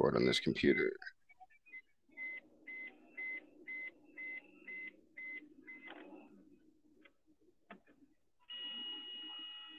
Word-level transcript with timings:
record 0.00 0.16
on 0.16 0.26
this 0.26 0.40
computer. 0.40 0.92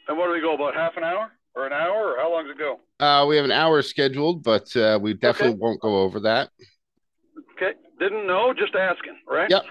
And 0.08 0.18
what 0.18 0.26
do 0.28 0.32
we 0.34 0.42
go 0.42 0.56
about 0.56 0.74
half 0.76 0.98
an 0.98 1.04
hour 1.04 1.32
or 1.56 1.68
an 1.68 1.74
hour 1.74 2.14
or 2.14 2.18
how 2.18 2.32
long 2.32 2.46
does 2.46 2.56
it 2.56 2.60
go? 2.60 2.80
Uh, 3.00 3.26
we 3.26 3.36
have 3.38 3.46
an 3.46 3.52
hour 3.52 3.82
scheduled, 3.82 4.44
but 4.44 4.76
uh, 4.76 5.00
we 5.02 5.14
definitely 5.14 5.54
Okay. 5.54 5.60
won't 5.60 5.80
go 5.80 6.02
over 6.02 6.20
that. 6.22 6.50
Okay, 7.56 7.74
didn't 8.00 8.28
know, 8.28 8.54
just 8.58 8.76
asking, 8.76 9.18
right? 9.28 9.50
Yep. 9.50 9.64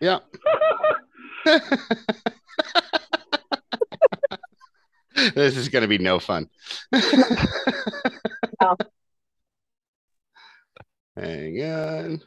Yeah. 0.00 0.18
this 5.34 5.56
is 5.56 5.68
going 5.68 5.82
to 5.82 5.88
be 5.88 5.98
no 5.98 6.18
fun. 6.18 6.48
No. 8.62 8.74
Hang 11.16 11.62
on. 11.62 12.20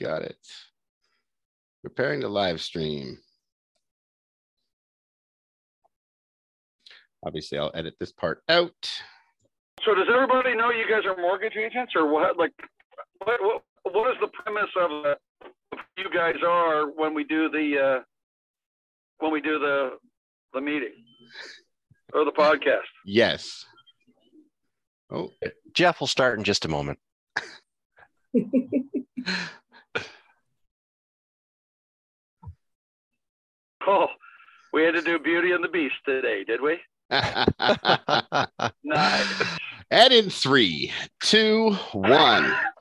Got 0.00 0.22
it. 0.22 0.36
Preparing 1.82 2.20
the 2.20 2.28
live 2.28 2.60
stream. 2.60 3.18
Obviously, 7.24 7.58
I'll 7.58 7.70
edit 7.74 7.94
this 7.98 8.12
part 8.12 8.42
out. 8.48 8.90
So 9.84 9.94
does 9.94 10.06
everybody 10.12 10.54
know 10.54 10.70
you 10.70 10.86
guys 10.88 11.06
are 11.06 11.16
mortgage 11.16 11.56
agents 11.56 11.92
or 11.94 12.06
what? 12.06 12.36
Like, 12.36 12.52
what 13.24 13.40
what, 13.42 13.62
what 13.92 14.10
is 14.10 14.16
the 14.20 14.28
premise 14.28 14.70
of 14.78 14.90
uh, 15.06 15.14
you 15.96 16.10
guys 16.14 16.36
are 16.46 16.86
when 16.90 17.14
we 17.14 17.24
do 17.24 17.48
the 17.50 18.00
uh, 18.00 18.02
when 19.18 19.32
we 19.32 19.40
do 19.40 19.58
the 19.58 19.98
the 20.52 20.60
meeting 20.60 21.04
or 22.12 22.24
the 22.24 22.32
podcast? 22.32 22.88
Yes. 23.06 23.64
Oh, 25.10 25.30
Jeff 25.74 26.00
will 26.00 26.06
start 26.06 26.38
in 26.38 26.44
just 26.44 26.64
a 26.64 26.68
moment. 26.68 26.98
Oh, 33.86 34.08
we 34.72 34.82
had 34.84 34.94
to 34.94 35.02
do 35.02 35.18
Beauty 35.18 35.52
and 35.52 35.64
the 35.64 35.68
Beast 35.68 35.94
today, 36.04 36.44
did 36.44 36.60
we? 36.60 36.78
Nice. 38.84 39.58
and 39.90 40.12
in 40.12 40.30
three, 40.30 40.92
two, 41.20 41.72
one. 41.92 42.52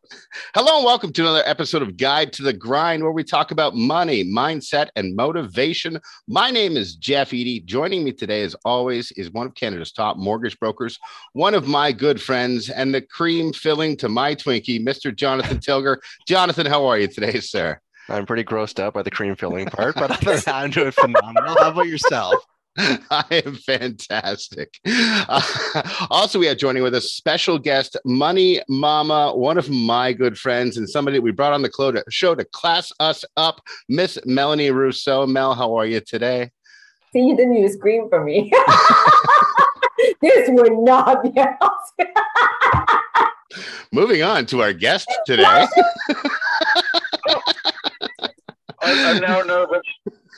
Hello 0.56 0.78
and 0.78 0.86
welcome 0.86 1.14
to 1.14 1.22
another 1.22 1.44
episode 1.46 1.84
of 1.84 1.96
Guide 1.96 2.34
to 2.34 2.44
the 2.44 2.54
Grind, 2.54 3.04
where 3.04 3.12
we 3.12 3.24
talk 3.24 3.52
about 3.52 3.76
money, 3.76 4.24
mindset, 4.24 4.90
and 4.96 5.16
motivation. 5.16 6.00
My 6.28 6.50
name 6.50 6.78
is 6.78 6.96
Jeff 6.96 7.34
Eady. 7.34 7.60
Joining 7.60 8.04
me 8.04 8.12
today, 8.12 8.42
as 8.42 8.56
always, 8.66 9.12
is 9.12 9.32
one 9.32 9.46
of 9.46 9.54
Canada's 9.54 9.92
top 9.92 10.18
mortgage 10.18 10.60
brokers, 10.60 10.98
one 11.34 11.54
of 11.54 11.68
my 11.68 11.92
good 11.92 12.20
friends, 12.20 12.70
and 12.70 12.94
the 12.94 13.02
cream 13.02 13.54
filling 13.54 13.96
to 13.98 14.10
my 14.10 14.34
Twinkie, 14.34 14.84
Mr. 14.84 15.16
Jonathan 15.16 15.60
Tilger. 15.62 16.02
Jonathan, 16.28 16.66
how 16.66 16.86
are 16.88 16.98
you 16.98 17.08
today, 17.08 17.40
sir? 17.40 17.80
I'm 18.10 18.26
pretty 18.26 18.44
grossed 18.44 18.80
out 18.80 18.96
by 18.96 19.04
the 19.04 19.12
cream 19.12 19.36
filling 19.36 19.68
part, 19.68 19.94
but 19.94 20.10
other 20.12 20.26
than 20.26 20.42
that, 20.46 20.56
I'm 20.56 20.72
doing 20.72 20.92
phenomenal. 20.92 21.56
How 21.60 21.70
about 21.70 21.88
yourself? 21.88 22.44
I 23.12 23.44
am 23.46 23.56
fantastic. 23.56 24.80
Uh, 24.86 25.42
also, 26.10 26.40
we 26.40 26.46
have 26.46 26.58
joining 26.58 26.82
with 26.82 26.96
a 26.96 27.02
special 27.02 27.60
guest, 27.60 27.98
Money 28.06 28.62
Mama, 28.70 29.36
one 29.36 29.58
of 29.58 29.70
my 29.70 30.14
good 30.14 30.38
friends, 30.38 30.78
and 30.78 30.90
somebody 30.90 31.18
that 31.18 31.22
we 31.22 31.32
brought 31.32 31.52
on 31.52 31.62
the 31.62 32.04
show 32.10 32.36
to 32.36 32.46
class 32.46 32.94
us 33.02 33.26
up, 33.36 33.60
Miss 33.90 34.18
Melanie 34.26 34.72
Rousseau. 34.72 35.28
Mel, 35.28 35.54
how 35.56 35.76
are 35.76 35.86
you 35.86 36.00
today? 36.00 36.52
See, 37.12 37.20
you 37.20 37.36
didn't 37.36 37.58
even 37.58 37.70
scream 37.70 38.08
for 38.08 38.24
me. 38.24 38.50
this 40.22 40.50
would 40.50 40.78
not 40.78 41.22
be 41.24 41.32
awesome. 41.38 42.14
Moving 43.92 44.24
on 44.24 44.46
to 44.46 44.62
our 44.62 44.72
guest 44.72 45.12
today. 45.26 45.44
I, 45.44 45.68
I'm 48.82 49.20
now 49.20 49.42
nervous. 49.42 49.82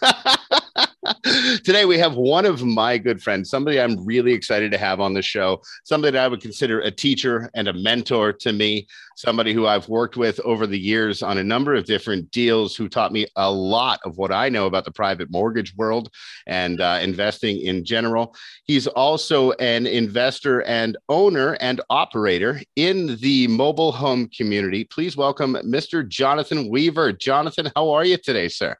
Today 1.64 1.86
we 1.86 1.98
have 1.98 2.16
one 2.16 2.45
of 2.45 2.64
my 2.64 2.98
good 2.98 3.22
friends, 3.22 3.50
somebody 3.50 3.80
I'm 3.80 4.04
really 4.06 4.34
excited 4.34 4.72
to 4.72 4.78
have 4.78 5.00
on 5.00 5.14
the 5.14 5.22
show, 5.22 5.62
somebody 5.84 6.12
that 6.12 6.23
I 6.23 6.28
would 6.28 6.42
consider 6.42 6.80
a 6.82 6.92
teacher 6.92 7.50
and 7.54 7.67
a 7.67 7.73
mentor 7.73 8.34
to 8.34 8.54
me, 8.54 8.88
somebody 9.16 9.54
who 9.54 9.67
I've 9.67 9.90
worked 9.90 10.17
with 10.17 10.40
over 10.42 10.66
the 10.66 10.80
years 10.80 11.22
on 11.22 11.38
a 11.38 11.44
number 11.44 11.76
of 11.76 11.86
different 11.86 12.32
deals, 12.32 12.76
who 12.76 12.90
taught 12.90 13.11
me 13.11 13.28
a 13.36 13.52
lot 13.52 14.00
of 14.06 14.17
what 14.17 14.32
I 14.32 14.50
know 14.50 14.66
about 14.66 14.86
the 14.86 14.92
private 14.92 15.30
mortgage 15.32 15.76
world 15.76 16.10
and 16.48 16.82
uh, 16.82 17.00
investing 17.02 17.60
in 17.61 17.86
general. 17.86 18.36
He's 18.64 18.88
also 18.88 19.52
an 19.54 19.86
investor 19.86 20.64
and 20.64 20.98
owner 21.10 21.54
and 21.60 21.82
operator 21.90 22.61
in 22.76 23.17
the 23.17 23.48
mobile 23.48 23.92
home 23.92 24.30
community. 24.30 24.84
Please 24.84 25.17
welcome 25.17 25.54
Mr. 25.66 26.08
Jonathan 26.08 26.70
Weaver. 26.70 27.14
Jonathan, 27.14 27.72
how 27.76 27.90
are 27.92 28.06
you 28.06 28.17
today, 28.17 28.48
sir? 28.48 28.78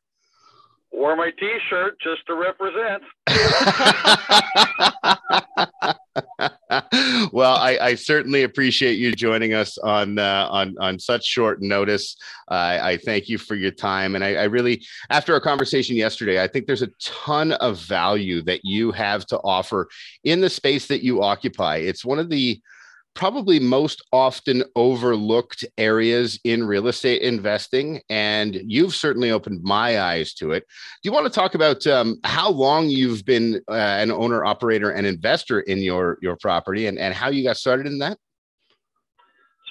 Wore 0.92 1.16
my 1.16 1.32
T-shirt 1.40 1.98
just 2.02 2.26
to 2.28 2.36
represent. 2.36 3.04
well, 7.32 7.56
I, 7.56 7.78
I 7.82 7.96
certainly 7.96 8.44
appreciate 8.44 9.00
you 9.00 9.14
joining 9.14 9.54
us 9.54 9.78
on 9.78 10.20
uh, 10.20 10.48
on 10.50 10.76
on 10.80 11.00
such 11.00 11.26
short 11.26 11.62
notice. 11.62 12.18
Uh, 12.50 12.80
I 12.82 12.98
thank 12.98 13.30
you 13.30 13.38
for 13.38 13.56
your 13.56 13.72
time, 13.72 14.16
and 14.16 14.24
I, 14.24 14.36
I 14.36 14.44
really, 14.44 14.84
after 15.10 15.34
our 15.34 15.40
conversation 15.40 15.96
yesterday, 15.96 16.44
I 16.44 16.48
think 16.48 16.68
there's 16.68 16.82
a 16.82 16.92
ton 17.02 17.54
of 17.54 17.80
value 17.80 18.42
that 18.44 18.62
you 18.64 18.92
have 18.92 19.26
to 19.28 19.40
offer 19.40 19.88
in 20.24 20.42
the 20.42 20.50
space 20.50 20.88
that 20.88 21.04
you 21.04 21.24
occupy. 21.24 21.78
It's 21.78 22.04
one 22.04 22.20
of 22.20 22.30
the 22.30 22.60
probably 23.14 23.60
most 23.60 24.02
often 24.12 24.64
overlooked 24.76 25.66
areas 25.78 26.40
in 26.44 26.64
real 26.64 26.88
estate 26.88 27.22
investing 27.22 28.02
and 28.10 28.62
you've 28.66 28.96
certainly 28.96 29.32
opened 29.32 29.62
my 29.64 30.00
eyes 30.00 30.34
to 30.34 30.52
it 30.52 30.64
do 31.04 31.10
you 31.10 31.12
want 31.12 31.26
to 31.26 31.32
talk 31.32 31.54
about 31.54 31.86
um, 31.88 32.18
how 32.24 32.50
long 32.50 32.88
you've 32.88 33.26
been 33.26 33.62
uh, 33.70 33.74
an 33.74 34.12
owner 34.12 34.46
operator 34.46 34.92
and 34.92 35.06
investor 35.06 35.62
in 35.62 35.80
your 35.80 36.18
your 36.22 36.38
property 36.38 36.88
and, 36.88 36.98
and 36.98 37.14
how 37.14 37.30
you 37.30 37.44
got 37.44 37.58
started 37.58 37.86
in 37.86 37.98
that 38.00 38.18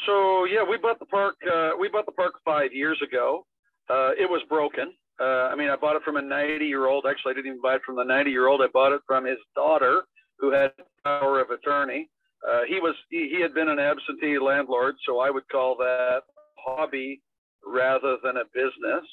So 0.06 0.44
yeah, 0.46 0.62
we 0.68 0.76
bought 0.78 0.98
the 0.98 1.06
park. 1.06 1.36
Uh, 1.46 1.70
we 1.78 1.88
bought 1.88 2.06
the 2.06 2.12
park 2.12 2.34
five 2.44 2.72
years 2.72 3.00
ago. 3.02 3.46
Uh, 3.88 4.10
it 4.18 4.28
was 4.28 4.42
broken. 4.48 4.92
Uh, 5.20 5.50
I 5.52 5.54
mean, 5.54 5.68
I 5.68 5.76
bought 5.76 5.96
it 5.96 6.02
from 6.02 6.16
a 6.16 6.22
90 6.22 6.64
year 6.64 6.86
old. 6.86 7.04
Actually, 7.08 7.32
I 7.32 7.34
didn't 7.34 7.48
even 7.48 7.60
buy 7.60 7.74
it 7.76 7.82
from 7.84 7.96
the 7.96 8.04
90 8.04 8.30
year 8.30 8.48
old. 8.48 8.62
I 8.62 8.68
bought 8.72 8.92
it 8.92 9.02
from 9.06 9.26
his 9.26 9.38
daughter, 9.54 10.04
who 10.38 10.50
had 10.50 10.72
power 11.04 11.40
of 11.40 11.50
attorney. 11.50 12.08
Uh, 12.48 12.62
he 12.68 12.80
was 12.80 12.94
he, 13.10 13.28
he 13.34 13.40
had 13.40 13.54
been 13.54 13.68
an 13.68 13.78
absentee 13.78 14.38
landlord, 14.38 14.96
so 15.06 15.20
I 15.20 15.30
would 15.30 15.48
call 15.50 15.76
that 15.76 16.22
hobby 16.58 17.20
rather 17.66 18.16
than 18.22 18.38
a 18.38 18.44
business. 18.54 19.04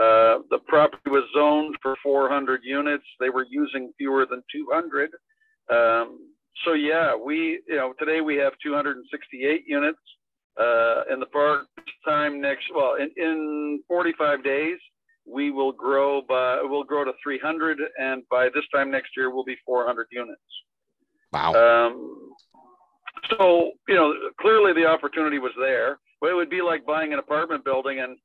Uh, 0.00 0.42
the 0.50 0.58
property 0.66 1.10
was 1.10 1.24
zoned 1.36 1.76
for 1.80 1.96
400 2.02 2.62
units. 2.64 3.04
They 3.20 3.30
were 3.30 3.46
using 3.48 3.92
fewer 3.96 4.26
than 4.28 4.42
200. 4.52 5.10
Um, 5.70 6.18
so 6.64 6.72
yeah, 6.72 7.14
we 7.14 7.60
you 7.68 7.76
know 7.76 7.94
today 7.98 8.20
we 8.20 8.36
have 8.36 8.52
268 8.62 9.64
units 9.66 9.98
uh, 10.58 11.02
in 11.12 11.20
the 11.20 11.26
park. 11.26 11.66
Time 12.04 12.40
next, 12.40 12.64
well, 12.74 12.96
in, 12.96 13.10
in 13.16 13.82
45 13.88 14.44
days 14.44 14.78
we 15.26 15.50
will 15.50 15.72
grow 15.72 16.22
by 16.22 16.60
we'll 16.62 16.84
grow 16.84 17.04
to 17.04 17.12
300, 17.22 17.78
and 17.98 18.22
by 18.30 18.48
this 18.54 18.64
time 18.74 18.90
next 18.90 19.10
year 19.16 19.34
we'll 19.34 19.44
be 19.44 19.56
400 19.66 20.06
units. 20.10 20.40
wow 21.32 21.52
Um, 21.54 22.32
so 23.30 23.72
you 23.88 23.94
know 23.94 24.12
clearly 24.40 24.72
the 24.72 24.86
opportunity 24.86 25.38
was 25.38 25.52
there. 25.58 25.98
But 26.20 26.30
it 26.30 26.34
would 26.34 26.50
be 26.50 26.62
like 26.62 26.86
buying 26.86 27.12
an 27.12 27.18
apartment 27.18 27.64
building 27.64 28.00
and 28.00 28.16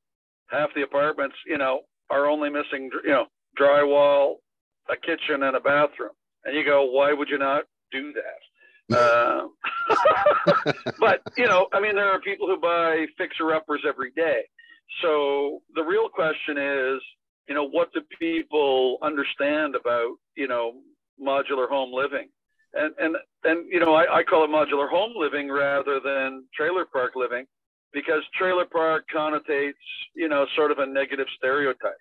half 0.50 0.70
the 0.74 0.82
apartments 0.82 1.36
you 1.46 1.58
know 1.58 1.80
are 2.10 2.26
only 2.26 2.50
missing 2.50 2.90
you 3.04 3.10
know 3.10 3.26
drywall, 3.58 4.36
a 4.88 4.96
kitchen, 4.96 5.42
and 5.42 5.56
a 5.56 5.60
bathroom, 5.60 6.12
and 6.44 6.56
you 6.56 6.64
go, 6.64 6.84
why 6.84 7.12
would 7.12 7.28
you 7.28 7.38
not 7.38 7.64
do 7.92 8.12
that? 8.12 8.96
Uh, 8.96 9.46
but 10.98 11.20
you 11.36 11.46
know, 11.46 11.68
I 11.72 11.80
mean, 11.80 11.94
there 11.94 12.10
are 12.12 12.20
people 12.20 12.46
who 12.46 12.58
buy 12.58 13.06
fixer 13.16 13.54
uppers 13.54 13.82
every 13.86 14.10
day. 14.12 14.42
So 15.02 15.62
the 15.74 15.82
real 15.82 16.08
question 16.08 16.58
is, 16.58 17.00
you 17.48 17.54
know, 17.54 17.68
what 17.68 17.92
do 17.92 18.00
people 18.18 18.98
understand 19.02 19.74
about 19.76 20.16
you 20.36 20.48
know 20.48 20.74
modular 21.20 21.68
home 21.68 21.92
living? 21.92 22.28
And 22.74 22.94
and 22.98 23.16
and 23.44 23.66
you 23.70 23.80
know, 23.80 23.94
I, 23.94 24.18
I 24.18 24.22
call 24.22 24.44
it 24.44 24.48
modular 24.48 24.88
home 24.88 25.12
living 25.16 25.50
rather 25.50 26.00
than 26.00 26.44
trailer 26.54 26.84
park 26.84 27.12
living, 27.16 27.46
because 27.92 28.22
trailer 28.38 28.64
park 28.64 29.04
connotates 29.14 29.72
you 30.14 30.28
know 30.28 30.46
sort 30.56 30.70
of 30.70 30.78
a 30.78 30.86
negative 30.86 31.26
stereotype. 31.36 31.98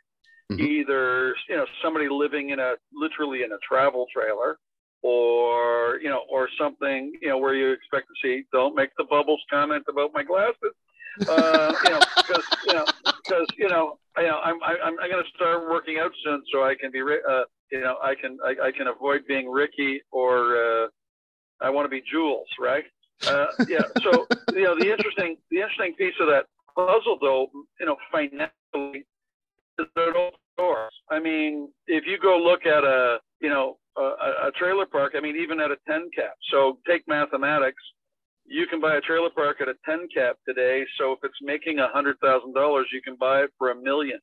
Mhm. 0.52 0.60
Either 0.60 1.36
you 1.48 1.58
know 1.58 1.66
somebody 1.82 2.08
living 2.10 2.50
in 2.50 2.60
a 2.60 2.76
literally 2.94 3.44
in 3.44 3.52
a 3.52 3.58
travel 3.68 4.06
trailer, 4.14 4.58
or 5.02 6.00
you 6.02 6.10
know, 6.10 6.24
or 6.30 6.50
something 6.58 7.14
you 7.22 7.30
know 7.30 7.38
where 7.38 7.56
you 7.56 7.72
expect 7.72 8.08
to 8.08 8.14
see. 8.22 8.44
Don't 8.52 8.76
make 8.76 8.90
the 8.98 9.06
bubbles 9.06 9.42
comment 9.50 9.86
about 9.88 10.12
my 10.14 10.24
glasses. 10.24 10.74
Uh, 11.28 11.74
you 11.84 11.90
know, 11.90 12.00
because 12.16 12.46
you 12.68 12.74
know, 12.74 12.86
because 13.06 13.48
you 13.58 13.68
know, 13.68 13.98
you 14.18 14.24
know, 14.24 14.40
I'm 14.44 14.62
I'm 14.64 14.78
I'm 15.00 15.10
going 15.10 15.24
to 15.24 15.30
start 15.36 15.70
working 15.70 15.98
out 16.00 16.12
soon, 16.24 16.44
so 16.52 16.64
I 16.64 16.76
can 16.76 16.92
be, 16.92 17.02
uh, 17.02 17.44
you 17.72 17.82
know, 17.82 17.98
I 18.02 18.16
can 18.16 18.38
I, 18.44 18.68
I 18.68 18.72
can 18.72 18.88
avoid 18.88 19.26
being 19.28 19.50
Ricky 19.50 20.02
or 20.12 20.58
uh, 20.58 20.88
I 21.62 21.70
want 21.70 21.86
to 21.86 21.90
be 21.90 22.02
Jules, 22.10 22.48
right? 22.60 22.86
Uh, 23.28 23.48
yeah. 23.68 23.82
So 24.02 24.28
you 24.54 24.64
know 24.64 24.76
the 24.80 24.92
interesting 24.92 25.38
the 25.52 25.58
interesting 25.58 25.96
piece 25.96 26.16
of 26.20 26.28
that 26.28 26.46
puzzle, 26.76 27.18
though, 27.22 27.48
you 27.80 27.86
know, 27.86 27.98
financially, 28.12 29.06
is 29.80 29.88
there 29.96 30.14
no 30.14 30.32
doors. 30.58 30.94
I 31.10 31.20
mean, 31.20 31.70
if 31.88 32.06
you 32.06 32.18
go 32.20 32.38
look 32.38 32.66
at 32.66 32.84
a 32.84 33.20
you 33.42 33.50
know 33.50 33.78
a, 33.98 34.48
a 34.48 34.52
trailer 34.58 34.86
park, 34.86 35.14
I 35.16 35.22
mean, 35.22 35.36
even 35.36 35.60
at 35.60 35.72
a 35.72 35.78
10 35.88 36.10
cap. 36.16 36.34
So 36.52 36.80
take 36.88 37.08
mathematics. 37.08 37.82
You 38.46 38.66
can 38.68 38.80
buy 38.82 38.96
a 38.96 39.02
trailer 39.02 39.30
park 39.30 39.58
at 39.62 39.68
a 39.68 39.76
10 39.86 40.08
cap 40.14 40.38
today. 40.48 40.86
So 40.98 41.12
if 41.12 41.20
it's 41.24 41.36
making 41.42 41.80
a 41.80 41.88
hundred 41.90 42.18
thousand 42.20 42.54
dollars, 42.54 42.88
you 42.92 43.02
can 43.02 43.16
buy 43.20 43.42
it 43.42 43.52
for 43.58 43.72
a 43.72 43.76
million, 43.76 44.20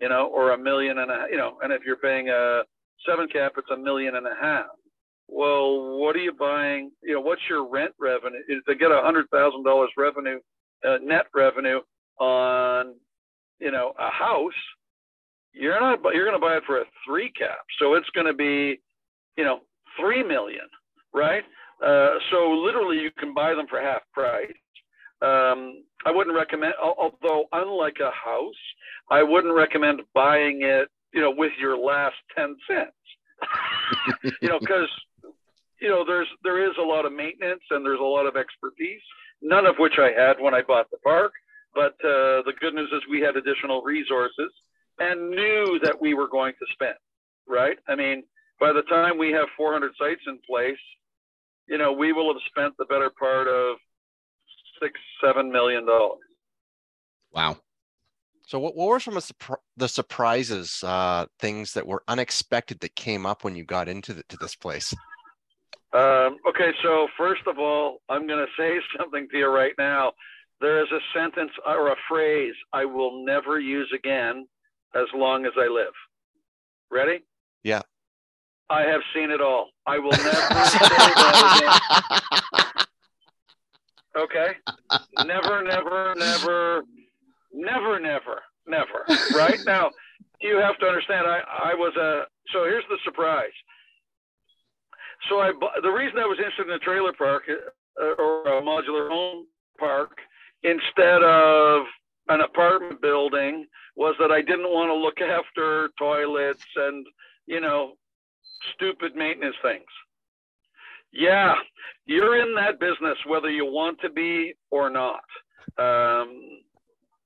you 0.00 0.08
know, 0.08 0.26
or 0.26 0.52
a 0.52 0.58
million 0.58 0.98
and 0.98 1.10
a, 1.10 1.26
you 1.30 1.36
know, 1.36 1.58
and 1.62 1.72
if 1.72 1.82
you're 1.84 1.96
paying 1.96 2.28
a 2.28 2.62
seven 3.08 3.28
cap, 3.28 3.52
it's 3.56 3.70
a 3.70 3.76
million 3.76 4.16
and 4.16 4.26
a 4.26 4.34
half 4.40 4.66
well, 5.28 5.98
what 5.98 6.16
are 6.16 6.20
you 6.20 6.32
buying? 6.32 6.90
You 7.02 7.14
know, 7.14 7.20
what's 7.20 7.40
your 7.48 7.68
rent 7.68 7.92
revenue? 7.98 8.40
Is 8.48 8.62
to 8.68 8.74
get 8.74 8.90
a 8.90 9.00
hundred 9.02 9.28
thousand 9.30 9.64
dollars 9.64 9.90
revenue, 9.96 10.38
uh, 10.86 10.98
net 11.02 11.26
revenue 11.34 11.80
on, 12.20 12.94
you 13.58 13.70
know, 13.70 13.92
a 13.98 14.10
house. 14.10 14.52
You're 15.52 15.80
not. 15.80 16.00
You're 16.12 16.26
going 16.26 16.38
to 16.38 16.44
buy 16.44 16.56
it 16.56 16.64
for 16.66 16.80
a 16.80 16.84
three 17.06 17.30
cap, 17.32 17.64
so 17.78 17.94
it's 17.94 18.08
going 18.10 18.26
to 18.26 18.34
be, 18.34 18.80
you 19.36 19.44
know, 19.44 19.60
three 19.98 20.22
million, 20.22 20.66
right? 21.12 21.44
Uh, 21.84 22.14
so 22.30 22.50
literally, 22.50 22.98
you 22.98 23.10
can 23.18 23.34
buy 23.34 23.54
them 23.54 23.66
for 23.68 23.80
half 23.80 24.02
price. 24.12 24.52
Um, 25.22 25.84
I 26.04 26.10
wouldn't 26.10 26.36
recommend, 26.36 26.74
although 26.82 27.44
unlike 27.52 27.96
a 28.00 28.10
house, 28.10 28.54
I 29.10 29.22
wouldn't 29.22 29.54
recommend 29.54 30.02
buying 30.12 30.60
it, 30.62 30.88
you 31.14 31.20
know, 31.20 31.30
with 31.30 31.52
your 31.58 31.78
last 31.78 32.16
ten 32.36 32.56
cents. 32.68 32.92
you 34.42 34.48
know, 34.48 34.58
because 34.58 34.88
you 35.80 35.88
know, 35.88 36.04
there's 36.04 36.28
there 36.42 36.64
is 36.68 36.74
a 36.78 36.84
lot 36.84 37.06
of 37.06 37.12
maintenance 37.12 37.62
and 37.70 37.84
there's 37.84 38.00
a 38.00 38.02
lot 38.02 38.26
of 38.26 38.36
expertise, 38.36 39.02
none 39.40 39.66
of 39.66 39.76
which 39.78 39.94
I 39.98 40.10
had 40.18 40.40
when 40.40 40.54
I 40.54 40.62
bought 40.62 40.90
the 40.90 40.98
park. 40.98 41.32
But 41.74 41.94
uh, 42.04 42.42
the 42.46 42.52
good 42.60 42.74
news 42.74 42.90
is 42.92 43.02
we 43.10 43.20
had 43.20 43.36
additional 43.36 43.82
resources 43.82 44.50
and 44.98 45.30
knew 45.30 45.80
that 45.82 46.00
we 46.00 46.14
were 46.14 46.28
going 46.28 46.52
to 46.58 46.66
spend. 46.72 46.96
Right? 47.46 47.78
I 47.88 47.94
mean, 47.94 48.24
by 48.60 48.72
the 48.72 48.82
time 48.82 49.18
we 49.18 49.32
have 49.32 49.48
400 49.56 49.92
sites 49.98 50.22
in 50.26 50.38
place, 50.48 50.78
you 51.68 51.78
know, 51.78 51.92
we 51.92 52.12
will 52.12 52.32
have 52.32 52.40
spent 52.48 52.74
the 52.78 52.86
better 52.86 53.10
part 53.18 53.48
of 53.48 53.76
six, 54.82 54.98
seven 55.22 55.50
million 55.50 55.86
dollars. 55.86 56.20
Wow. 57.32 57.58
So, 58.46 58.58
what, 58.58 58.76
what 58.76 58.88
were 58.88 59.00
some 59.00 59.16
of 59.16 59.30
the 59.76 59.88
surprises, 59.88 60.84
uh, 60.84 61.26
things 61.38 61.72
that 61.72 61.86
were 61.86 62.02
unexpected 62.08 62.80
that 62.80 62.94
came 62.94 63.24
up 63.24 63.42
when 63.42 63.56
you 63.56 63.64
got 63.64 63.88
into 63.88 64.12
the, 64.12 64.22
to 64.28 64.36
this 64.36 64.54
place? 64.54 64.92
Um, 65.94 66.38
okay, 66.48 66.72
so 66.82 67.08
first 67.16 67.42
of 67.46 67.58
all, 67.58 67.98
I'm 68.08 68.26
going 68.26 68.44
to 68.44 68.52
say 68.58 68.78
something 68.98 69.28
to 69.30 69.38
you 69.38 69.48
right 69.48 69.72
now. 69.78 70.12
There 70.60 70.82
is 70.82 70.88
a 70.92 71.00
sentence 71.18 71.52
or 71.66 71.88
a 71.88 71.96
phrase 72.08 72.54
I 72.72 72.84
will 72.84 73.24
never 73.24 73.58
use 73.58 73.90
again 73.94 74.46
as 74.94 75.06
long 75.14 75.46
as 75.46 75.52
I 75.56 75.66
live. 75.66 75.92
Ready? 76.90 77.24
Yeah. 77.62 77.82
I 78.70 78.82
have 78.82 79.00
seen 79.14 79.30
it 79.30 79.40
all. 79.40 79.70
I 79.86 79.98
will 79.98 80.10
never 80.10 80.22
say 80.22 80.78
that 80.78 82.40
again. 82.52 82.70
Okay? 84.16 84.52
Never, 85.24 85.64
never, 85.64 86.14
never, 86.16 86.84
never, 87.54 87.98
never, 88.00 88.42
never. 88.66 89.04
Right? 89.34 89.60
Now, 89.64 89.90
you 90.40 90.56
have 90.58 90.78
to 90.78 90.86
understand, 90.86 91.26
I, 91.26 91.40
I 91.72 91.74
was 91.74 91.94
a, 91.96 92.24
so 92.52 92.64
here's 92.64 92.84
the 92.90 92.98
surprise. 93.04 93.52
So 95.28 95.40
I 95.40 95.52
the 95.82 95.88
reason 95.88 96.18
I 96.18 96.26
was 96.26 96.38
interested 96.38 96.68
in 96.68 96.74
a 96.74 96.78
trailer 96.78 97.12
park 97.12 97.44
uh, 97.48 98.04
or 98.22 98.58
a 98.58 98.62
modular 98.62 99.08
home 99.08 99.46
park 99.78 100.18
instead 100.62 101.22
of 101.22 101.86
an 102.28 102.40
apartment 102.40 103.00
building 103.00 103.66
was 103.96 104.14
that 104.18 104.30
I 104.30 104.40
didn't 104.40 104.70
want 104.70 104.90
to 104.90 104.94
look 104.94 105.20
after 105.20 105.90
toilets 105.98 106.64
and 106.76 107.06
you 107.46 107.60
know 107.60 107.94
stupid 108.74 109.14
maintenance 109.14 109.56
things. 109.62 109.84
Yeah, 111.12 111.54
you're 112.06 112.40
in 112.42 112.54
that 112.56 112.80
business 112.80 113.16
whether 113.26 113.50
you 113.50 113.64
want 113.64 114.00
to 114.00 114.10
be 114.10 114.54
or 114.70 114.90
not. 114.90 115.24
Um, 115.78 116.60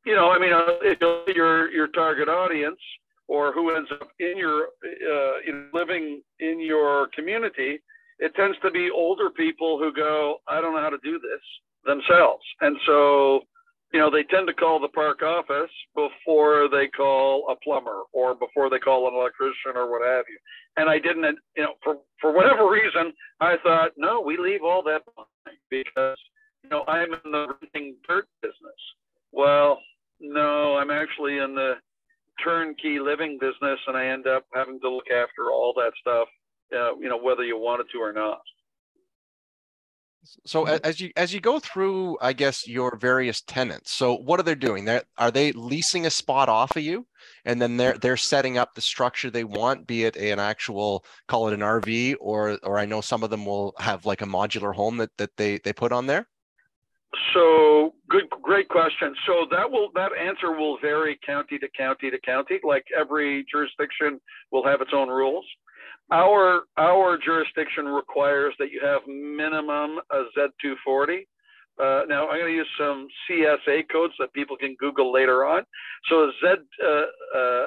you 0.09 0.15
know, 0.17 0.31
I 0.31 0.39
mean, 0.39 0.55
uh, 0.55 1.31
your 1.35 1.71
your 1.71 1.89
target 1.89 2.31
audience 2.31 2.81
or 3.29 3.53
who 3.53 3.77
ends 3.77 3.91
up 3.93 4.09
in 4.19 4.39
your 4.39 4.69
uh, 4.83 5.37
in 5.47 5.69
living 5.75 6.23
in 6.41 6.61
your 6.61 7.09
community, 7.15 7.79
it 8.19 8.35
tends 8.35 8.57
to 8.63 8.71
be 8.71 8.89
older 8.91 9.29
people 9.29 9.79
who 9.79 9.93
go, 9.93 10.39
I 10.49 10.63
don't 10.63 10.75
know 10.75 10.81
how 10.81 10.89
to 10.89 11.05
do 11.05 11.21
this 11.21 11.45
themselves, 11.85 12.43
and 12.63 12.75
so 12.87 13.41
you 13.93 14.01
know 14.01 14.11
they 14.11 14.23
tend 14.23 14.47
to 14.47 14.55
call 14.55 14.81
the 14.81 14.89
park 14.89 15.23
office 15.23 15.71
before 15.95 16.71
they 16.71 16.89
call 16.89 17.45
a 17.51 17.57
plumber 17.63 18.05
or 18.15 18.35
before 18.35 18.71
they 18.71 18.79
call 18.79 19.09
an 19.09 19.15
electrician 19.15 19.77
or 19.77 19.91
what 19.91 20.01
have 20.09 20.25
you. 20.27 20.39
And 20.79 20.89
I 20.89 20.99
didn't, 20.99 21.37
you 21.55 21.65
know, 21.65 21.75
for 21.85 21.99
for 22.19 22.33
whatever 22.33 22.71
reason, 22.71 23.13
I 23.41 23.57
thought, 23.63 23.91
no, 23.99 24.23
we 24.23 24.39
leave 24.39 24.63
all 24.65 24.83
that 24.85 25.03
behind 25.05 25.59
because 25.69 26.17
you 26.65 26.71
know 26.71 26.85
I'm 26.89 27.13
in 27.13 27.31
the 27.31 27.49
renting 27.61 27.97
dirt 28.09 28.27
business. 28.41 28.81
Well, 29.33 29.81
no, 30.21 30.77
I'm 30.77 30.91
actually 30.91 31.39
in 31.39 31.55
the 31.55 31.75
turnkey 32.43 32.99
living 32.99 33.39
business 33.41 33.79
and 33.87 33.97
I 33.97 34.07
end 34.07 34.27
up 34.27 34.45
having 34.55 34.81
to 34.81 34.91
look 34.91 35.11
after 35.11 35.51
all 35.53 35.73
that 35.77 35.93
stuff, 36.01 36.29
uh, 36.75 36.97
you 36.97 37.09
know, 37.09 37.19
whether 37.19 37.45
you 37.45 37.59
wanted 37.59 37.87
to 37.93 37.99
or 37.99 38.13
not. 38.13 38.41
So 40.45 40.67
as 40.67 41.01
you 41.01 41.11
as 41.17 41.33
you 41.33 41.41
go 41.41 41.59
through, 41.59 42.19
I 42.21 42.33
guess 42.33 42.67
your 42.67 42.97
various 42.97 43.41
tenants. 43.41 43.93
So 43.93 44.17
what 44.17 44.39
are 44.39 44.43
they 44.43 44.55
doing? 44.55 44.85
They 44.85 45.01
are 45.17 45.31
they 45.31 45.53
leasing 45.53 46.07
a 46.07 46.11
spot 46.11 46.49
off 46.49 46.77
of 46.77 46.83
you, 46.83 47.07
and 47.45 47.63
then 47.63 47.77
they're 47.77 47.97
they're 47.97 48.17
setting 48.17 48.59
up 48.59 48.75
the 48.75 48.81
structure 48.81 49.31
they 49.31 49.45
want, 49.45 49.87
be 49.87 50.05
it 50.05 50.17
an 50.17 50.39
actual 50.39 51.05
call 51.29 51.49
it 51.49 51.55
an 51.55 51.61
RV, 51.61 52.17
or 52.21 52.59
or 52.63 52.79
I 52.79 52.85
know 52.85 53.01
some 53.01 53.23
of 53.23 53.31
them 53.31 53.47
will 53.47 53.75
have 53.79 54.05
like 54.05 54.21
a 54.21 54.27
modular 54.27 54.75
home 54.75 54.99
that 54.99 55.17
that 55.19 55.37
they 55.37 55.59
they 55.59 55.73
put 55.73 55.93
on 55.93 56.07
there. 56.07 56.27
So 57.35 57.95
good, 58.09 58.25
great 58.43 58.69
question. 58.69 59.15
So 59.27 59.47
that 59.51 59.71
will 59.71 59.91
that 59.95 60.11
answer 60.19 60.53
will 60.53 60.79
vary 60.81 61.19
county 61.25 61.59
to 61.59 61.69
county 61.77 62.11
to 62.11 62.19
county. 62.21 62.59
Like 62.63 62.85
every 62.99 63.45
jurisdiction 63.51 64.21
will 64.51 64.65
have 64.65 64.81
its 64.81 64.91
own 64.95 65.09
rules. 65.09 65.45
Our 66.11 66.63
our 66.77 67.19
jurisdiction 67.19 67.87
requires 67.87 68.55
that 68.59 68.71
you 68.71 68.81
have 68.83 69.03
minimum 69.07 69.99
a 70.11 70.25
Z240. 70.37 71.27
Uh, 71.81 72.03
now 72.09 72.29
I'm 72.29 72.41
going 72.41 72.53
to 72.53 72.57
use 72.57 72.69
some 72.77 73.07
CSA 73.31 73.83
codes 73.93 74.15
that 74.19 74.33
people 74.33 74.57
can 74.57 74.75
Google 74.81 75.13
later 75.13 75.45
on. 75.45 75.63
So 76.09 76.25
a 76.25 76.33
Z 76.41 76.55
uh, 76.85 77.39
uh, 77.39 77.67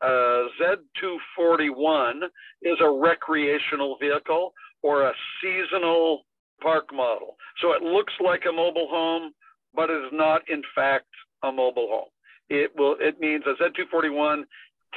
uh 0.00 0.48
Z241 0.60 2.20
is 2.62 2.76
a 2.80 2.88
recreational 2.88 3.96
vehicle 4.00 4.52
or 4.82 5.08
a 5.08 5.12
seasonal 5.40 6.24
park 6.62 6.92
model. 6.92 7.36
So 7.60 7.72
it 7.72 7.82
looks 7.82 8.12
like 8.24 8.42
a 8.48 8.52
mobile 8.52 8.88
home, 8.90 9.32
but 9.74 9.90
it 9.90 10.04
is 10.04 10.12
not 10.12 10.42
in 10.48 10.62
fact 10.74 11.06
a 11.42 11.50
mobile 11.50 11.88
home. 11.90 12.08
It 12.48 12.72
will 12.76 12.96
it 13.00 13.20
means 13.20 13.44
a 13.46 13.54
Z241 13.62 14.44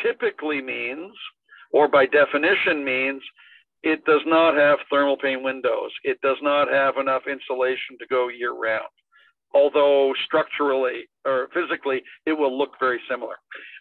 typically 0.04 0.62
means, 0.62 1.14
or 1.72 1.88
by 1.88 2.06
definition 2.06 2.84
means, 2.84 3.22
it 3.84 4.04
does 4.06 4.22
not 4.26 4.56
have 4.56 4.80
thermal 4.90 5.18
pane 5.18 5.44
windows. 5.44 5.92
It 6.04 6.20
does 6.22 6.38
not 6.42 6.68
have 6.70 6.98
enough 6.98 7.24
insulation 7.30 7.98
to 8.00 8.08
go 8.08 8.30
year 8.30 8.54
round. 8.54 8.90
Although 9.54 10.14
structurally 10.26 11.08
or 11.24 11.48
physically, 11.54 12.02
it 12.26 12.34
will 12.34 12.58
look 12.58 12.72
very 12.80 13.00
similar. 13.10 13.36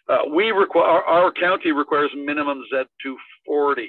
Uh, 0.07 0.29
we 0.33 0.51
require 0.51 0.85
our, 0.85 1.03
our, 1.03 1.31
county 1.33 1.71
requires 1.71 2.11
minimum 2.15 2.61
Z240, 2.71 3.87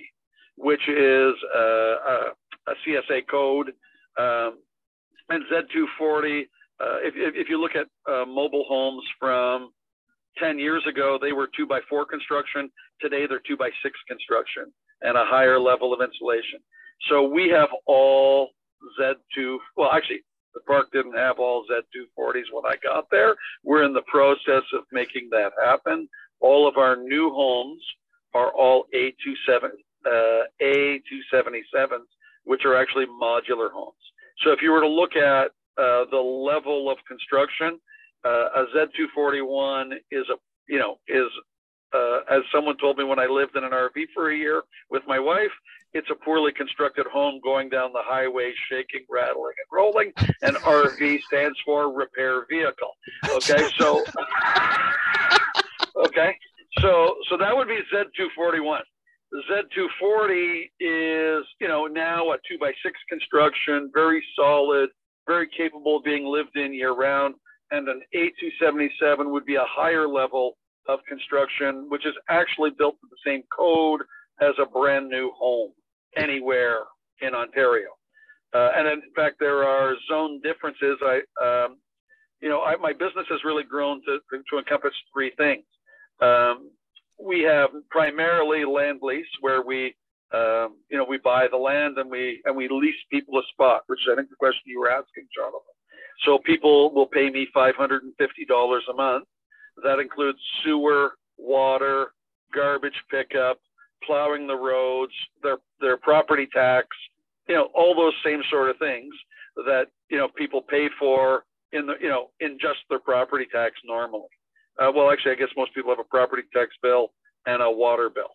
which 0.56 0.88
is 0.88 1.34
uh, 1.54 1.58
a, 1.58 2.32
a 2.68 2.73
CSA 2.87 3.23
code 3.30 3.73
um, 4.18 4.58
and 5.28 5.44
Z240, 5.50 6.42
uh, 6.78 6.99
if, 7.02 7.14
if, 7.16 7.49
you 7.49 7.61
look 7.61 7.73
at 7.75 7.87
uh, 8.11 8.25
mobile 8.26 8.64
homes 8.68 9.02
from 9.18 9.70
10 10.38 10.58
years 10.58 10.85
ago, 10.88 11.18
they 11.20 11.32
were 11.32 11.49
two 11.56 11.66
by 11.66 11.80
four 11.88 12.04
construction. 12.04 12.70
Today, 13.00 13.26
they're 13.28 13.42
two 13.46 13.56
by 13.56 13.70
six 13.82 13.99
construction 14.08 14.73
and 15.02 15.16
a 15.16 15.25
higher 15.25 15.58
level 15.58 15.92
of 15.92 16.00
insulation. 16.00 16.61
So 17.11 17.28
we 17.28 17.49
have 17.50 17.68
all 17.87 18.50
Z2, 19.00 19.56
well, 19.76 19.90
actually, 19.92 20.23
the 20.54 20.61
park 20.61 20.87
didn't 20.92 21.16
have 21.16 21.38
all 21.38 21.64
Z240s 21.70 22.52
when 22.52 22.64
I 22.64 22.76
got 22.82 23.06
there. 23.11 23.35
We're 23.62 23.85
in 23.85 23.92
the 23.92 24.02
process 24.06 24.62
of 24.73 24.85
making 24.92 25.28
that 25.32 25.52
happen. 25.62 26.08
All 26.40 26.66
of 26.66 26.78
our 26.78 26.96
new 26.96 27.30
homes 27.30 27.82
are 28.35 28.52
all 28.52 28.87
A27, 28.94 29.70
uh, 30.06 30.44
A277s, 30.62 32.08
which 32.46 32.64
are 32.64 32.74
actually 32.74 33.06
modular 33.06 33.70
homes. 33.70 33.94
So 34.42 34.52
if 34.52 34.62
you 34.62 34.70
were 34.70 34.80
to 34.80 34.88
look 34.88 35.16
at 35.16 35.50
uh, 35.78 36.06
the 36.10 36.18
level 36.18 36.90
of 36.90 36.98
construction, 37.06 37.78
uh, 38.24 38.62
a 38.62 38.64
Z241 38.74 39.92
is 40.10 40.24
a 40.30 40.36
you 40.68 40.78
know 40.78 40.98
is 41.06 41.28
uh, 41.92 42.20
as 42.30 42.42
someone 42.52 42.76
told 42.78 42.98
me 42.98 43.04
when 43.04 43.18
I 43.18 43.26
lived 43.26 43.56
in 43.56 43.64
an 43.64 43.70
RV 43.70 44.06
for 44.14 44.30
a 44.30 44.36
year 44.36 44.62
with 44.90 45.02
my 45.06 45.18
wife, 45.18 45.52
it's 45.92 46.08
a 46.10 46.14
poorly 46.14 46.52
constructed 46.52 47.06
home 47.06 47.40
going 47.42 47.68
down 47.68 47.92
the 47.92 48.02
highway, 48.02 48.52
shaking, 48.70 49.06
rattling, 49.08 49.54
and 49.56 49.72
rolling. 49.72 50.12
And 50.42 50.56
RV 50.56 51.22
stands 51.22 51.58
for 51.64 51.92
repair 51.92 52.44
vehicle. 52.50 52.90
Okay, 53.30 53.68
so 53.78 54.04
okay, 55.96 56.36
so 56.80 57.16
so 57.28 57.36
that 57.38 57.56
would 57.56 57.68
be 57.68 57.80
Z241. 57.92 58.80
The 59.33 59.42
Z240 59.50 60.71
is 60.80 61.47
you 61.61 61.68
know 61.68 61.87
now 61.87 62.30
a 62.33 62.37
two 62.49 62.59
by 62.59 62.73
six 62.83 62.99
construction, 63.09 63.90
very 63.92 64.25
solid, 64.37 64.90
very 65.26 65.49
capable 65.56 65.99
of 65.99 66.04
being 66.04 66.25
lived 66.25 66.56
in 66.56 66.73
year 66.73 66.92
round. 66.92 67.35
And 67.73 67.88
an 67.88 68.00
A277 68.14 69.28
would 69.30 69.45
be 69.45 69.56
a 69.56 69.64
higher 69.66 70.06
level 70.06 70.56
of 70.88 71.00
construction, 71.09 71.87
which 71.88 72.06
is 72.06 72.14
actually 72.28 72.71
built 72.78 72.95
to 73.00 73.09
the 73.11 73.16
same 73.26 73.42
code 73.56 74.02
as 74.40 74.54
a 74.61 74.66
brand 74.66 75.09
new 75.09 75.33
home 75.37 75.73
anywhere 76.16 76.80
in 77.21 77.35
Ontario. 77.35 77.88
Uh, 78.54 78.71
and 78.76 78.87
in 78.87 79.02
fact, 79.14 79.37
there 79.40 79.64
are 79.64 79.95
zone 80.09 80.40
differences. 80.42 80.97
I, 81.02 81.21
um, 81.42 81.78
you 82.40 82.49
know, 82.49 82.62
I, 82.62 82.76
my 82.76 82.92
business 82.92 83.26
has 83.30 83.40
really 83.45 83.64
grown 83.64 84.00
to, 84.04 84.18
to 84.30 84.59
encompass 84.59 84.92
three 85.12 85.33
things. 85.37 85.64
Um, 86.23 86.71
we 87.18 87.42
have 87.42 87.70
primarily 87.90 88.64
land 88.64 89.00
lease, 89.02 89.26
where 89.40 89.62
we, 89.62 89.94
um, 90.32 90.76
you 90.90 90.99
know, 90.99 91.06
we 91.08 91.18
buy 91.18 91.46
the 91.50 91.56
land 91.56 91.99
and 91.99 92.11
we 92.11 92.40
and 92.44 92.56
we 92.56 92.68
lease 92.68 92.94
people 93.11 93.38
a 93.38 93.42
spot, 93.52 93.82
which 93.87 94.00
I 94.11 94.16
think 94.16 94.30
the 94.30 94.37
question 94.37 94.62
you 94.66 94.80
were 94.80 94.90
asking, 94.90 95.26
Jonathan. 95.35 95.61
So 96.25 96.38
people 96.38 96.92
will 96.94 97.06
pay 97.06 97.30
me 97.30 97.46
$550 97.54 98.00
a 98.90 98.94
month. 98.94 99.25
That 99.85 99.99
includes 99.99 100.38
sewer, 100.64 101.12
water, 101.37 102.12
garbage 102.54 103.00
pickup, 103.11 103.58
plowing 104.04 104.46
the 104.46 104.56
roads, 104.56 105.12
their 105.42 105.58
their 105.80 105.96
property 105.96 106.49
tax, 106.52 106.88
you 107.49 107.54
know, 107.54 107.68
all 107.75 107.94
those 107.94 108.14
same 108.25 108.42
sort 108.50 108.70
of 108.70 108.78
things 108.78 109.14
that 109.56 109.87
you 110.11 110.18
know 110.18 110.28
people 110.37 110.62
pay 110.62 110.88
for 110.99 111.44
in 111.73 111.87
the 111.87 111.94
you 112.00 112.08
know 112.08 112.30
in 112.40 112.58
just 112.61 112.78
their 112.88 112.99
property 112.99 113.46
tax 113.52 113.75
normally. 113.85 114.28
Uh, 114.78 114.92
well, 114.95 115.11
actually, 115.11 115.33
I 115.33 115.37
guess 115.37 115.49
most 115.56 115.75
people 115.75 115.90
have 115.90 116.00
a 116.00 116.04
property 116.04 116.42
tax 116.52 116.71
bill 116.83 117.12
and 117.47 117.62
a 117.62 117.71
water 117.71 118.11
bill. 118.11 118.30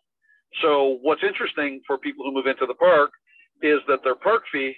So 0.62 0.98
what's 1.02 1.24
interesting 1.24 1.82
for 1.88 1.98
people 1.98 2.26
who 2.26 2.34
move 2.34 2.48
into 2.48 2.66
the 2.66 2.74
park 2.74 3.12
is 3.62 3.80
that 3.88 4.00
their 4.04 4.16
park 4.16 4.44
fee 4.52 4.76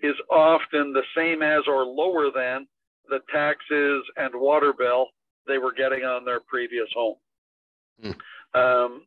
is 0.00 0.14
often 0.30 0.92
the 0.92 1.04
same 1.16 1.42
as 1.42 1.62
or 1.68 1.84
lower 1.84 2.30
than 2.34 2.66
the 3.08 3.20
taxes 3.32 4.02
and 4.16 4.32
water 4.34 4.72
bill 4.76 5.06
they 5.46 5.58
were 5.58 5.72
getting 5.72 6.04
on 6.04 6.24
their 6.24 6.40
previous 6.40 6.88
home. 6.94 7.16
Mm. 8.02 8.14
Um, 8.54 9.02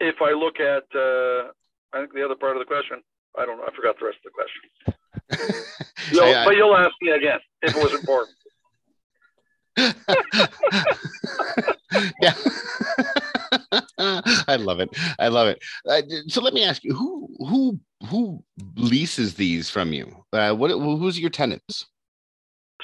if 0.00 0.16
I 0.20 0.32
look 0.32 0.60
at, 0.60 0.84
uh, 0.94 1.52
I 1.92 2.00
think 2.00 2.14
the 2.14 2.24
other 2.24 2.34
part 2.34 2.56
of 2.56 2.60
the 2.60 2.66
question, 2.66 3.02
I 3.38 3.46
don't 3.46 3.58
know, 3.58 3.64
I 3.64 3.74
forgot 3.74 3.96
the 3.98 4.06
rest 4.06 4.18
of 4.24 4.32
the 4.32 4.36
question. 4.36 5.64
you'll, 6.12 6.24
I, 6.24 6.44
but 6.44 6.56
you'll 6.56 6.76
ask 6.76 6.92
me 7.00 7.10
again 7.12 7.38
if 7.62 7.76
it 7.76 7.82
was 7.82 7.94
important. 7.94 8.36
yeah. 12.20 12.34
I 13.98 14.56
love 14.58 14.80
it. 14.80 14.90
I 15.18 15.28
love 15.28 15.48
it. 15.48 15.62
Uh, 15.88 16.02
so 16.28 16.40
let 16.40 16.54
me 16.54 16.64
ask 16.64 16.84
you, 16.84 16.94
who 16.94 17.28
who 17.38 17.80
who 18.08 18.42
leases 18.76 19.34
these 19.34 19.70
from 19.70 19.92
you? 19.92 20.24
Uh, 20.32 20.54
what 20.54 20.70
who's 20.70 21.18
your 21.18 21.30
tenants? 21.30 21.86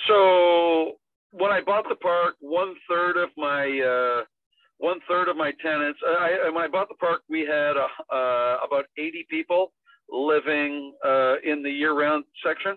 So 0.06 0.92
when 1.32 1.52
I 1.52 1.60
bought 1.60 1.88
the 1.88 1.96
park, 1.96 2.36
one 2.40 2.74
third 2.88 3.16
of 3.16 3.30
my 3.36 3.80
uh, 3.80 4.24
one 4.80 4.98
third 5.06 5.28
of 5.28 5.36
my 5.36 5.52
tenants. 5.62 6.00
I, 6.04 6.50
when 6.52 6.64
I 6.64 6.68
bought 6.68 6.88
the 6.88 6.94
park, 6.94 7.22
we 7.28 7.40
had 7.40 7.74
uh, 7.76 8.56
about 8.66 8.86
80 8.98 9.26
people 9.30 9.72
living 10.10 10.94
uh, 11.04 11.34
in 11.44 11.62
the 11.62 11.70
year-round 11.70 12.24
section, 12.44 12.76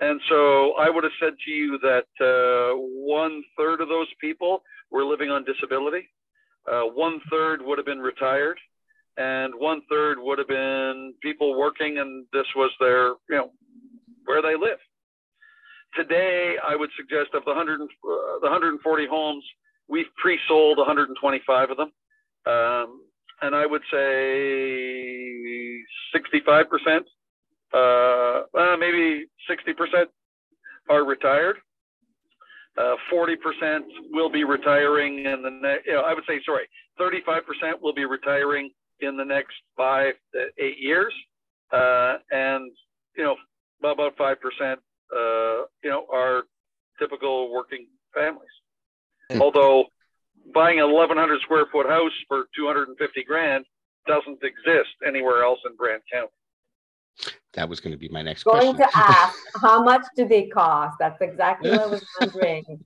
and 0.00 0.20
so 0.28 0.72
I 0.74 0.90
would 0.90 1.04
have 1.04 1.12
said 1.20 1.34
to 1.44 1.50
you 1.50 1.78
that 1.78 2.06
uh, 2.20 2.76
one 2.76 3.42
third 3.56 3.80
of 3.80 3.88
those 3.88 4.08
people 4.20 4.62
were 4.90 5.04
living 5.04 5.30
on 5.30 5.44
disability. 5.44 6.08
Uh, 6.70 6.82
one 6.82 7.20
third 7.30 7.60
would 7.62 7.78
have 7.78 7.86
been 7.86 8.00
retired, 8.00 8.58
and 9.16 9.54
one 9.54 9.82
third 9.90 10.18
would 10.18 10.38
have 10.38 10.48
been 10.48 11.14
people 11.22 11.58
working, 11.58 11.98
and 11.98 12.24
this 12.32 12.46
was 12.56 12.70
their, 12.80 13.08
you 13.28 13.36
know, 13.36 13.50
where 14.24 14.42
they 14.42 14.56
live. 14.56 14.78
Today, 15.94 16.56
I 16.66 16.74
would 16.74 16.90
suggest 16.96 17.34
of 17.34 17.44
the 17.44 17.52
100, 17.52 17.80
uh, 17.80 17.86
the 18.40 18.48
140 18.48 19.06
homes 19.06 19.44
We've 19.88 20.06
pre-sold 20.16 20.78
125 20.78 21.70
of 21.70 21.76
them, 21.76 21.92
um, 22.46 23.02
and 23.42 23.54
I 23.54 23.66
would 23.66 23.82
say 23.92 25.82
65 26.12 26.70
percent, 26.70 27.06
uh, 27.74 28.42
uh, 28.56 28.76
maybe 28.78 29.26
60 29.48 29.72
percent, 29.74 30.10
are 30.88 31.04
retired. 31.04 31.56
Uh, 32.76 32.96
40 33.10 33.36
percent 33.36 33.84
will 34.10 34.30
be 34.30 34.44
retiring 34.44 35.24
in 35.24 35.42
the 35.42 35.50
next. 35.50 35.86
You 35.86 35.94
know, 35.94 36.02
I 36.02 36.14
would 36.14 36.24
say 36.26 36.40
sorry, 36.44 36.68
35 36.98 37.42
percent 37.46 37.82
will 37.82 37.94
be 37.94 38.04
retiring 38.04 38.70
in 39.00 39.16
the 39.16 39.24
next 39.24 39.54
five 39.76 40.14
to 40.34 40.46
eight 40.58 40.78
years, 40.78 41.12
uh, 41.72 42.16
and 42.30 42.72
you 43.16 43.24
know 43.24 43.36
about 43.82 44.16
five 44.16 44.40
percent, 44.40 44.80
uh, 45.14 45.66
you 45.82 45.90
know, 45.90 46.06
are 46.12 46.44
typical 46.98 47.52
working 47.52 47.86
families. 48.12 48.48
Hmm. 49.30 49.40
Although 49.40 49.86
buying 50.52 50.80
an 50.80 50.92
1,100 50.92 51.40
square 51.40 51.66
foot 51.72 51.88
house 51.88 52.12
for 52.28 52.44
250 52.56 53.24
grand 53.24 53.64
doesn't 54.06 54.42
exist 54.42 54.94
anywhere 55.06 55.42
else 55.42 55.60
in 55.64 55.76
Brant 55.76 56.02
County. 56.12 56.32
That 57.54 57.68
was 57.68 57.80
going 57.80 57.92
to 57.92 57.98
be 57.98 58.08
my 58.08 58.22
next 58.22 58.44
going 58.44 58.74
question. 58.74 58.76
to 58.76 58.88
ask, 58.96 59.38
how 59.60 59.82
much 59.82 60.04
do 60.16 60.26
they 60.26 60.46
cost? 60.46 60.96
That's 60.98 61.20
exactly 61.20 61.70
what 61.70 61.80
I 61.80 61.86
was 61.86 62.04
wondering. 62.20 62.84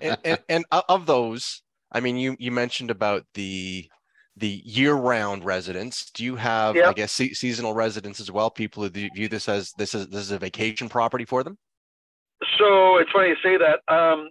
and, 0.00 0.18
and, 0.24 0.38
and, 0.48 0.64
of 0.72 1.06
those, 1.06 1.62
I 1.92 2.00
mean, 2.00 2.16
you 2.16 2.36
you 2.38 2.50
mentioned 2.50 2.90
about 2.90 3.24
the 3.34 3.88
the 4.36 4.60
year-round 4.64 5.44
residents. 5.44 6.10
Do 6.10 6.24
you 6.24 6.36
have, 6.36 6.76
yep. 6.76 6.88
I 6.88 6.92
guess, 6.92 7.12
se- 7.12 7.32
seasonal 7.32 7.72
residents 7.72 8.20
as 8.20 8.30
well? 8.30 8.50
People 8.50 8.82
who 8.82 8.90
view 8.90 9.28
this 9.28 9.48
as 9.48 9.72
this 9.78 9.94
is 9.94 10.08
this 10.08 10.22
is 10.22 10.32
a 10.32 10.38
vacation 10.38 10.88
property 10.88 11.24
for 11.24 11.44
them. 11.44 11.56
So 12.58 12.98
it's 12.98 13.10
funny 13.12 13.28
you 13.28 13.36
say 13.42 13.56
that. 13.56 13.80
Um, 13.92 14.28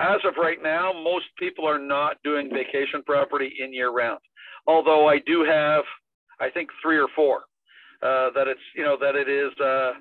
as 0.00 0.20
of 0.26 0.34
right 0.36 0.58
now, 0.62 0.92
most 0.92 1.26
people 1.38 1.68
are 1.68 1.78
not 1.78 2.16
doing 2.24 2.50
vacation 2.52 3.02
property 3.04 3.54
in 3.60 3.72
year 3.72 3.90
round. 3.90 4.18
Although 4.66 5.08
I 5.08 5.20
do 5.24 5.44
have, 5.44 5.84
I 6.40 6.50
think 6.50 6.68
three 6.82 6.98
or 6.98 7.08
four 7.14 7.42
uh, 8.06 8.30
that 8.34 8.46
it's 8.46 8.66
you 8.74 8.84
know 8.84 8.96
that 9.00 9.16
it 9.16 9.28
is. 9.28 9.52
Uh, 9.60 9.92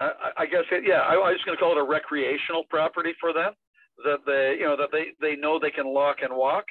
I, 0.00 0.44
I, 0.44 0.46
guess 0.46 0.66
it, 0.72 0.84
yeah, 0.86 1.00
I, 1.00 1.14
I 1.14 1.30
was 1.30 1.40
going 1.46 1.56
to 1.56 1.62
call 1.62 1.72
it 1.72 1.80
a 1.80 1.88
recreational 1.88 2.64
property 2.68 3.12
for 3.20 3.32
them. 3.32 3.52
That 4.04 4.20
they 4.26 4.56
you 4.60 4.66
know 4.66 4.76
that 4.76 4.90
they 4.92 5.16
they 5.20 5.36
know 5.36 5.58
they 5.58 5.70
can 5.70 5.86
lock 5.86 6.16
and 6.22 6.34
walk, 6.36 6.64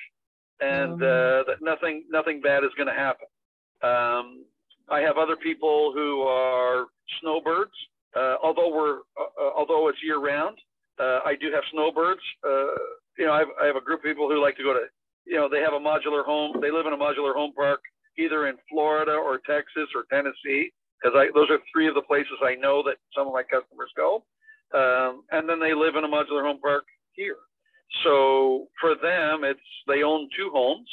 and 0.60 1.00
mm-hmm. 1.00 1.04
uh, 1.04 1.44
that 1.50 1.58
nothing 1.62 2.04
nothing 2.10 2.42
bad 2.42 2.64
is 2.64 2.72
going 2.78 2.88
to 2.88 2.94
happen. 2.94 3.28
Um, 3.82 4.46
I 4.90 5.00
have 5.00 5.18
other 5.18 5.36
people 5.36 5.92
who 5.96 6.22
are 6.22 6.88
snowbirds. 7.22 7.72
Uh, 8.14 8.36
although 8.44 8.70
we're 8.70 9.00
uh, 9.18 9.32
uh 9.40 9.52
although 9.58 9.88
it's 9.88 9.98
year 10.04 10.20
round, 10.20 10.58
uh, 11.00 11.20
I 11.26 11.36
do 11.40 11.50
have 11.54 11.64
snowbirds. 11.72 12.22
Uh, 12.46 12.76
you 13.18 13.26
know, 13.26 13.34
I 13.34 13.40
have, 13.40 13.52
I 13.62 13.66
have 13.66 13.76
a 13.76 13.82
group 13.82 14.02
of 14.02 14.04
people 14.04 14.28
who 14.28 14.42
like 14.42 14.58
to 14.58 14.64
go 14.64 14.74
to, 14.74 14.86
you 15.26 15.38
know, 15.38 15.48
they 15.50 15.60
have 15.60 15.74
a 15.74 15.80
modular 15.80 16.26
home. 16.26 16.58
They 16.62 16.72
live 16.72 16.86
in 16.86 16.94
a 16.94 16.98
modular 16.98 17.34
home 17.34 17.54
park, 17.54 17.82
either 18.24 18.48
in 18.48 18.56
Florida 18.70 19.14
or 19.14 19.40
Texas 19.40 19.90
or 19.96 20.06
Tennessee, 20.12 20.72
because 21.02 21.18
those 21.34 21.50
are 21.50 21.60
three 21.74 21.88
of 21.88 21.96
the 21.96 22.02
places 22.02 22.38
I 22.44 22.56
know 22.56 22.84
that 22.84 22.98
some 23.16 23.28
of 23.28 23.34
my 23.34 23.44
customers 23.44 23.90
go. 23.98 24.24
Um, 24.74 25.24
and 25.32 25.50
then 25.50 25.60
they 25.60 25.74
live 25.74 25.96
in 25.96 26.04
a 26.04 26.08
modular 26.08 26.44
home 26.44 26.60
park 26.62 26.86
here. 27.14 27.38
So 28.04 28.68
for 28.80 28.96
them, 28.96 29.44
it's 29.44 29.60
they 29.88 30.04
own 30.04 30.30
two 30.38 30.50
homes, 30.54 30.88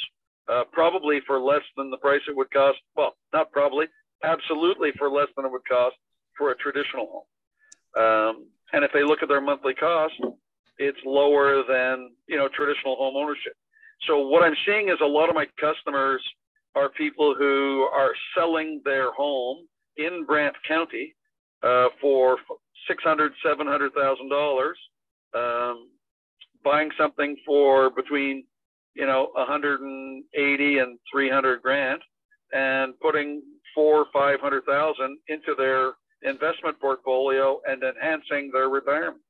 uh, 0.48 0.64
probably 0.72 1.20
for 1.26 1.38
less 1.38 1.62
than 1.76 1.90
the 1.90 1.96
price 1.98 2.20
it 2.28 2.36
would 2.36 2.50
cost. 2.50 2.78
Well, 2.96 3.14
not 3.32 3.52
probably, 3.52 3.86
absolutely 4.24 4.90
for 4.98 5.08
less 5.08 5.28
than 5.36 5.44
it 5.44 5.52
would 5.52 5.66
cost 5.68 5.94
for 6.36 6.50
a 6.50 6.56
traditional 6.56 7.06
home. 7.06 8.02
Um, 8.02 8.46
and 8.72 8.84
if 8.84 8.90
they 8.92 9.04
look 9.04 9.22
at 9.22 9.28
their 9.28 9.40
monthly 9.40 9.74
cost, 9.74 10.14
it's 10.78 10.98
lower 11.04 11.62
than 11.68 12.10
you 12.26 12.36
know 12.36 12.48
traditional 12.48 12.96
home 12.96 13.16
ownership. 13.16 13.54
So 14.06 14.26
what 14.26 14.42
I'm 14.42 14.54
seeing 14.66 14.88
is 14.88 14.98
a 15.02 15.06
lot 15.06 15.28
of 15.28 15.34
my 15.34 15.46
customers 15.60 16.22
are 16.78 16.88
people 16.90 17.34
who 17.36 17.88
are 17.92 18.12
selling 18.36 18.80
their 18.84 19.12
home 19.12 19.66
in 19.96 20.24
Brant 20.24 20.54
County 20.66 21.14
uh, 21.62 21.88
for 22.00 22.38
six 22.86 23.02
hundred, 23.02 23.32
seven 23.44 23.66
hundred 23.66 23.92
thousand 23.94 24.28
dollars, 24.28 24.78
um, 25.34 25.88
buying 26.64 26.90
something 26.96 27.36
for 27.44 27.90
between 27.90 28.44
you 28.94 29.06
know 29.06 29.30
180 29.34 30.78
and 30.78 30.98
300 31.12 31.62
grand, 31.62 32.00
and 32.52 32.98
putting 33.00 33.42
four, 33.74 34.06
five 34.12 34.40
hundred 34.40 34.64
thousand 34.64 35.18
into 35.28 35.54
their 35.56 35.92
investment 36.22 36.78
portfolio 36.80 37.60
and 37.68 37.82
enhancing 37.82 38.50
their 38.52 38.68
retirement. 38.68 39.22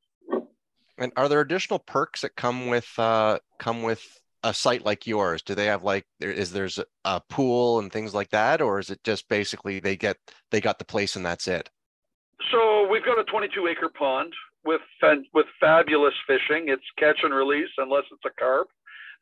And 0.99 1.13
are 1.17 1.29
there 1.29 1.41
additional 1.41 1.79
perks 1.79 2.23
that 2.23 2.37
come 2.37 2.67
with 2.67 2.89
uh, 2.99 3.39
come 3.59 3.83
with 3.83 4.03
a 4.43 4.55
site 4.55 4.85
like 4.85 5.07
yours? 5.07 5.43
Do 5.43 5.55
they 5.55 5.67
have 5.67 5.83
like 5.83 6.07
there 6.21 6.31
is 6.31 6.53
there's 6.53 6.79
a, 7.05 7.21
pool 7.29 7.79
and 7.79 7.93
things 7.93 8.15
like 8.15 8.31
that, 8.31 8.61
or 8.61 8.79
is 8.79 8.91
it 8.91 9.03
just 9.05 9.29
basically 9.29 9.81
they 9.81 9.97
get 9.97 10.17
they 10.51 10.61
got 10.61 10.79
the 10.79 10.85
place 10.85 11.17
and 11.17 11.25
that's 11.25 11.49
it? 11.49 11.69
So 12.53 12.87
we've 12.89 13.05
got 13.05 13.19
a 13.19 13.25
22 13.25 13.67
acre 13.67 13.89
pond 13.89 14.33
with 14.65 14.81
with 15.35 15.47
fabulous 15.61 16.15
fishing. 16.27 16.69
It's 16.69 16.83
catch 16.99 17.19
and 17.23 17.35
release 17.35 17.71
unless 17.79 18.05
it's 18.13 18.25
a 18.27 18.41
carp, 18.41 18.69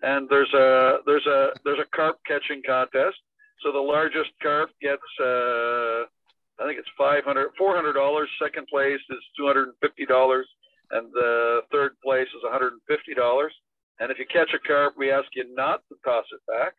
and 0.03 0.29
there's 0.29 0.53
a 0.55 0.99
there's 1.07 1.27
a 1.27 1.51
there's 1.65 1.81
a 1.81 1.97
carp 1.97 2.19
catching 2.27 2.63
contest. 2.67 3.17
So 3.63 3.73
the 3.73 3.79
largest 3.79 4.31
carp 4.43 4.71
gets 4.83 5.03
uh, 5.21 6.05
I 6.59 6.67
think 6.67 6.79
it's 6.79 6.89
500 6.99 7.51
400 7.57 7.93
dollars. 7.93 8.29
Second 8.43 8.67
place 8.69 9.01
is 9.11 9.19
250 9.39 10.07
dollars, 10.07 10.47
and 10.91 11.13
the 11.13 11.61
third 11.73 11.93
place 12.03 12.29
is 12.29 12.43
150 12.43 13.15
dollars. 13.15 13.53
And 14.01 14.11
if 14.11 14.19
you 14.19 14.27
catch 14.27 14.51
a 14.55 14.59
carp, 14.67 14.95
we 14.97 15.11
ask 15.11 15.27
you 15.35 15.45
not 15.55 15.81
to 15.89 15.97
toss 16.05 16.25
it 16.33 16.41
back. 16.47 16.75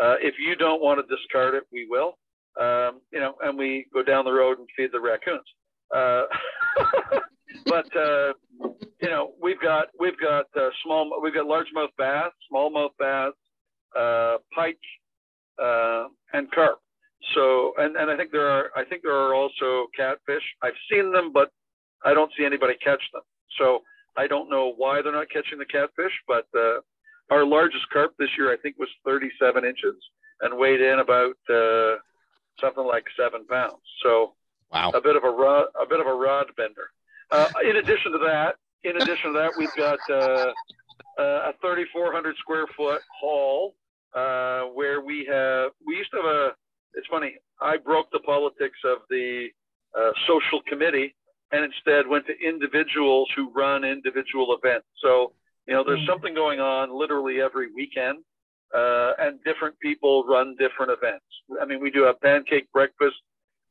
Uh, 0.00 0.14
if 0.20 0.34
you 0.38 0.54
don't 0.54 0.82
want 0.82 1.00
to 1.00 1.16
discard 1.16 1.54
it, 1.54 1.64
we 1.72 1.86
will. 1.88 2.18
Um, 2.60 3.00
you 3.12 3.20
know, 3.20 3.34
and 3.42 3.56
we 3.56 3.86
go 3.92 4.02
down 4.02 4.24
the 4.24 4.32
road 4.32 4.58
and 4.58 4.68
feed 4.76 4.90
the 4.92 5.00
raccoons. 5.00 5.40
Uh, 5.94 6.22
but 7.66 7.96
uh, 7.96 8.32
you 9.00 9.08
know, 9.08 9.32
we've 9.40 9.60
got 9.60 9.88
we've 9.98 10.18
got 10.20 10.46
uh, 10.56 10.70
small, 10.84 11.20
we've 11.22 11.34
got 11.34 11.46
largemouth 11.46 11.94
bass, 11.96 12.32
smallmouth 12.52 12.90
bass, 12.98 13.32
uh, 13.98 14.36
pike, 14.54 14.78
uh, 15.62 16.08
and 16.32 16.50
carp. 16.50 16.80
So, 17.34 17.72
and, 17.78 17.96
and 17.96 18.10
I 18.10 18.16
think 18.16 18.30
there 18.32 18.48
are 18.48 18.70
I 18.76 18.84
think 18.84 19.02
there 19.02 19.14
are 19.14 19.34
also 19.34 19.86
catfish. 19.96 20.42
I've 20.62 20.78
seen 20.90 21.12
them, 21.12 21.32
but 21.32 21.50
I 22.04 22.14
don't 22.14 22.30
see 22.38 22.44
anybody 22.44 22.74
catch 22.82 23.02
them. 23.12 23.22
So 23.58 23.80
I 24.18 24.26
don't 24.26 24.50
know 24.50 24.72
why 24.76 25.00
they're 25.00 25.12
not 25.12 25.30
catching 25.30 25.58
the 25.58 25.64
catfish, 25.64 26.12
but 26.26 26.46
uh, 26.58 26.80
our 27.30 27.44
largest 27.46 27.88
carp 27.92 28.14
this 28.18 28.30
year 28.36 28.52
I 28.52 28.56
think 28.56 28.76
was 28.78 28.88
37 29.04 29.64
inches 29.64 29.94
and 30.40 30.58
weighed 30.58 30.80
in 30.80 30.98
about 30.98 31.36
uh, 31.48 31.96
something 32.60 32.84
like 32.84 33.04
seven 33.16 33.46
pounds. 33.46 33.82
So 34.02 34.34
Wow. 34.70 34.90
a 34.90 35.00
bit 35.00 35.16
of 35.16 35.24
a 35.24 35.30
rod, 35.30 35.64
a 35.80 35.86
bit 35.86 35.98
of 35.98 36.06
a 36.06 36.12
rod 36.12 36.46
bender. 36.56 36.90
Uh, 37.30 37.48
in 37.64 37.76
addition 37.76 38.12
to 38.12 38.18
that, 38.18 38.56
in 38.84 38.96
addition 39.00 39.32
to 39.32 39.38
that, 39.38 39.52
we've 39.56 39.74
got 39.76 39.98
uh, 40.10 40.52
uh, 41.18 41.50
a 41.50 41.52
3,400 41.62 42.36
square 42.36 42.66
foot 42.76 43.00
hall 43.18 43.74
uh, 44.14 44.64
where 44.74 45.00
we 45.00 45.24
have. 45.24 45.70
We 45.86 45.96
used 45.96 46.10
to 46.10 46.18
have 46.18 46.26
a. 46.26 46.50
It's 46.94 47.06
funny. 47.06 47.36
I 47.62 47.78
broke 47.78 48.10
the 48.12 48.20
politics 48.20 48.78
of 48.84 48.98
the 49.08 49.48
uh, 49.98 50.10
social 50.26 50.60
committee 50.66 51.14
and 51.52 51.64
instead 51.64 52.06
went 52.06 52.26
to 52.26 52.34
individuals 52.46 53.28
who 53.34 53.50
run 53.52 53.84
individual 53.84 54.56
events. 54.56 54.86
So 55.02 55.32
you 55.66 55.74
know, 55.74 55.84
there's 55.84 56.00
Mm. 56.00 56.06
something 56.06 56.34
going 56.34 56.60
on 56.60 56.90
literally 56.90 57.42
every 57.42 57.70
weekend, 57.70 58.24
uh, 58.72 59.12
and 59.18 59.42
different 59.44 59.78
people 59.80 60.24
run 60.24 60.56
different 60.56 60.90
events. 60.92 61.26
I 61.60 61.66
mean, 61.66 61.80
we 61.80 61.90
do 61.90 62.06
a 62.06 62.14
pancake 62.14 62.72
breakfast 62.72 63.16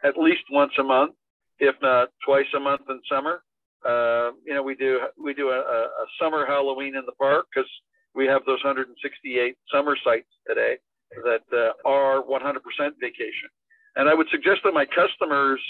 at 0.04 0.16
least 0.16 0.44
once 0.52 0.74
a 0.78 0.84
month, 0.84 1.16
if 1.60 1.76
not 1.82 2.10
twice 2.24 2.46
a 2.54 2.60
month 2.60 2.88
in 2.88 3.02
summer. 3.10 3.42
Uh, 3.84 4.32
you 4.46 4.54
know, 4.54 4.62
we 4.62 4.76
do 4.76 5.02
we 5.18 5.34
do 5.34 5.50
a, 5.50 5.60
a 5.60 5.80
a 6.04 6.06
summer 6.20 6.46
Halloween 6.46 6.96
in 6.96 7.06
the 7.06 7.14
park 7.14 7.48
because 7.54 7.70
we 8.14 8.28
have 8.28 8.46
those 8.46 8.64
168 8.64 9.58
summer 9.72 9.98
sites 10.04 10.30
today 10.48 10.78
that 11.24 11.44
uh, 11.54 11.72
are 11.88 12.22
100% 12.22 12.60
vacation. 13.00 13.50
And 13.96 14.08
I 14.10 14.14
would 14.14 14.28
suggest 14.30 14.62
that 14.66 14.74
my 14.74 14.86
customers 14.86 15.62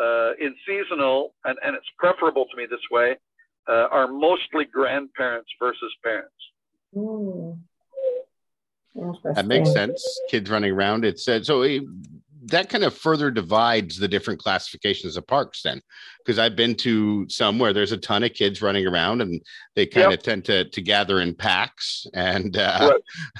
uh, 0.00 0.32
in 0.40 0.54
seasonal, 0.66 1.34
and, 1.44 1.58
and 1.64 1.76
it's 1.76 1.86
preferable 1.98 2.46
to 2.50 2.56
me 2.56 2.66
this 2.68 2.80
way, 2.90 3.16
uh, 3.68 3.88
are 3.90 4.08
mostly 4.08 4.64
grandparents 4.64 5.50
versus 5.58 5.92
parents. 6.02 6.32
Hmm. 6.94 7.50
That 9.34 9.46
makes 9.46 9.72
sense. 9.72 10.04
Kids 10.28 10.50
running 10.50 10.72
around. 10.72 11.04
It 11.04 11.20
said 11.20 11.46
so. 11.46 11.62
That 12.46 12.68
kind 12.68 12.84
of 12.84 12.96
further 12.96 13.30
divides 13.30 13.98
the 13.98 14.08
different 14.08 14.40
classifications 14.40 15.16
of 15.16 15.26
parks, 15.26 15.62
then, 15.62 15.82
because 16.18 16.38
I've 16.38 16.56
been 16.56 16.74
to 16.76 17.28
some 17.28 17.58
where 17.58 17.72
there's 17.72 17.92
a 17.92 17.98
ton 17.98 18.24
of 18.24 18.32
kids 18.32 18.62
running 18.62 18.86
around, 18.86 19.20
and 19.20 19.42
they 19.74 19.86
kind 19.86 20.12
of 20.12 20.22
tend 20.22 20.44
to 20.46 20.64
to 20.68 20.80
gather 20.80 21.20
in 21.20 21.34
packs 21.34 22.06
and 22.14 22.56
uh, 22.56 22.94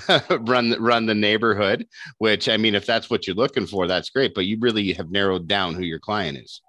run 0.41 0.77
run 0.79 1.07
the 1.07 1.15
neighborhood. 1.15 1.87
Which 2.19 2.49
I 2.49 2.57
mean, 2.57 2.75
if 2.75 2.85
that's 2.85 3.09
what 3.09 3.27
you're 3.27 3.37
looking 3.37 3.67
for, 3.67 3.87
that's 3.87 4.11
great. 4.11 4.35
But 4.35 4.47
you 4.47 4.59
really 4.61 4.93
have 4.93 5.11
narrowed 5.11 5.49
down 5.49 5.75
who 5.75 5.85
your 5.85 6.01
client 6.01 6.39
is. 6.39 6.61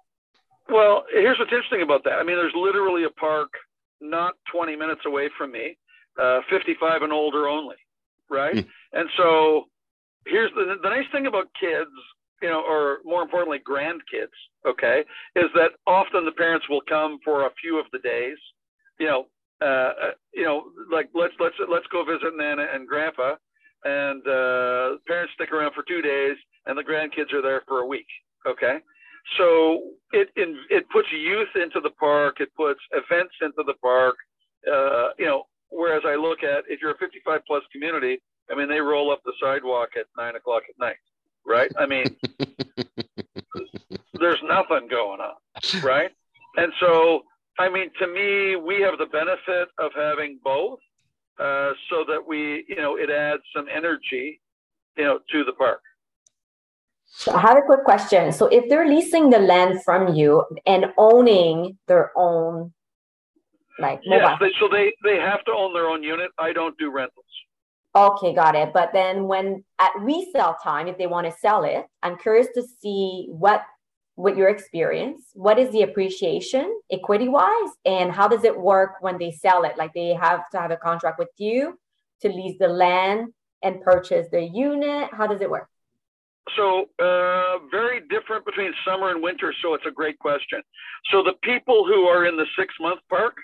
Well, 0.68 1.04
here's 1.12 1.38
what's 1.38 1.52
interesting 1.52 1.82
about 1.82 2.04
that. 2.04 2.14
I 2.14 2.22
mean, 2.22 2.36
there's 2.36 2.54
literally 2.54 3.04
a 3.04 3.10
park 3.10 3.50
not 4.00 4.34
20 4.52 4.76
minutes 4.76 5.02
away 5.06 5.28
from 5.36 5.52
me, 5.52 5.76
uh, 6.20 6.40
55 6.50 7.02
and 7.02 7.12
older 7.12 7.48
only, 7.48 7.76
right? 8.30 8.54
Hmm. 8.54 8.98
And 8.98 9.08
so 9.16 9.64
here's 10.26 10.50
the, 10.54 10.76
the 10.82 10.88
nice 10.88 11.06
thing 11.12 11.26
about 11.26 11.48
kids, 11.58 11.90
you 12.42 12.48
know, 12.48 12.62
or 12.68 12.98
more 13.04 13.22
importantly, 13.22 13.58
grandkids, 13.58 14.36
okay, 14.66 15.04
is 15.36 15.50
that 15.54 15.70
often 15.86 16.24
the 16.24 16.32
parents 16.32 16.68
will 16.68 16.82
come 16.88 17.18
for 17.24 17.46
a 17.46 17.50
few 17.60 17.78
of 17.78 17.86
the 17.92 18.00
days, 18.00 18.38
you 18.98 19.06
know, 19.06 19.26
uh, 19.62 19.64
uh, 19.64 20.10
you 20.34 20.44
know, 20.44 20.64
like 20.90 21.08
let's 21.14 21.34
let's 21.38 21.54
let's 21.70 21.86
go 21.92 22.04
visit 22.04 22.36
Nana 22.36 22.66
and 22.74 22.86
Grandpa, 22.88 23.36
and 23.84 24.20
uh, 24.26 24.98
parents 25.06 25.32
stick 25.34 25.52
around 25.52 25.72
for 25.72 25.84
two 25.86 26.02
days, 26.02 26.36
and 26.66 26.76
the 26.76 26.82
grandkids 26.82 27.32
are 27.32 27.42
there 27.42 27.62
for 27.68 27.78
a 27.78 27.86
week, 27.86 28.06
okay. 28.46 28.78
So 29.38 29.82
it 30.10 30.28
it, 30.34 30.48
it 30.68 30.90
puts 30.90 31.08
youth 31.12 31.54
into 31.54 31.80
the 31.80 31.90
park. 31.90 32.40
It 32.40 32.48
puts 32.56 32.80
events 32.90 33.34
into 33.40 33.62
the 33.64 33.74
park. 33.80 34.16
Uh, 34.66 35.10
you 35.18 35.26
know, 35.26 35.44
whereas 35.70 36.02
I 36.04 36.16
look 36.16 36.42
at 36.42 36.64
if 36.68 36.80
you're 36.80 36.92
a 36.92 36.98
55 36.98 37.40
plus 37.46 37.62
community, 37.72 38.20
I 38.50 38.56
mean, 38.56 38.68
they 38.68 38.80
roll 38.80 39.12
up 39.12 39.20
the 39.24 39.32
sidewalk 39.40 39.90
at 39.98 40.06
nine 40.16 40.34
o'clock 40.34 40.64
at 40.68 40.78
night, 40.78 40.96
right? 41.46 41.70
I 41.78 41.86
mean, 41.86 42.04
there's 44.14 44.42
nothing 44.44 44.88
going 44.88 45.20
on, 45.20 45.34
right? 45.82 46.10
And 46.56 46.72
so, 46.80 47.22
I 47.58 47.68
mean, 47.68 47.90
to 47.98 48.06
me, 48.06 48.56
we 48.56 48.80
have 48.82 48.98
the 48.98 49.06
benefit 49.06 49.68
of 49.78 49.90
having 49.96 50.38
both, 50.44 50.78
uh, 51.38 51.70
so 51.90 52.04
that 52.08 52.20
we, 52.26 52.64
you 52.68 52.76
know, 52.76 52.96
it 52.96 53.10
adds 53.10 53.42
some 53.54 53.66
energy, 53.74 54.40
you 54.96 55.04
know, 55.04 55.18
to 55.30 55.44
the 55.44 55.52
park. 55.52 55.80
So 57.04 57.32
I 57.32 57.40
have 57.40 57.56
a 57.58 57.62
quick 57.62 57.84
question. 57.84 58.32
So 58.32 58.46
if 58.46 58.68
they're 58.68 58.88
leasing 58.88 59.30
the 59.30 59.38
land 59.38 59.84
from 59.84 60.14
you 60.14 60.44
and 60.66 60.86
owning 60.96 61.78
their 61.86 62.10
own, 62.16 62.72
like 63.78 64.00
Yes, 64.04 64.20
mobile. 64.22 64.36
they, 64.40 64.52
so 64.60 64.68
they 64.68 64.92
they 65.02 65.16
have 65.20 65.44
to 65.44 65.52
own 65.52 65.72
their 65.74 65.88
own 65.88 66.02
unit. 66.02 66.30
I 66.38 66.52
don't 66.52 66.76
do 66.78 66.90
rentals. 66.90 67.24
Okay, 67.94 68.34
got 68.34 68.54
it. 68.54 68.72
But 68.72 68.90
then 68.92 69.24
when 69.24 69.64
at 69.78 69.92
resale 70.00 70.56
time, 70.62 70.88
if 70.88 70.96
they 70.96 71.06
want 71.06 71.26
to 71.26 71.38
sell 71.40 71.64
it, 71.64 71.86
I'm 72.02 72.16
curious 72.16 72.48
to 72.54 72.62
see 72.80 73.26
what 73.30 73.62
what 74.14 74.36
your 74.36 74.48
experience, 74.48 75.22
what 75.32 75.58
is 75.58 75.70
the 75.70 75.82
appreciation 75.82 76.80
equity 76.90 77.28
wise, 77.28 77.70
and 77.86 78.12
how 78.12 78.28
does 78.28 78.44
it 78.44 78.58
work 78.58 78.96
when 79.00 79.18
they 79.18 79.30
sell 79.30 79.64
it? 79.64 79.76
Like 79.78 79.92
they 79.94 80.14
have 80.14 80.48
to 80.50 80.60
have 80.60 80.70
a 80.70 80.76
contract 80.76 81.18
with 81.18 81.30
you 81.38 81.78
to 82.20 82.28
lease 82.28 82.56
the 82.58 82.68
land 82.68 83.32
and 83.62 83.80
purchase 83.80 84.28
the 84.30 84.42
unit. 84.42 85.08
How 85.12 85.26
does 85.26 85.40
it 85.40 85.50
work? 85.50 85.68
So 86.56 86.86
uh, 86.98 87.58
very 87.70 88.00
different 88.08 88.44
between 88.44 88.72
summer 88.84 89.10
and 89.10 89.22
winter. 89.22 89.54
So 89.62 89.74
it's 89.74 89.86
a 89.86 89.90
great 89.90 90.18
question. 90.18 90.60
So 91.10 91.22
the 91.22 91.34
people 91.42 91.86
who 91.86 92.04
are 92.04 92.26
in 92.26 92.36
the 92.36 92.46
six 92.58 92.74
month 92.80 93.00
park, 93.08 93.34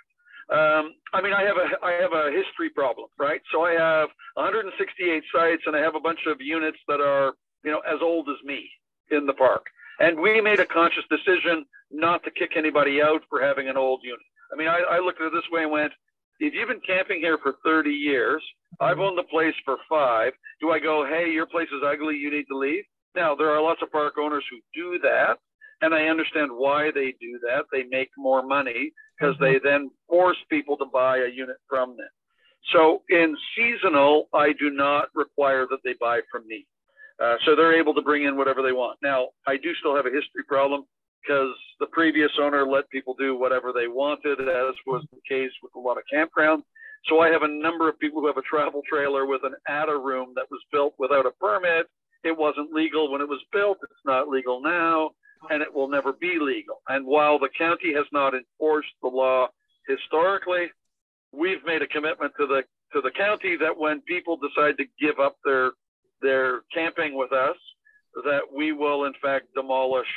um, 0.51 0.95
I 1.13 1.21
mean, 1.21 1.33
I 1.33 1.43
have 1.43 1.57
a 1.57 1.85
I 1.85 1.93
have 2.01 2.13
a 2.13 2.33
history 2.33 2.71
problem, 2.71 3.09
right? 3.19 3.41
So 3.53 3.63
I 3.63 3.73
have 3.73 4.09
168 4.35 5.23
sites, 5.33 5.63
and 5.67 5.77
I 5.77 5.81
have 5.81 5.95
a 5.95 6.01
bunch 6.01 6.21
of 6.27 6.41
units 6.41 6.79
that 6.89 7.01
are 7.01 7.35
you 7.65 7.71
know 7.71 7.81
as 7.81 8.01
old 8.01 8.29
as 8.29 8.43
me 8.45 8.71
in 9.11 9.27
the 9.27 9.35
park. 9.35 9.67
And 10.01 10.19
we 10.19 10.41
made 10.41 10.61
a 10.61 10.67
conscious 10.67 11.05
decision 11.11 11.67
not 11.91 12.23
to 12.25 12.31
kick 12.31 12.53
anybody 12.57 13.03
out 13.03 13.23
for 13.29 13.43
having 13.43 13.69
an 13.69 13.77
old 13.77 14.01
unit. 14.05 14.21
I 14.53 14.57
mean, 14.57 14.69
I, 14.69 14.81
I 14.91 14.99
looked 15.01 15.21
at 15.21 15.29
it 15.29 15.33
this 15.35 15.51
way 15.51 15.63
and 15.63 15.73
went, 15.73 15.93
if 16.41 16.55
you've 16.55 16.69
been 16.69 16.81
camping 16.87 17.21
here 17.21 17.39
for 17.39 17.57
30 17.65 17.91
years, 17.91 18.43
I've 18.81 19.01
owned 19.01 19.19
the 19.19 19.25
place 19.25 19.55
for 19.65 19.77
five. 19.89 20.33
Do 20.61 20.71
I 20.71 20.79
go, 20.79 21.05
hey, 21.05 21.31
your 21.31 21.47
place 21.47 21.69
is 21.69 21.83
ugly, 21.85 22.17
you 22.17 22.31
need 22.31 22.47
to 22.51 22.57
leave? 22.57 22.85
Now, 23.17 23.35
there 23.35 23.51
are 23.51 23.61
lots 23.61 23.83
of 23.83 23.91
park 23.91 24.15
owners 24.19 24.45
who 24.51 24.59
do 24.75 24.99
that, 25.01 25.39
and 25.81 25.95
I 25.95 26.05
understand 26.05 26.51
why 26.53 26.91
they 26.95 27.15
do 27.21 27.41
that. 27.43 27.65
They 27.73 27.85
make 27.91 28.11
more 28.17 28.47
money 28.47 28.93
because 29.19 29.35
they 29.41 29.59
then 29.63 29.91
force 30.09 30.37
people 30.51 30.77
to 30.77 30.85
buy 30.87 31.19
a 31.19 31.29
unit 31.29 31.57
from 31.69 31.97
them. 31.97 32.09
So 32.73 33.03
in 33.09 33.37
seasonal, 33.57 34.29
I 34.35 34.53
do 34.59 34.71
not 34.71 35.09
require 35.15 35.67
that 35.71 35.79
they 35.85 35.95
buy 36.01 36.21
from 36.31 36.47
me. 36.47 36.67
Uh, 37.23 37.37
so 37.45 37.57
they're 37.57 37.79
able 37.79 37.95
to 37.95 38.03
bring 38.03 38.25
in 38.25 38.37
whatever 38.37 38.63
they 38.63 38.73
want. 38.73 38.99
Now, 39.03 39.29
I 39.47 39.57
do 39.57 39.75
still 39.81 39.97
have 39.97 40.07
a 40.07 40.11
history 40.11 40.45
problem 40.47 40.85
because 41.23 41.55
the 41.81 41.87
previous 41.87 42.31
owner 42.41 42.65
let 42.65 42.89
people 42.91 43.15
do 43.19 43.37
whatever 43.37 43.73
they 43.73 43.89
wanted, 43.89 44.41
as 44.41 44.75
was 44.87 45.05
the 45.11 45.21
case 45.29 45.51
with 45.63 45.75
a 45.75 45.81
lot 45.81 45.99
of 45.99 46.05
campgrounds. 46.13 46.63
So 47.07 47.21
I 47.21 47.29
have 47.29 47.43
a 47.43 47.49
number 47.49 47.89
of 47.89 47.99
people 47.99 48.21
who 48.21 48.27
have 48.27 48.37
a 48.37 48.43
travel 48.43 48.83
trailer 48.89 49.27
with 49.27 49.43
an 49.45 49.55
add-a-room 49.67 50.33
that 50.37 50.47
was 50.51 50.61
built 50.71 50.95
without 50.99 51.27
a 51.27 51.31
permit. 51.41 51.87
It 52.25 52.37
wasn't 52.37 52.73
legal 52.73 53.11
when 53.11 53.21
it 53.21 53.29
was 53.29 53.43
built. 53.53 53.79
It's 53.83 54.05
not 54.05 54.29
legal 54.29 54.61
now, 54.61 55.11
and 55.51 55.63
it 55.63 55.73
will 55.73 55.89
never 55.89 56.13
be 56.13 56.39
legal. 56.41 56.83
And 56.89 57.07
while 57.07 57.39
the 57.39 57.49
county 57.57 57.93
has 57.95 58.07
not 58.13 58.35
enforced 58.35 58.93
the 59.03 59.09
law 59.09 59.49
historically, 59.87 60.67
we've 61.33 61.65
made 61.65 61.83
a 61.83 61.87
commitment 61.87 62.33
to 62.39 62.47
the 62.47 62.63
to 62.93 63.03
the 63.03 63.11
county 63.11 63.57
that 63.57 63.77
when 63.77 64.01
people 64.03 64.39
decide 64.39 64.77
to 64.79 64.85
give 65.01 65.19
up 65.21 65.37
their 65.45 65.73
their 66.23 66.63
camping 66.73 67.17
with 67.17 67.33
us, 67.33 67.57
that 68.25 68.43
we 68.55 68.73
will 68.73 69.05
in 69.05 69.13
fact 69.23 69.47
demolish, 69.55 70.09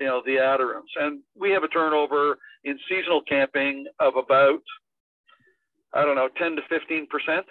you 0.00 0.06
know, 0.06 0.22
the 0.24 0.38
add-a-rooms. 0.38 0.90
And 0.96 1.20
we 1.34 1.50
have 1.50 1.64
a 1.64 1.68
turnover 1.68 2.38
in 2.64 2.78
seasonal 2.88 3.22
camping 3.22 3.86
of 4.00 4.16
about, 4.16 4.62
I 5.92 6.02
don't 6.04 6.14
know, 6.14 6.28
10 6.38 6.56
to 6.56 6.62
15 6.68 7.06
percent. 7.06 7.46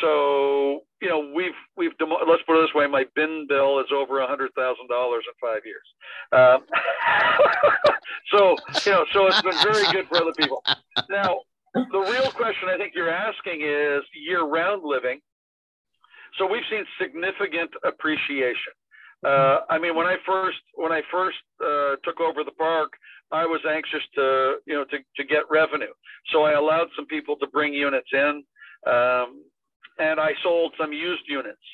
So 0.00 0.82
you 1.00 1.08
know, 1.08 1.30
we've 1.34 1.54
we've 1.76 1.92
let's 2.00 2.42
put 2.46 2.58
it 2.58 2.66
this 2.66 2.74
way: 2.74 2.86
my 2.86 3.04
bin 3.14 3.46
bill 3.48 3.78
is 3.80 3.86
over 3.94 4.20
a 4.20 4.26
hundred 4.26 4.52
thousand 4.54 4.88
dollars 4.88 5.24
in 5.26 5.34
five 5.40 5.62
years. 5.64 5.86
Um, 6.32 6.66
so 8.32 8.56
you 8.84 8.92
know, 8.92 9.04
it's 9.28 9.42
been 9.42 9.58
very 9.62 9.84
good 9.92 10.06
for 10.08 10.18
other 10.18 10.32
people. 10.36 10.62
Now, 11.10 11.40
the 11.74 11.98
real 11.98 12.30
question 12.32 12.68
I 12.68 12.76
think 12.76 12.92
you're 12.94 13.10
asking 13.10 13.62
is 13.62 14.02
year-round 14.14 14.82
living. 14.84 15.20
So 16.38 16.46
we've 16.46 16.64
seen 16.70 16.84
significant 17.00 17.70
appreciation. 17.84 18.72
Uh, 19.24 19.60
I 19.70 19.78
mean, 19.78 19.96
when 19.96 20.06
I 20.06 20.16
first 20.26 20.58
when 20.74 20.92
I 20.92 21.00
first 21.10 21.38
uh, 21.64 21.96
took 22.04 22.20
over 22.20 22.44
the 22.44 22.52
park, 22.52 22.92
I 23.32 23.46
was 23.46 23.60
anxious 23.68 24.02
to 24.14 24.56
you 24.66 24.74
know 24.74 24.84
to 24.84 24.98
to 25.16 25.24
get 25.24 25.44
revenue, 25.50 25.92
so 26.32 26.42
I 26.42 26.52
allowed 26.52 26.88
some 26.94 27.06
people 27.06 27.36
to 27.36 27.46
bring 27.46 27.72
units 27.72 28.08
in. 28.12 28.44
Um, 28.86 29.42
and 29.98 30.20
I 30.20 30.32
sold 30.42 30.74
some 30.78 30.92
used 30.92 31.24
units. 31.26 31.64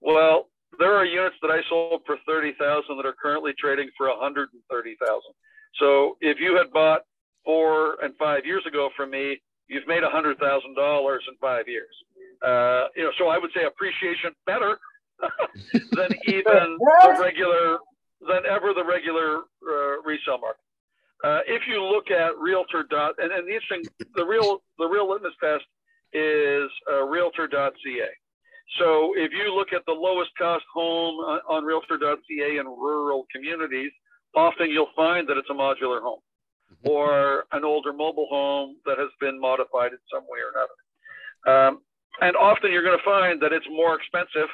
Well, 0.00 0.48
there 0.78 0.94
are 0.94 1.04
units 1.04 1.36
that 1.42 1.50
I 1.50 1.60
sold 1.68 2.02
for 2.06 2.16
30,000 2.26 2.96
that 2.96 3.06
are 3.06 3.14
currently 3.20 3.52
trading 3.58 3.90
for 3.96 4.08
130,000. 4.08 4.54
So 5.78 6.16
if 6.20 6.38
you 6.40 6.56
had 6.56 6.72
bought 6.72 7.02
four 7.44 7.96
and 8.02 8.14
five 8.16 8.44
years 8.44 8.64
ago 8.66 8.90
from 8.96 9.10
me, 9.10 9.40
you've 9.68 9.86
made 9.86 10.02
$100,000 10.02 10.38
in 10.38 11.36
five 11.40 11.68
years. 11.68 11.94
Uh, 12.44 12.88
you 12.96 13.04
know, 13.04 13.10
so 13.18 13.28
I 13.28 13.38
would 13.38 13.50
say 13.54 13.64
appreciation 13.64 14.32
better 14.44 14.78
than 15.72 16.08
even 16.26 16.76
the 16.78 17.16
regular, 17.20 17.78
than 18.20 18.46
ever 18.48 18.72
the 18.74 18.84
regular 18.84 19.38
uh, 19.38 20.02
resale 20.04 20.38
market. 20.38 20.60
Uh, 21.24 21.40
if 21.46 21.62
you 21.66 21.82
look 21.82 22.10
at 22.10 22.36
Realtor 22.38 22.84
dot 22.90 23.14
and, 23.18 23.32
and 23.32 23.48
the 23.48 23.54
interesting, 23.54 23.82
the 24.14 24.24
real 24.24 24.62
the 24.78 24.86
real 24.86 25.08
litmus 25.10 25.32
test 25.40 25.64
is 26.12 26.70
uh, 26.92 27.04
realtor.ca. 27.04 28.10
So 28.78 29.14
if 29.16 29.32
you 29.32 29.54
look 29.54 29.72
at 29.72 29.82
the 29.86 29.92
lowest 29.92 30.30
cost 30.36 30.64
home 30.72 31.16
on, 31.20 31.40
on 31.48 31.64
realtor.ca 31.64 32.58
in 32.58 32.66
rural 32.66 33.26
communities, 33.32 33.92
often 34.36 34.70
you'll 34.70 34.94
find 34.94 35.28
that 35.28 35.36
it's 35.36 35.50
a 35.50 35.54
modular 35.54 36.00
home 36.00 36.20
mm-hmm. 36.70 36.88
or 36.88 37.44
an 37.52 37.64
older 37.64 37.92
mobile 37.92 38.28
home 38.30 38.76
that 38.84 38.98
has 38.98 39.08
been 39.20 39.40
modified 39.40 39.92
in 39.92 39.98
some 40.12 40.22
way 40.28 40.38
or 40.44 40.52
another. 40.54 40.78
Um, 41.46 41.80
and 42.20 42.36
often 42.36 42.70
you're 42.70 42.84
going 42.84 42.98
to 42.98 43.04
find 43.04 43.40
that 43.42 43.52
it's 43.52 43.66
more 43.70 43.96
expensive, 43.96 44.48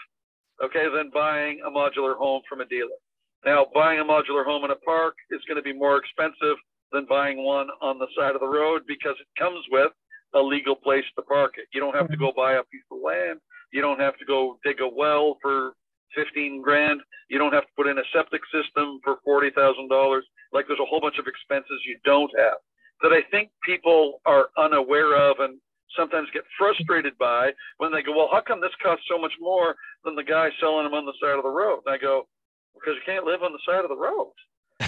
okay, 0.64 0.86
than 0.94 1.10
buying 1.12 1.60
a 1.66 1.70
modular 1.70 2.16
home 2.16 2.42
from 2.48 2.60
a 2.60 2.66
dealer. 2.66 2.98
Now, 3.44 3.66
buying 3.74 3.98
a 3.98 4.04
modular 4.04 4.44
home 4.44 4.64
in 4.64 4.70
a 4.70 4.76
park 4.76 5.14
is 5.30 5.40
going 5.48 5.56
to 5.56 5.62
be 5.62 5.72
more 5.72 5.96
expensive 5.96 6.56
than 6.92 7.06
buying 7.08 7.44
one 7.44 7.68
on 7.80 7.98
the 7.98 8.06
side 8.16 8.34
of 8.34 8.40
the 8.40 8.48
road 8.48 8.82
because 8.86 9.16
it 9.18 9.26
comes 9.38 9.64
with 9.70 9.90
a 10.34 10.40
legal 10.40 10.76
place 10.76 11.04
to 11.16 11.22
park 11.22 11.54
it. 11.56 11.66
You 11.72 11.80
don't 11.80 11.96
have 11.96 12.10
to 12.10 12.16
go 12.16 12.32
buy 12.34 12.54
a 12.54 12.62
piece 12.64 12.86
of 12.90 12.98
land. 13.04 13.40
You 13.72 13.80
don't 13.80 14.00
have 14.00 14.16
to 14.18 14.24
go 14.24 14.58
dig 14.64 14.80
a 14.80 14.88
well 14.88 15.38
for 15.42 15.72
15 16.14 16.62
grand. 16.62 17.00
You 17.28 17.38
don't 17.38 17.52
have 17.52 17.64
to 17.64 17.74
put 17.76 17.86
in 17.86 17.98
a 17.98 18.06
septic 18.12 18.42
system 18.52 19.00
for 19.02 19.18
$40,000. 19.26 20.20
Like 20.52 20.66
there's 20.66 20.80
a 20.80 20.88
whole 20.88 21.00
bunch 21.00 21.18
of 21.18 21.26
expenses 21.26 21.80
you 21.86 21.98
don't 22.04 22.30
have 22.38 22.58
that 23.02 23.12
I 23.12 23.22
think 23.30 23.50
people 23.64 24.20
are 24.26 24.48
unaware 24.56 25.16
of 25.16 25.40
and 25.40 25.58
sometimes 25.96 26.28
get 26.32 26.44
frustrated 26.56 27.16
by 27.18 27.50
when 27.78 27.92
they 27.92 28.02
go, 28.02 28.16
well, 28.16 28.28
how 28.32 28.40
come 28.40 28.60
this 28.60 28.70
costs 28.82 29.04
so 29.10 29.18
much 29.18 29.32
more 29.40 29.74
than 30.04 30.14
the 30.14 30.24
guy 30.24 30.50
selling 30.60 30.84
them 30.84 30.94
on 30.94 31.04
the 31.04 31.12
side 31.20 31.36
of 31.36 31.42
the 31.42 31.50
road? 31.50 31.80
And 31.84 31.94
I 31.94 31.98
go, 31.98 32.28
because 32.74 32.94
you 32.94 33.02
can't 33.04 33.26
live 33.26 33.42
on 33.42 33.52
the 33.52 33.58
side 33.66 33.84
of 33.84 33.90
the 33.90 33.96
road, 33.96 34.32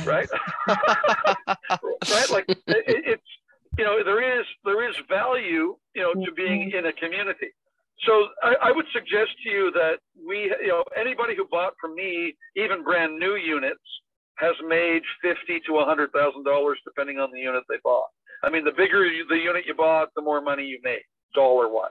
right? 0.06 0.28
right? 0.68 2.30
Like 2.30 2.44
it, 2.48 2.58
it's 2.66 3.30
you 3.78 3.84
know 3.84 4.02
there 4.04 4.40
is 4.40 4.46
there 4.64 4.88
is 4.88 4.94
value 5.08 5.76
you 5.94 6.02
know 6.02 6.14
to 6.24 6.32
being 6.32 6.70
mm-hmm. 6.70 6.78
in 6.78 6.86
a 6.86 6.92
community 6.92 7.50
so 8.06 8.28
I, 8.42 8.70
I, 8.70 8.72
would 8.72 8.86
suggest 8.92 9.30
to 9.44 9.50
you 9.50 9.70
that 9.72 9.98
we 10.26 10.52
you 10.60 10.68
know 10.68 10.84
anybody 10.98 11.34
who 11.36 11.46
bought 11.50 11.74
from 11.80 11.94
me 11.94 12.34
even 12.56 12.82
brand 12.82 13.18
new 13.18 13.36
units 13.36 13.84
has 14.36 14.54
made 14.66 15.02
fifty 15.22 15.60
to 15.66 15.78
a 15.78 15.84
hundred 15.84 16.12
thousand 16.12 16.44
dollars 16.44 16.78
depending 16.84 17.18
on 17.18 17.30
the 17.32 17.38
unit 17.38 17.62
they 17.68 17.78
bought 17.84 18.08
i 18.42 18.50
mean 18.50 18.64
the 18.64 18.72
bigger 18.72 19.06
you, 19.06 19.26
the 19.28 19.36
unit 19.36 19.64
you 19.66 19.74
bought 19.74 20.08
the 20.16 20.22
more 20.22 20.40
money 20.40 20.64
you 20.64 20.80
made 20.82 21.02
dollar 21.34 21.68
wise 21.68 21.90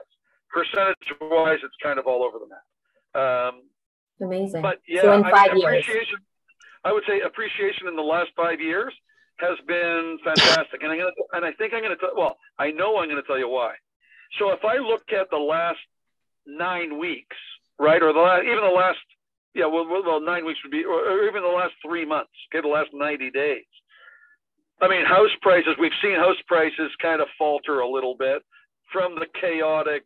percentage 0.52 0.96
wise 1.20 1.58
it's 1.64 1.74
kind 1.82 1.98
of 1.98 2.06
all 2.06 2.22
over 2.22 2.38
the 2.38 2.48
map 2.48 2.64
um, 3.16 3.62
amazing 4.20 4.60
but 4.60 4.80
yeah 4.86 5.02
so 5.02 5.12
in 5.12 5.22
five 5.22 5.50
I 5.50 5.54
mean, 5.54 5.62
years. 5.62 6.06
i 6.84 6.92
would 6.92 7.04
say 7.08 7.20
appreciation 7.20 7.88
in 7.88 7.96
the 7.96 8.02
last 8.02 8.30
five 8.36 8.60
years 8.60 8.92
has 9.38 9.58
been 9.66 10.18
fantastic. 10.24 10.82
And 10.82 10.92
I'm 10.92 10.98
gonna, 10.98 11.10
and 11.32 11.44
I 11.44 11.52
think 11.52 11.74
I'm 11.74 11.82
going 11.82 11.94
to 11.94 12.00
tell, 12.00 12.14
well, 12.16 12.36
I 12.58 12.70
know 12.70 12.98
I'm 12.98 13.08
going 13.08 13.20
to 13.20 13.26
tell 13.26 13.38
you 13.38 13.48
why. 13.48 13.74
So 14.38 14.50
if 14.50 14.64
I 14.64 14.78
look 14.78 15.02
at 15.10 15.30
the 15.30 15.38
last 15.38 15.82
nine 16.46 16.98
weeks, 16.98 17.36
right, 17.78 18.02
or 18.02 18.12
the 18.12 18.20
last, 18.20 18.44
even 18.44 18.62
the 18.62 18.76
last, 18.76 18.98
yeah, 19.54 19.66
well, 19.66 19.86
well, 19.88 20.20
nine 20.20 20.44
weeks 20.44 20.60
would 20.64 20.72
be, 20.72 20.84
or, 20.84 21.00
or 21.00 21.28
even 21.28 21.42
the 21.42 21.48
last 21.48 21.74
three 21.84 22.04
months, 22.04 22.32
okay, 22.48 22.62
the 22.62 22.68
last 22.68 22.90
90 22.92 23.30
days. 23.30 23.64
I 24.80 24.88
mean, 24.88 25.06
house 25.06 25.30
prices, 25.40 25.76
we've 25.78 25.96
seen 26.02 26.16
house 26.16 26.40
prices 26.46 26.90
kind 27.00 27.20
of 27.20 27.28
falter 27.38 27.80
a 27.80 27.88
little 27.88 28.16
bit 28.18 28.42
from 28.92 29.14
the 29.14 29.26
chaotic, 29.40 30.04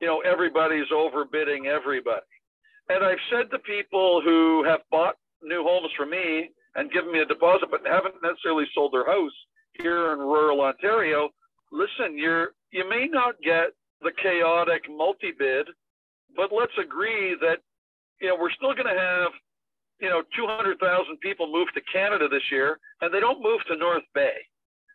you 0.00 0.06
know, 0.06 0.20
everybody's 0.20 0.88
overbidding 0.92 1.66
everybody. 1.66 2.20
And 2.88 3.04
I've 3.04 3.22
said 3.30 3.50
to 3.50 3.58
people 3.58 4.20
who 4.22 4.64
have 4.64 4.80
bought 4.90 5.16
new 5.42 5.62
homes 5.62 5.92
from 5.96 6.10
me, 6.10 6.50
and 6.74 6.90
given 6.90 7.12
me 7.12 7.20
a 7.20 7.26
deposit, 7.26 7.68
but 7.70 7.80
haven't 7.86 8.14
necessarily 8.22 8.64
sold 8.74 8.92
their 8.92 9.06
house 9.06 9.32
here 9.74 10.12
in 10.12 10.18
rural 10.18 10.60
Ontario, 10.60 11.30
listen, 11.70 12.16
you're 12.16 12.54
you 12.70 12.88
may 12.88 13.06
not 13.10 13.34
get 13.42 13.72
the 14.02 14.12
chaotic 14.22 14.82
multi-bid, 14.90 15.66
but 16.36 16.50
let's 16.52 16.72
agree 16.78 17.36
that 17.40 17.58
you 18.20 18.28
know 18.28 18.36
we're 18.38 18.50
still 18.52 18.74
going 18.74 18.92
to 18.92 19.00
have 19.00 19.32
you 20.00 20.08
know 20.08 20.22
200,000 20.36 20.78
people 21.20 21.50
move 21.50 21.68
to 21.74 21.80
Canada 21.92 22.28
this 22.28 22.50
year, 22.50 22.78
and 23.00 23.12
they 23.12 23.20
don't 23.20 23.42
move 23.42 23.60
to 23.68 23.76
North 23.76 24.04
Bay. 24.14 24.36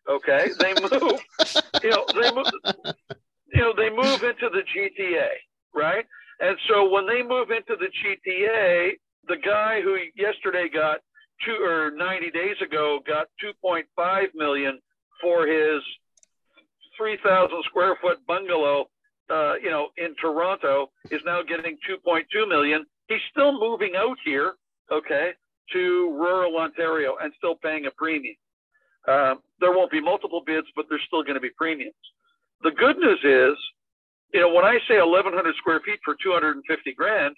Okay, 0.09 0.47
they 0.59 0.73
move. 0.81 1.21
you 1.83 1.89
know 1.89 2.05
they 2.13 2.31
move. 2.31 2.47
You 3.53 3.61
know 3.61 3.73
they 3.75 3.89
move 3.89 4.23
into 4.23 4.49
the 4.49 4.63
GTA, 4.75 5.29
right? 5.73 6.05
And 6.39 6.57
so 6.69 6.89
when 6.89 7.07
they 7.07 7.23
move 7.23 7.49
into 7.49 7.75
the 7.79 7.89
GTA, 7.89 8.91
the 9.27 9.37
guy 9.37 9.81
who 9.81 9.97
yesterday 10.15 10.69
got 10.71 10.99
two 11.45 11.57
or 11.63 11.91
90 11.91 12.31
days 12.31 12.55
ago 12.63 12.99
got 13.05 13.27
2.5 13.43 14.27
million 14.35 14.79
for 15.21 15.47
his 15.47 15.81
3,000 16.97 17.63
square 17.65 17.97
foot 18.01 18.25
bungalow, 18.27 18.85
uh, 19.29 19.55
you 19.61 19.69
know, 19.69 19.89
in 19.97 20.15
Toronto 20.19 20.89
is 21.11 21.21
now 21.25 21.41
getting 21.41 21.77
2.2 21.89 22.47
million. 22.47 22.85
He's 23.07 23.21
still 23.31 23.57
moving 23.59 23.93
out 23.97 24.17
here, 24.23 24.53
okay, 24.91 25.31
to 25.73 26.09
rural 26.11 26.57
Ontario 26.57 27.15
and 27.21 27.33
still 27.37 27.55
paying 27.55 27.85
a 27.85 27.91
premium. 27.91 28.35
Um, 29.07 29.39
there 29.59 29.71
won't 29.71 29.91
be 29.91 30.01
multiple 30.01 30.43
bids, 30.45 30.67
but 30.75 30.85
there's 30.89 31.03
still 31.07 31.23
going 31.23 31.35
to 31.35 31.41
be 31.41 31.51
premiums. 31.57 31.95
The 32.63 32.71
good 32.71 32.97
news 32.97 33.19
is, 33.23 33.57
you 34.33 34.41
know, 34.41 34.53
when 34.53 34.65
I 34.65 34.77
say 34.87 34.99
1,100 34.99 35.55
square 35.55 35.79
feet 35.85 35.99
for 36.03 36.15
250 36.21 36.93
grand, 36.93 37.35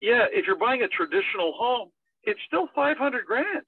yeah, 0.00 0.26
if 0.32 0.46
you're 0.46 0.56
buying 0.58 0.82
a 0.82 0.88
traditional 0.88 1.52
home, 1.56 1.90
it's 2.24 2.40
still 2.46 2.68
500 2.74 3.24
grand. 3.24 3.64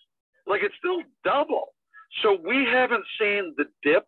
Like 0.46 0.62
it's 0.62 0.74
still 0.78 1.02
double. 1.24 1.74
So 2.22 2.36
we 2.44 2.66
haven't 2.70 3.04
seen 3.18 3.54
the 3.56 3.64
dip 3.82 4.06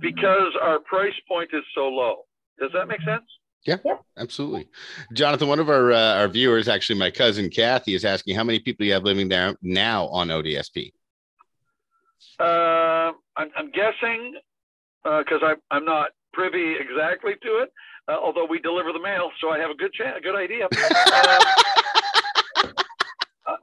because 0.00 0.52
our 0.60 0.78
price 0.80 1.14
point 1.28 1.50
is 1.52 1.62
so 1.74 1.88
low. 1.88 2.24
Does 2.58 2.70
that 2.74 2.88
make 2.88 3.02
sense? 3.02 3.24
Yeah, 3.66 3.76
absolutely. 4.16 4.68
Jonathan, 5.12 5.46
one 5.46 5.60
of 5.60 5.70
our 5.70 5.92
uh, 5.92 6.14
our 6.16 6.28
viewers, 6.28 6.68
actually 6.68 6.98
my 6.98 7.10
cousin 7.10 7.48
Kathy, 7.48 7.94
is 7.94 8.04
asking 8.04 8.34
how 8.34 8.42
many 8.42 8.58
people 8.58 8.84
you 8.84 8.92
have 8.92 9.04
living 9.04 9.28
there 9.28 9.56
now 9.62 10.08
on 10.08 10.28
ODSP. 10.28 10.92
Uh, 12.40 13.12
I'm, 13.36 13.50
I'm 13.56 13.70
guessing 13.70 14.34
because 15.04 15.42
uh, 15.42 15.46
I'm 15.46 15.56
I'm 15.70 15.84
not 15.84 16.10
privy 16.32 16.74
exactly 16.74 17.34
to 17.42 17.58
it, 17.58 17.72
uh, 18.08 18.16
although 18.20 18.46
we 18.46 18.58
deliver 18.58 18.92
the 18.92 19.00
mail, 19.00 19.30
so 19.40 19.50
I 19.50 19.58
have 19.58 19.70
a 19.70 19.74
good 19.76 19.92
chance, 19.92 20.16
a 20.18 20.20
good 20.20 20.36
idea. 20.36 20.64
Um, 20.64 20.70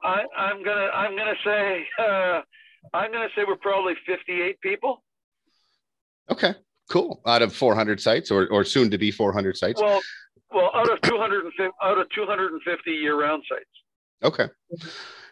I, 0.04 0.52
am 0.52 0.64
gonna 0.64 0.90
I'm 0.94 1.18
gonna 1.18 1.34
say 1.44 1.86
uh, 2.00 2.42
I'm 2.94 3.12
gonna 3.12 3.28
say 3.36 3.44
we're 3.46 3.58
probably 3.58 3.96
58 4.06 4.62
people. 4.62 5.04
Okay, 6.32 6.54
cool. 6.90 7.22
Out 7.26 7.42
of 7.42 7.56
400 7.56 8.00
sites, 8.00 8.32
or 8.32 8.48
or 8.48 8.64
soon 8.64 8.90
to 8.92 8.98
be 8.98 9.12
400 9.12 9.58
sites. 9.58 9.82
Well, 9.82 10.02
well, 10.52 10.72
out 10.74 10.92
of 10.92 11.02
250 11.02 11.72
out 11.84 11.98
of 11.98 12.08
250 12.10 12.92
year 12.92 13.20
round 13.20 13.44
sites. 13.50 13.70
Okay. 14.24 14.48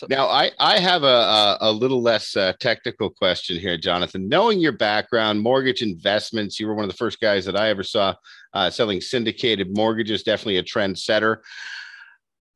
Now, 0.09 0.27
I, 0.27 0.51
I 0.59 0.79
have 0.79 1.03
a, 1.03 1.05
a, 1.05 1.57
a 1.61 1.71
little 1.71 2.01
less 2.01 2.35
uh, 2.37 2.53
technical 2.59 3.09
question 3.09 3.57
here, 3.57 3.77
Jonathan. 3.77 4.29
Knowing 4.29 4.59
your 4.59 4.71
background, 4.73 5.41
mortgage 5.41 5.81
investments, 5.81 6.59
you 6.59 6.67
were 6.67 6.75
one 6.75 6.85
of 6.85 6.91
the 6.91 6.97
first 6.97 7.19
guys 7.19 7.45
that 7.45 7.57
I 7.57 7.69
ever 7.69 7.83
saw 7.83 8.13
uh, 8.53 8.69
selling 8.69 9.01
syndicated 9.01 9.75
mortgages, 9.75 10.23
definitely 10.23 10.57
a 10.57 10.63
trendsetter. 10.63 11.37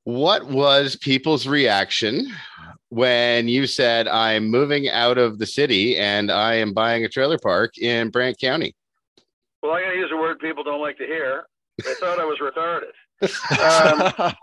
What 0.03 0.47
was 0.47 0.95
people's 0.95 1.47
reaction 1.47 2.31
when 2.89 3.47
you 3.47 3.67
said, 3.67 4.07
I'm 4.07 4.49
moving 4.49 4.89
out 4.89 5.17
of 5.17 5.37
the 5.37 5.45
city 5.45 5.97
and 5.97 6.31
I 6.31 6.55
am 6.55 6.73
buying 6.73 7.05
a 7.05 7.09
trailer 7.09 7.37
park 7.37 7.77
in 7.77 8.09
Brant 8.09 8.39
County? 8.39 8.75
Well, 9.61 9.73
I'm 9.73 9.83
going 9.83 9.93
to 9.93 9.99
use 9.99 10.11
a 10.11 10.17
word 10.17 10.39
people 10.39 10.63
don't 10.63 10.81
like 10.81 10.97
to 10.97 11.05
hear. 11.05 11.43
They 11.85 11.93
thought 11.95 12.19
I 12.19 12.25
was 12.25 12.39
retarded. 12.39 12.91
Um, 14.21 14.33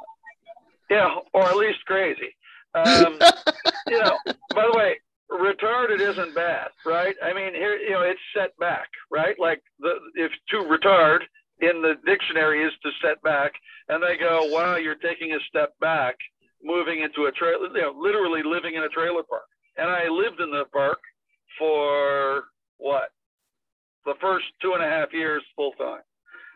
yeah, 0.91 1.17
or 1.35 1.43
at 1.43 1.57
least 1.57 1.85
crazy. 1.85 2.35
Um, 2.75 3.19
you 3.89 3.99
know, 3.99 4.17
by 4.55 4.69
the 4.71 4.77
way, 4.77 4.97
retarded 5.31 6.01
isn't 6.01 6.35
bad, 6.35 6.69
right? 6.87 7.15
I 7.23 7.33
mean, 7.35 7.55
here, 7.55 7.77
you 7.77 7.91
know, 7.91 8.03
it's 8.03 8.21
set 8.35 8.57
back, 8.59 8.89
right? 9.11 9.39
Like 9.39 9.63
the 9.81 9.95
if 10.15 10.33
to 10.51 10.57
retard 10.59 11.21
in 11.61 11.83
the 11.83 11.95
dictionary 12.07 12.63
is 12.65 12.73
to 12.83 12.91
set 13.03 13.23
back, 13.23 13.53
and 13.89 14.03
they 14.03 14.17
go, 14.17 14.45
"Wow, 14.53 14.77
you're 14.77 14.95
taking 14.97 15.33
a 15.33 15.41
step 15.49 15.79
back, 15.81 16.17
moving 16.63 17.01
into 17.01 17.27
a 17.27 17.33
trailer, 17.33 17.67
you 17.69 17.83
know, 17.83 17.95
literally 17.97 18.43
living 18.43 18.75
in 18.75 18.83
a 18.83 18.89
trailer 18.89 19.23
park." 19.23 19.47
And 19.77 19.89
I 19.89 20.09
lived 20.09 20.41
in 20.41 20.51
the 20.51 20.65
park 20.73 21.01
for 21.59 22.45
what? 22.79 23.11
The 24.05 24.15
first 24.21 24.47
two 24.63 24.75
and 24.75 24.83
a 24.83 24.89
half 24.89 25.13
years 25.13 25.43
full 25.55 25.73
time. 25.73 26.03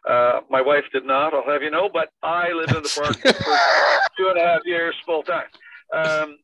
Uh, 0.09 0.41
my 0.51 0.61
wife 0.61 0.85
did 0.93 1.05
not, 1.05 1.33
I'll 1.33 1.45
have 1.47 1.63
you 1.63 1.71
know, 1.71 1.89
but 1.93 2.11
I 2.23 2.51
lived 2.53 2.75
in 2.75 2.83
the 2.83 3.01
park 3.01 3.17
for 3.17 3.33
two 4.19 4.29
and 4.29 4.39
a 4.39 4.45
half 4.45 4.63
years 4.65 4.97
full 5.07 5.23
time. 5.23 5.47
Um, 5.93 6.39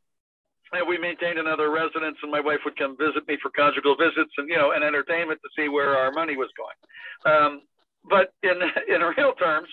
and 0.72 0.86
we 0.86 0.98
maintained 0.98 1.38
another 1.38 1.70
residence, 1.70 2.18
and 2.22 2.30
my 2.30 2.40
wife 2.40 2.60
would 2.64 2.76
come 2.76 2.96
visit 2.96 3.26
me 3.26 3.38
for 3.40 3.50
conjugal 3.50 3.96
visits 3.96 4.30
and 4.36 4.48
you 4.48 4.56
know 4.56 4.72
and 4.72 4.84
entertainment 4.84 5.40
to 5.42 5.48
see 5.56 5.68
where 5.68 5.96
our 5.96 6.12
money 6.12 6.36
was 6.36 6.50
going. 6.56 7.34
Um, 7.34 7.62
but 8.04 8.32
in 8.42 8.56
in 8.94 9.00
real 9.16 9.32
terms, 9.34 9.68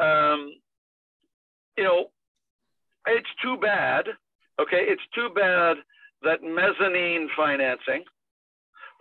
um, 0.00 0.52
you 1.76 1.84
know, 1.84 2.06
it's 3.06 3.28
too 3.42 3.56
bad. 3.60 4.06
Okay, 4.60 4.84
it's 4.88 5.02
too 5.14 5.28
bad 5.34 5.76
that 6.22 6.42
mezzanine 6.42 7.28
financing 7.36 8.04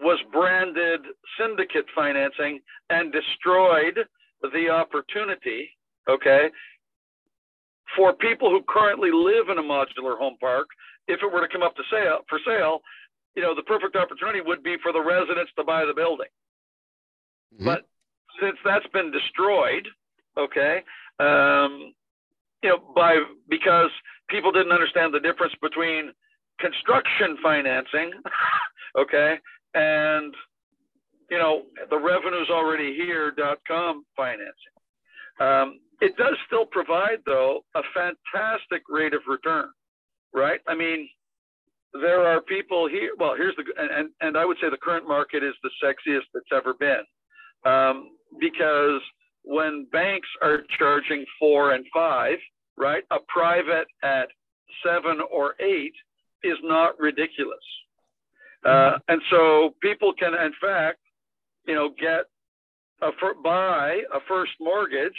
was 0.02 0.20
branded 0.32 1.02
syndicate 1.40 1.86
financing 1.96 2.60
and 2.90 3.14
destroyed 3.14 3.98
the 4.42 4.70
opportunity, 4.70 5.70
okay, 6.10 6.50
for 7.96 8.14
people 8.14 8.50
who 8.50 8.62
currently 8.68 9.10
live 9.12 9.50
in 9.50 9.58
a 9.58 9.64
modular 9.64 10.18
home 10.18 10.36
park, 10.40 10.68
if 11.08 11.20
it 11.22 11.32
were 11.32 11.42
to 11.42 11.52
come 11.52 11.64
up 11.64 11.76
to 11.76 11.84
sale 11.90 12.20
for 12.28 12.40
sale, 12.46 12.82
you 13.36 13.42
know, 13.42 13.56
the 13.56 13.64
perfect 13.64 13.96
opportunity 13.96 14.42
would 14.42 14.64
be 14.64 14.76
for 14.82 14.92
the 14.92 15.02
residents 15.02 15.52
to 15.58 15.64
buy 15.64 15.86
the 15.86 15.94
building. 15.94 16.28
Mm-hmm. 17.54 17.66
But 17.66 17.88
since 18.42 18.58
that's 18.64 18.88
been 18.94 19.12
destroyed, 19.12 19.88
okay, 20.38 20.84
um, 21.20 21.94
you 22.64 22.70
know, 22.70 22.80
by 22.96 23.22
because 23.50 23.90
people 24.30 24.52
didn't 24.52 24.72
understand 24.72 25.14
the 25.14 25.20
difference 25.20 25.54
between 25.62 26.12
construction 26.60 27.38
financing, 27.44 28.12
okay, 28.98 29.36
and 29.74 30.34
you 31.30 31.38
know 31.38 31.64
the 31.90 31.98
revenues 31.98 32.50
already 32.52 32.96
here.com 32.96 34.06
financing. 34.16 34.76
Um, 35.40 35.80
it 36.02 36.16
does 36.18 36.36
still 36.48 36.66
provide, 36.66 37.20
though, 37.26 37.62
a 37.76 37.82
fantastic 37.94 38.84
rate 38.90 39.14
of 39.14 39.22
return, 39.28 39.70
right? 40.34 40.60
I 40.68 40.76
mean, 40.76 41.08
there 41.94 42.26
are 42.26 42.42
people 42.42 42.88
here. 42.88 43.12
Well, 43.18 43.36
here's 43.38 43.56
the 43.56 43.64
and 43.78 44.10
and 44.22 44.38
I 44.38 44.46
would 44.46 44.58
say 44.62 44.70
the 44.70 44.78
current 44.78 45.08
market 45.08 45.44
is 45.44 45.54
the 45.64 45.72
sexiest 45.84 46.28
it's 46.34 46.52
ever 46.54 46.74
been, 46.74 47.04
um, 47.66 48.10
because 48.40 49.02
when 49.44 49.88
banks 49.92 50.28
are 50.42 50.64
charging 50.78 51.26
four 51.40 51.72
and 51.72 51.86
five, 51.94 52.38
right, 52.78 53.04
a 53.12 53.18
private 53.28 53.88
at 54.04 54.28
seven 54.84 55.20
or 55.32 55.56
eight 55.60 55.94
is 56.44 56.58
not 56.64 57.00
ridiculous, 57.00 57.64
uh, 58.66 58.98
and 59.08 59.22
so 59.30 59.76
people 59.82 60.14
can, 60.14 60.34
in 60.34 60.54
fact, 60.60 61.00
you 61.68 61.76
know, 61.76 61.90
get 62.00 62.26
a 63.02 63.12
buy 63.44 64.02
a 64.14 64.20
first 64.28 64.52
mortgage 64.60 65.12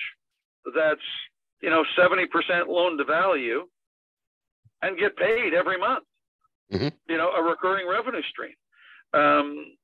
that's 0.74 1.00
you 1.62 1.70
know 1.70 1.84
70% 1.98 2.26
loan 2.68 2.98
to 2.98 3.04
value 3.04 3.66
and 4.82 4.98
get 4.98 5.16
paid 5.16 5.52
every 5.54 5.78
month 5.78 6.04
mm-hmm. 6.72 6.88
you 7.08 7.16
know 7.16 7.30
a 7.30 7.42
recurring 7.42 7.88
revenue 7.88 8.22
stream. 8.30 8.54
Um, 9.14 9.76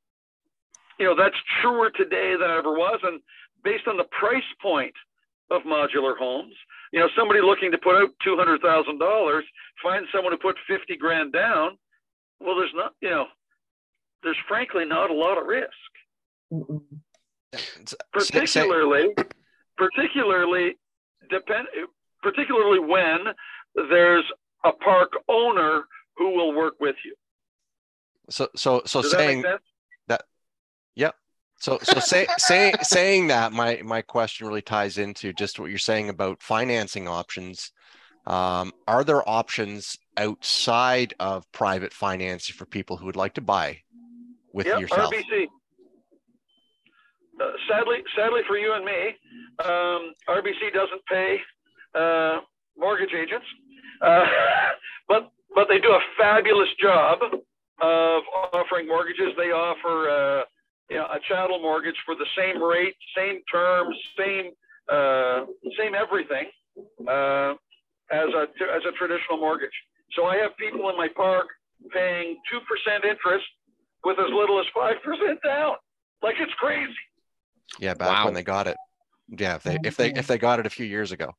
you 0.99 1.07
know 1.07 1.15
that's 1.17 1.37
truer 1.61 1.91
today 1.91 2.35
than 2.39 2.51
it 2.51 2.59
ever 2.59 2.73
was. 2.73 3.01
And 3.03 3.21
based 3.65 3.87
on 3.87 3.97
the 3.97 4.05
price 4.19 4.43
point 4.61 4.95
of 5.51 5.63
modular 5.63 6.17
homes 6.17 6.55
you 6.93 7.01
know 7.01 7.09
somebody 7.17 7.41
looking 7.41 7.71
to 7.73 7.79
put 7.79 7.97
out 7.97 8.09
$200000 8.27 9.43
find 9.83 10.07
someone 10.15 10.33
to 10.33 10.39
put 10.39 10.57
50 10.67 10.97
grand 10.97 11.33
down 11.33 11.77
well 12.41 12.57
there's 12.57 12.73
not 12.75 12.93
you 13.01 13.11
know 13.11 13.27
there's 14.23 14.39
frankly 14.47 14.85
not 14.85 15.11
a 15.11 15.15
lot 15.15 15.39
of 15.39 15.47
risk. 15.47 15.69
Particularly 18.13 19.15
particularly 19.77 20.77
depend 21.31 21.67
particularly 22.23 22.79
when 22.79 23.19
there's 23.75 24.25
a 24.65 24.73
park 24.73 25.13
owner 25.29 25.83
who 26.17 26.31
will 26.37 26.55
work 26.55 26.75
with 26.79 26.97
you. 27.05 27.15
So 28.31 28.49
so 28.55 28.83
so 28.87 29.03
Does 29.03 29.11
saying 29.11 29.43
that, 29.43 29.61
that 29.61 29.61
yep. 30.97 31.15
So 31.59 31.79
so 31.83 32.01
say, 32.01 32.27
say 32.39 32.73
saying 32.83 33.29
that 33.29 33.53
my 33.53 33.81
my 33.85 34.03
question 34.03 34.49
really 34.49 34.63
ties 34.63 34.99
into 34.99 35.33
just 35.33 35.61
what 35.61 35.71
you're 35.71 35.79
saying 35.79 36.09
about 36.09 36.43
financing 36.43 37.07
options. 37.07 37.71
Um, 38.27 38.73
are 38.87 39.05
there 39.05 39.29
options 39.29 39.97
outside 40.17 41.15
of 41.19 41.51
private 41.53 41.93
financing 41.93 42.55
for 42.55 42.67
people 42.67 42.97
who 42.97 43.07
would 43.07 43.17
like 43.17 43.35
to 43.35 43.41
buy 43.41 43.79
with 44.53 44.67
yep, 44.67 44.81
yourself? 44.81 45.13
RBC. 45.13 45.47
Uh, 47.41 47.45
sadly, 47.69 47.97
sadly 48.17 48.41
for 48.47 48.59
you 48.59 48.75
and 48.75 48.85
me, 48.85 49.17
um, 49.65 50.13
RBC 50.29 50.73
doesn't 50.75 51.05
pay 51.09 51.39
uh, 51.95 52.41
mortgage 52.77 53.15
agents, 53.15 53.47
uh, 54.01 54.25
but 55.09 55.31
but 55.55 55.69
they 55.69 55.79
do 55.79 55.91
a 55.91 56.01
fabulous 56.19 56.69
job 56.81 57.19
of 57.81 58.23
offering 58.53 58.87
mortgages. 58.89 59.33
They 59.37 59.51
offer 59.51 60.11
uh, 60.11 60.45
you 60.91 60.97
know, 60.97 61.05
a 61.05 61.19
chattel 61.29 61.61
mortgage 61.61 61.97
for 62.05 62.15
the 62.15 62.27
same 62.37 62.63
rate, 62.63 62.95
same 63.17 63.41
terms, 63.51 63.97
same 64.19 64.51
uh, 64.91 65.47
same 65.79 65.95
everything 65.95 66.47
uh, 67.09 67.55
as 68.11 68.29
a 68.35 68.43
as 68.75 68.83
a 68.87 68.93
traditional 68.99 69.39
mortgage. 69.39 69.75
So 70.13 70.25
I 70.25 70.37
have 70.37 70.57
people 70.57 70.89
in 70.91 70.97
my 70.97 71.09
park 71.15 71.47
paying 71.93 72.37
two 72.51 72.61
percent 72.69 73.05
interest 73.05 73.47
with 74.05 74.19
as 74.19 74.31
little 74.33 74.59
as 74.61 74.67
five 74.75 74.97
percent 75.05 75.39
down. 75.45 75.75
Like 76.23 76.35
it's 76.39 76.53
crazy. 76.55 76.93
Yeah, 77.79 77.95
back 77.95 78.09
wow. 78.09 78.25
when 78.27 78.35
they 78.35 78.43
got 78.43 78.67
it. 78.67 78.77
Yeah, 79.29 79.57
if 79.57 79.63
they 79.63 79.79
if 79.85 79.97
they 79.97 80.13
if 80.13 80.27
they 80.27 80.39
got 80.39 80.61
it 80.61 80.67
a 80.67 80.71
few 80.71 80.87
years 80.87 81.13
ago. 81.13 81.35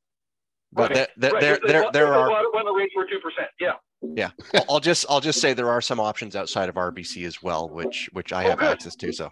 But 0.75 0.91
right. 0.91 1.07
there, 1.17 1.31
right. 1.31 1.41
there, 1.41 1.59
there, 1.65 1.91
there 1.91 2.13
are 2.13 2.29
when 2.51 2.65
the 2.65 2.73
rates 2.73 2.93
were 2.95 3.05
two 3.05 3.19
percent. 3.19 3.49
Yeah. 3.59 3.73
Yeah, 4.03 4.31
I'll 4.69 4.81
just 4.81 5.05
I'll 5.09 5.21
just 5.21 5.39
say 5.39 5.53
there 5.53 5.69
are 5.69 5.81
some 5.81 5.99
options 5.99 6.36
outside 6.36 6.67
of 6.67 6.75
RBC 6.75 7.25
as 7.25 7.41
well, 7.41 7.69
which 7.69 8.09
which 8.12 8.33
I 8.33 8.45
oh, 8.45 8.49
have 8.49 8.59
good. 8.59 8.69
access 8.69 8.95
to. 8.97 9.13
So. 9.13 9.29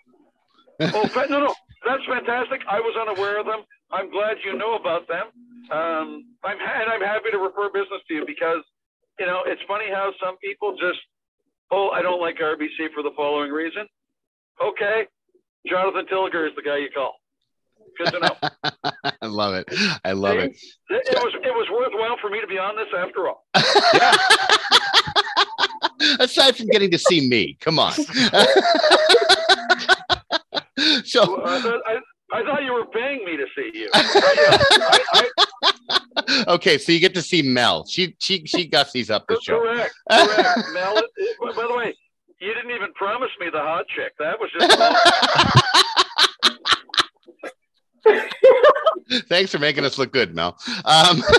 oh 0.79 1.09
no 1.29 1.39
no, 1.39 1.53
that's 1.85 2.03
fantastic. 2.07 2.61
I 2.69 2.79
was 2.79 2.95
unaware 2.95 3.39
of 3.39 3.45
them. 3.45 3.61
I'm 3.91 4.09
glad 4.09 4.37
you 4.45 4.57
know 4.57 4.75
about 4.75 5.07
them. 5.07 5.27
Um, 5.71 6.25
I'm 6.43 6.57
and 6.57 6.89
I'm 6.89 7.01
happy 7.01 7.31
to 7.31 7.37
refer 7.37 7.69
business 7.69 8.01
to 8.07 8.13
you 8.13 8.23
because 8.25 8.63
you 9.19 9.25
know 9.25 9.41
it's 9.45 9.61
funny 9.67 9.89
how 9.91 10.11
some 10.23 10.37
people 10.37 10.71
just 10.79 10.99
oh 11.71 11.89
I 11.89 12.01
don't 12.01 12.21
like 12.21 12.37
RBC 12.37 12.93
for 12.93 13.03
the 13.03 13.11
following 13.15 13.51
reason. 13.51 13.87
Okay, 14.63 15.03
Jonathan 15.67 16.07
Tilger 16.07 16.47
is 16.47 16.53
the 16.55 16.61
guy 16.61 16.77
you 16.77 16.89
call. 16.93 17.15
Good 17.97 18.11
to 18.11 18.19
know. 18.19 18.35
I 19.21 19.25
love 19.25 19.53
it. 19.53 19.67
I 20.03 20.11
love 20.13 20.37
it. 20.37 20.51
It, 20.51 20.57
it 20.89 21.15
was 21.15 21.33
it 21.35 21.53
was 21.53 21.67
worthwhile 21.71 22.17
for 22.21 22.29
me 22.29 22.39
to 22.41 22.47
be 22.47 22.57
on 22.57 22.75
this 22.75 22.87
after 22.97 23.27
all. 23.27 23.45
Aside 26.19 26.57
from 26.57 26.65
getting 26.67 26.91
to 26.91 26.97
see 26.97 27.27
me, 27.27 27.57
come 27.59 27.77
on. 27.79 27.91
so 27.93 28.03
I, 31.45 31.61
thought, 31.61 31.81
I, 31.85 31.99
I, 32.33 32.43
thought 32.43 32.63
you 32.63 32.73
were 32.73 32.87
paying 32.87 33.23
me 33.23 33.37
to 33.37 33.45
see 33.55 33.69
you. 33.73 33.87
I, 33.93 35.29
okay, 36.47 36.79
so 36.79 36.91
you 36.91 36.99
get 36.99 37.13
to 37.13 37.21
see 37.21 37.43
Mel. 37.43 37.85
She 37.85 38.15
she 38.19 38.45
she 38.45 38.69
gussies 38.69 39.11
up 39.11 39.27
the 39.27 39.39
show. 39.41 39.59
Correct. 39.59 39.93
Correct. 40.09 40.59
Mel. 40.73 40.95
By 41.55 41.67
the 41.67 41.75
way, 41.75 41.95
you 42.39 42.53
didn't 42.53 42.71
even 42.71 42.91
promise 42.93 43.29
me 43.39 43.49
the 43.51 43.59
hot 43.59 43.85
chick. 43.95 44.13
That 44.17 44.39
was 44.39 44.49
just. 44.59 44.71
Thanks 49.27 49.51
for 49.51 49.59
making 49.59 49.83
us 49.85 49.97
look 49.97 50.13
good, 50.13 50.33
Mel. 50.33 50.57
Um, 50.85 51.21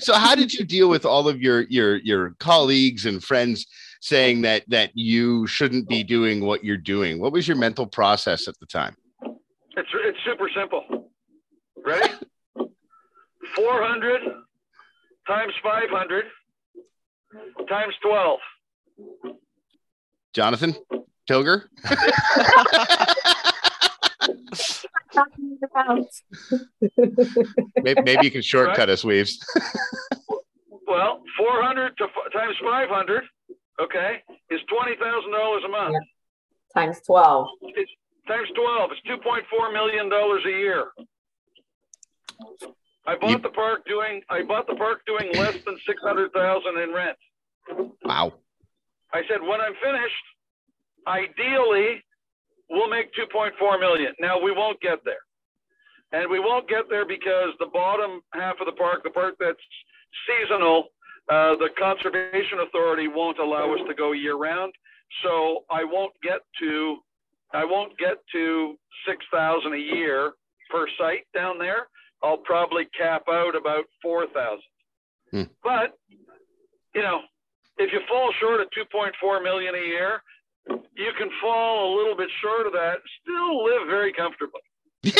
so 0.00 0.14
how 0.14 0.34
did 0.34 0.52
you 0.52 0.64
deal 0.64 0.88
with 0.88 1.04
all 1.06 1.28
of 1.28 1.40
your 1.40 1.62
your 1.62 1.96
your 1.96 2.30
colleagues 2.40 3.06
and 3.06 3.22
friends 3.22 3.66
saying 4.00 4.42
that 4.42 4.64
that 4.68 4.90
you 4.94 5.46
shouldn't 5.46 5.88
be 5.88 6.02
doing 6.02 6.44
what 6.44 6.64
you're 6.64 6.76
doing? 6.76 7.20
What 7.20 7.32
was 7.32 7.46
your 7.46 7.56
mental 7.56 7.86
process 7.86 8.48
at 8.48 8.58
the 8.58 8.66
time? 8.66 8.96
It's 9.76 9.88
it's 9.94 10.18
super 10.24 10.50
simple. 10.54 11.10
Ready? 11.84 12.12
400 13.56 14.20
times 15.26 15.52
500 15.62 16.24
times 17.68 17.94
12. 18.02 18.38
Jonathan 20.34 20.74
Tilger? 21.26 21.68
maybe, 27.82 28.02
maybe 28.02 28.24
you 28.24 28.30
can 28.30 28.42
shortcut 28.42 28.78
right? 28.78 28.88
us, 28.90 29.04
Weaves. 29.04 29.44
well, 30.86 31.22
400 31.36 31.96
to, 31.98 32.06
times 32.32 32.56
500, 32.62 33.24
okay, 33.80 34.22
is 34.50 34.60
$20,000 34.70 35.64
a 35.64 35.68
month. 35.68 35.92
Yeah. 35.92 36.00
Times 36.74 37.00
12. 37.06 37.46
It's, 37.62 37.90
times 38.26 38.48
12. 38.54 38.90
It's 38.92 39.22
$2.4 39.24 39.72
million 39.72 40.10
a 40.12 40.48
year. 40.48 40.86
I 43.06 43.16
bought 43.16 43.30
you, 43.30 43.38
the 43.38 43.48
park 43.48 43.84
doing 43.86 44.22
I 44.28 44.42
bought 44.42 44.66
the 44.66 44.76
park 44.76 45.02
doing 45.06 45.32
less 45.34 45.56
than 45.64 45.76
six 45.86 46.00
hundred 46.02 46.32
thousand 46.32 46.78
in 46.78 46.92
rent. 46.92 47.16
Wow. 48.04 48.34
I 49.12 49.22
said 49.28 49.42
when 49.42 49.60
I'm 49.60 49.74
finished, 49.82 50.24
ideally 51.06 52.02
we'll 52.72 52.88
make 52.88 53.12
2.4 53.14 53.78
million. 53.78 54.12
Now 54.18 54.40
we 54.40 54.50
won't 54.50 54.80
get 54.80 54.98
there. 55.04 55.22
And 56.12 56.30
we 56.30 56.40
won't 56.40 56.68
get 56.68 56.90
there 56.90 57.06
because 57.06 57.54
the 57.58 57.70
bottom 57.72 58.20
half 58.32 58.56
of 58.60 58.66
the 58.66 58.72
park, 58.72 59.02
the 59.04 59.10
part 59.10 59.34
that's 59.38 59.60
seasonal, 60.26 60.88
uh, 61.30 61.56
the 61.56 61.68
conservation 61.78 62.60
authority 62.66 63.08
won't 63.08 63.38
allow 63.38 63.72
us 63.72 63.80
to 63.88 63.94
go 63.94 64.12
year 64.12 64.36
round. 64.36 64.72
So 65.22 65.64
I 65.70 65.84
won't 65.84 66.12
get 66.22 66.40
to 66.60 66.96
I 67.54 67.64
won't 67.64 67.96
get 67.98 68.16
to 68.32 68.76
six 69.06 69.24
thousand 69.32 69.74
a 69.74 69.78
year 69.78 70.32
per 70.70 70.86
site 70.98 71.26
down 71.34 71.58
there. 71.58 71.88
I'll 72.22 72.38
probably 72.38 72.84
cap 72.98 73.24
out 73.28 73.54
about 73.54 73.84
four 74.00 74.26
thousand. 74.28 74.72
Hmm. 75.30 75.42
But 75.62 75.98
you 76.94 77.02
know, 77.02 77.20
if 77.78 77.92
you 77.92 78.00
fall 78.08 78.32
short 78.40 78.60
of 78.60 78.68
two 78.74 78.84
point 78.90 79.14
four 79.20 79.42
million 79.42 79.74
a 79.74 79.86
year, 79.86 80.22
you 80.68 81.12
can 81.18 81.30
fall 81.40 81.94
a 81.94 81.96
little 81.96 82.16
bit 82.16 82.28
short 82.40 82.66
of 82.66 82.72
that, 82.72 82.98
still 83.22 83.64
live 83.64 83.86
very 83.88 84.12
comfortably. 84.12 84.60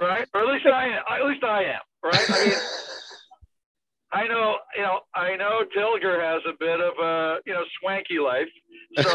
right? 0.00 0.26
Or 0.34 0.40
at 0.42 0.48
least 0.48 0.66
I 0.66 0.86
am. 0.86 1.02
At 1.08 1.24
least 1.26 1.44
I 1.44 1.64
am. 1.64 1.80
Right? 2.02 2.30
I 2.30 2.44
mean, 2.44 2.54
I 4.14 4.26
know, 4.28 4.56
you 4.76 4.82
know, 4.82 5.00
I 5.14 5.36
know 5.36 5.62
Tilger 5.72 6.20
has 6.20 6.42
a 6.46 6.52
bit 6.58 6.80
of 6.80 6.92
a, 7.02 7.38
you 7.46 7.54
know, 7.54 7.64
swanky 7.80 8.18
life. 8.18 8.48
So 8.98 9.08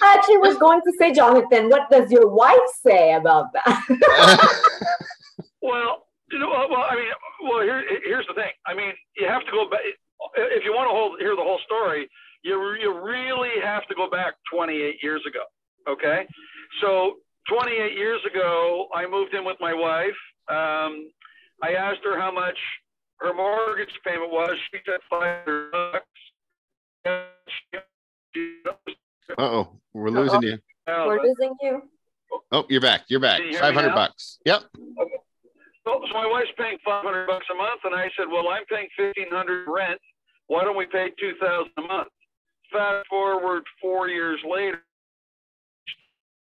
I 0.00 0.14
actually 0.16 0.38
was 0.38 0.56
going 0.56 0.80
to 0.80 0.92
say, 0.98 1.12
Jonathan, 1.12 1.68
what 1.68 1.90
does 1.90 2.10
your 2.10 2.28
wife 2.28 2.56
say 2.86 3.12
about 3.14 3.52
that? 3.52 3.84
well, 5.60 6.06
you 6.30 6.38
know, 6.38 6.48
well, 6.48 6.86
I 6.88 6.94
mean, 6.94 7.10
well, 7.42 7.62
here, 7.62 7.84
here's 8.04 8.26
the 8.28 8.34
thing. 8.34 8.52
I 8.66 8.74
mean, 8.74 8.92
you 9.18 9.26
have 9.26 9.44
to 9.44 9.50
go 9.50 9.68
back 9.68 9.80
if 10.36 10.64
you 10.64 10.72
want 10.72 10.88
to 10.88 10.94
hold, 10.94 11.20
hear 11.20 11.36
the 11.36 11.42
whole 11.42 11.60
story. 11.64 12.08
You 12.42 12.76
you 12.80 13.00
really 13.02 13.60
have 13.62 13.86
to 13.88 13.94
go 13.94 14.08
back 14.08 14.34
28 14.52 14.96
years 15.02 15.22
ago. 15.26 15.44
Okay, 15.88 16.26
so 16.80 17.16
28 17.48 17.92
years 17.94 18.20
ago, 18.30 18.88
I 18.94 19.06
moved 19.06 19.34
in 19.34 19.44
with 19.44 19.56
my 19.60 19.72
wife. 19.72 20.18
Um, 20.48 21.10
I 21.62 21.72
asked 21.72 22.00
her 22.04 22.18
how 22.18 22.30
much 22.32 22.58
her 23.20 23.34
mortgage 23.34 23.92
payment 24.04 24.30
was. 24.30 24.56
She 24.72 24.78
said 24.86 25.00
500 25.10 25.72
bucks. 25.72 26.04
Uh 29.36 29.42
oh, 29.42 29.80
we're 29.92 30.10
losing 30.10 30.42
you. 30.42 30.58
We're 30.86 31.22
losing 31.22 31.54
you. 31.60 31.82
Oh, 32.52 32.64
you're 32.68 32.80
back. 32.80 33.02
You're 33.08 33.20
back. 33.20 33.40
You 33.40 33.58
500 33.58 33.94
bucks. 33.94 34.38
Yep. 34.44 34.62
Okay. 35.00 35.16
So, 35.88 36.04
my 36.12 36.28
wife's 36.28 36.52
paying 36.58 36.76
500 36.84 37.24
bucks 37.26 37.46
a 37.48 37.56
month, 37.56 37.80
and 37.84 37.94
I 37.94 38.12
said, 38.12 38.28
well, 38.28 38.52
I'm 38.52 38.68
paying 38.68 38.92
1500 39.00 39.64
rent. 39.64 39.96
Why 40.48 40.60
don't 40.60 40.76
we 40.76 40.84
pay 40.84 41.08
2000 41.16 41.40
a 41.40 41.80
month? 41.80 42.12
Fast 42.68 43.08
forward 43.08 43.64
four 43.80 44.08
years 44.08 44.36
later, 44.44 44.84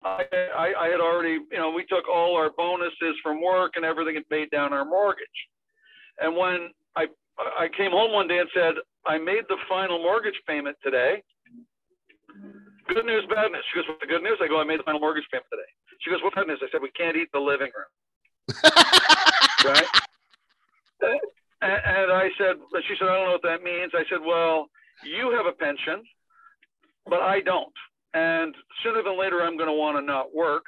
I, 0.02 0.24
I, 0.32 0.66
I 0.72 0.86
had 0.88 1.00
already, 1.00 1.44
you 1.52 1.60
know, 1.60 1.70
we 1.76 1.84
took 1.84 2.08
all 2.08 2.36
our 2.36 2.56
bonuses 2.56 3.20
from 3.22 3.44
work 3.44 3.72
and 3.76 3.84
everything 3.84 4.16
and 4.16 4.26
paid 4.30 4.48
down 4.48 4.72
our 4.72 4.84
mortgage. 4.84 5.38
And 6.20 6.34
when 6.36 6.72
I, 6.96 7.04
I 7.36 7.68
came 7.76 7.92
home 7.92 8.12
one 8.12 8.28
day 8.28 8.38
and 8.38 8.48
said, 8.54 8.80
I 9.04 9.18
made 9.18 9.44
the 9.52 9.60
final 9.68 10.00
mortgage 10.00 10.40
payment 10.48 10.76
today. 10.82 11.22
Good 12.88 13.04
news, 13.04 13.24
bad 13.28 13.52
news. 13.52 13.64
She 13.72 13.80
goes, 13.80 13.88
What's 13.88 14.00
the 14.00 14.08
good 14.08 14.22
news? 14.22 14.40
I 14.40 14.48
go, 14.48 14.60
I 14.60 14.64
made 14.64 14.80
the 14.80 14.88
final 14.88 15.00
mortgage 15.00 15.28
payment 15.30 15.48
today. 15.52 15.68
She 16.00 16.10
goes, 16.10 16.20
What 16.24 16.34
bad 16.34 16.46
news? 16.46 16.60
I 16.64 16.68
said, 16.72 16.80
We 16.80 16.92
can't 16.92 17.16
eat 17.16 17.28
the 17.32 17.40
living 17.40 17.72
room 17.76 17.92
right? 19.64 19.86
And, 21.00 21.20
and 21.62 22.12
I 22.12 22.28
said, 22.38 22.56
she 22.86 22.94
said, 22.98 23.08
I 23.08 23.16
don't 23.16 23.26
know 23.26 23.32
what 23.32 23.42
that 23.42 23.62
means. 23.62 23.92
I 23.94 24.04
said, 24.10 24.20
well, 24.24 24.68
you 25.04 25.32
have 25.36 25.46
a 25.46 25.56
pension, 25.56 26.04
but 27.06 27.20
I 27.20 27.40
don't. 27.40 27.72
And 28.12 28.54
sooner 28.82 29.02
than 29.02 29.18
later, 29.18 29.42
I'm 29.42 29.56
going 29.56 29.68
to 29.68 29.74
want 29.74 29.96
to 29.96 30.02
not 30.02 30.34
work. 30.34 30.64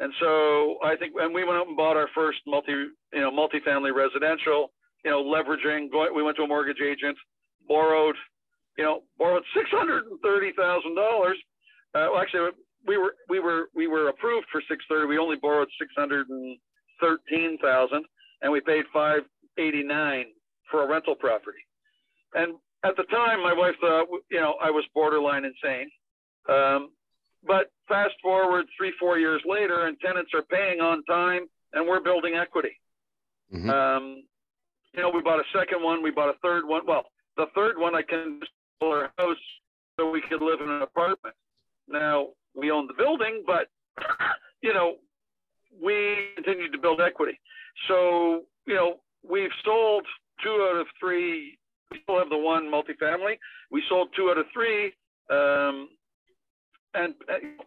And 0.00 0.12
so 0.20 0.76
I 0.84 0.96
think, 0.96 1.14
and 1.16 1.32
we 1.32 1.44
went 1.44 1.56
out 1.56 1.68
and 1.68 1.76
bought 1.76 1.96
our 1.96 2.08
first 2.14 2.38
multi, 2.46 2.72
you 2.72 3.20
know, 3.20 3.30
multifamily 3.30 3.94
residential, 3.94 4.72
you 5.04 5.10
know, 5.10 5.22
leveraging, 5.22 5.90
going, 5.90 6.14
we 6.14 6.22
went 6.22 6.36
to 6.38 6.42
a 6.42 6.48
mortgage 6.48 6.82
agent, 6.82 7.16
borrowed, 7.68 8.16
you 8.76 8.84
know, 8.84 9.02
borrowed 9.18 9.44
$630,000. 9.56 10.10
Uh, 10.58 11.32
well, 11.94 12.18
actually, 12.20 12.50
we 12.86 12.98
were, 12.98 13.14
we 13.28 13.38
were, 13.38 13.68
we 13.74 13.86
were 13.86 14.08
approved 14.08 14.46
for 14.50 14.60
630. 14.60 15.06
We 15.08 15.18
only 15.18 15.36
borrowed 15.36 15.68
600 15.78 16.28
and 16.28 16.58
thirteen 17.00 17.58
thousand, 17.62 18.04
and 18.42 18.52
we 18.52 18.60
paid 18.60 18.84
five 18.92 19.20
eighty 19.58 19.82
nine 19.82 20.26
for 20.70 20.84
a 20.84 20.88
rental 20.88 21.14
property. 21.14 21.58
And 22.34 22.54
at 22.84 22.96
the 22.96 23.04
time, 23.04 23.42
my 23.42 23.52
wife 23.52 23.74
thought, 23.80 24.08
you 24.30 24.40
know, 24.40 24.54
I 24.62 24.70
was 24.70 24.84
borderline 24.94 25.44
insane. 25.44 25.90
Um, 26.48 26.90
but 27.46 27.70
fast 27.88 28.14
forward 28.22 28.66
three, 28.76 28.92
four 28.98 29.18
years 29.18 29.42
later, 29.46 29.86
and 29.86 29.98
tenants 30.00 30.32
are 30.34 30.42
paying 30.42 30.80
on 30.80 31.04
time, 31.04 31.46
and 31.72 31.86
we're 31.86 32.00
building 32.00 32.34
equity. 32.34 32.80
Mm-hmm. 33.54 33.70
Um, 33.70 34.24
you 34.94 35.02
know, 35.02 35.10
we 35.10 35.22
bought 35.22 35.40
a 35.40 35.58
second 35.58 35.82
one, 35.82 36.02
we 36.02 36.10
bought 36.10 36.28
a 36.28 36.38
third 36.42 36.66
one. 36.66 36.82
Well, 36.86 37.04
the 37.36 37.46
third 37.54 37.78
one 37.78 37.94
I 37.94 38.02
can 38.02 38.40
sell 38.80 38.90
our 38.90 39.12
house 39.18 39.36
so 39.98 40.10
we 40.10 40.22
could 40.28 40.42
live 40.42 40.60
in 40.60 40.68
an 40.68 40.82
apartment. 40.82 41.34
Now 41.88 42.28
we 42.54 42.70
own 42.70 42.86
the 42.86 42.94
building, 42.94 43.44
but 43.46 43.68
you 44.62 44.72
know, 44.72 44.96
we 45.82 46.16
continued 46.34 46.72
to 46.72 46.78
build 46.78 47.00
equity. 47.00 47.38
So, 47.88 48.42
you 48.66 48.74
know, 48.74 49.00
we've 49.28 49.50
sold 49.64 50.06
two 50.42 50.68
out 50.70 50.80
of 50.80 50.86
three. 50.98 51.58
We 51.90 52.00
still 52.02 52.18
have 52.18 52.30
the 52.30 52.38
one 52.38 52.64
multifamily. 52.64 53.38
We 53.70 53.82
sold 53.88 54.08
two 54.16 54.30
out 54.30 54.38
of 54.38 54.46
three, 54.52 54.92
um, 55.30 55.88
and 56.94 57.14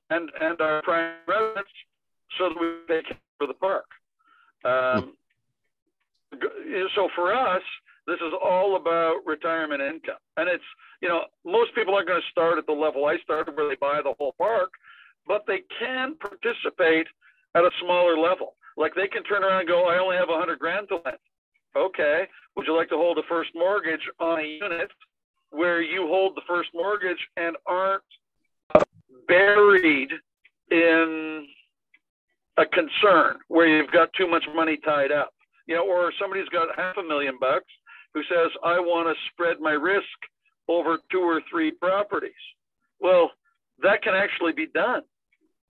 and 0.10 0.30
and 0.39 0.62
our 0.62 0.82
prime 0.82 1.15
residence, 1.28 1.67
so 2.38 2.50
that 2.50 2.60
we 2.60 2.67
pay 2.88 3.02
for 3.38 3.48
the 3.48 3.54
park. 3.54 3.86
Um, 4.65 5.13
so 6.96 7.10
for 7.15 7.34
us, 7.34 7.62
this 8.06 8.17
is 8.17 8.34
all 8.43 8.76
about 8.76 9.26
retirement 9.26 9.82
income, 9.82 10.20
and 10.38 10.50
it's 10.50 10.63
you 11.02 11.10
know 11.10 11.22
most 11.46 11.74
people 11.76 11.93
aren't 11.96 12.08
going 12.08 12.22
to 12.22 12.32
start 12.32 12.58
at 12.58 12.65
the 12.65 12.74
level 12.74 13.06
I 13.06 13.17
started, 13.24 13.56
where 13.56 13.70
they 13.70 13.76
buy 13.76 14.02
the 14.04 14.13
whole 14.17 14.34
park, 14.38 14.72
but 15.28 15.46
they 15.48 15.62
can 15.80 16.15
participate 16.15 17.08
at 17.58 17.63
a 17.63 17.72
smaller 17.82 18.17
level. 18.17 18.56
Like 18.76 18.93
they 18.96 19.08
can 19.08 19.24
turn 19.24 19.43
around 19.43 19.62
and 19.62 19.67
go, 19.67 19.86
I 19.88 19.98
only 19.98 20.17
have 20.17 20.30
100 20.30 20.60
grand 20.60 20.88
to 20.89 21.00
lend. 21.04 21.17
Okay. 21.76 22.28
Would 22.56 22.67
you 22.67 22.76
like 22.76 22.89
to 22.89 22.96
hold 22.96 23.17
a 23.17 23.24
first 23.28 23.52
mortgage 23.56 24.02
on 24.20 24.39
a 24.39 24.43
unit 24.43 24.89
where 25.52 25.82
you 25.82 26.08
hold 26.08 26.36
the 26.36 26.41
first 26.48 26.70
mortgage 26.74 27.20
and 27.38 27.56
aren't 27.65 28.04
uh, 28.76 28.84
buried 29.28 30.10
in 30.72 31.48
a 32.58 32.65
concern 32.65 33.38
where 33.47 33.68
you've 33.68 33.91
got 33.91 34.10
too 34.14 34.28
much 34.28 34.43
money 34.55 34.78
tied 34.84 35.12
up? 35.12 35.34
You 35.68 35.76
know, 35.76 35.88
or 35.88 36.14
somebody's 36.20 36.49
got 36.49 36.68
half 36.76 36.97
a 36.97 37.03
million 37.03 37.38
bucks 37.39 37.72
who 38.14 38.22
says, 38.24 38.51
I 38.64 38.80
want 38.80 39.08
to 39.08 39.24
spread 39.32 39.60
my 39.60 39.72
risk 39.72 40.05
over 40.68 40.97
two 41.12 41.20
or 41.20 41.41
three 41.49 41.72
properties. 41.72 42.32
Well, 42.99 43.32
that 43.84 44.01
can 44.01 44.16
actually 44.16 44.53
be 44.53 44.68
done, 44.68 45.01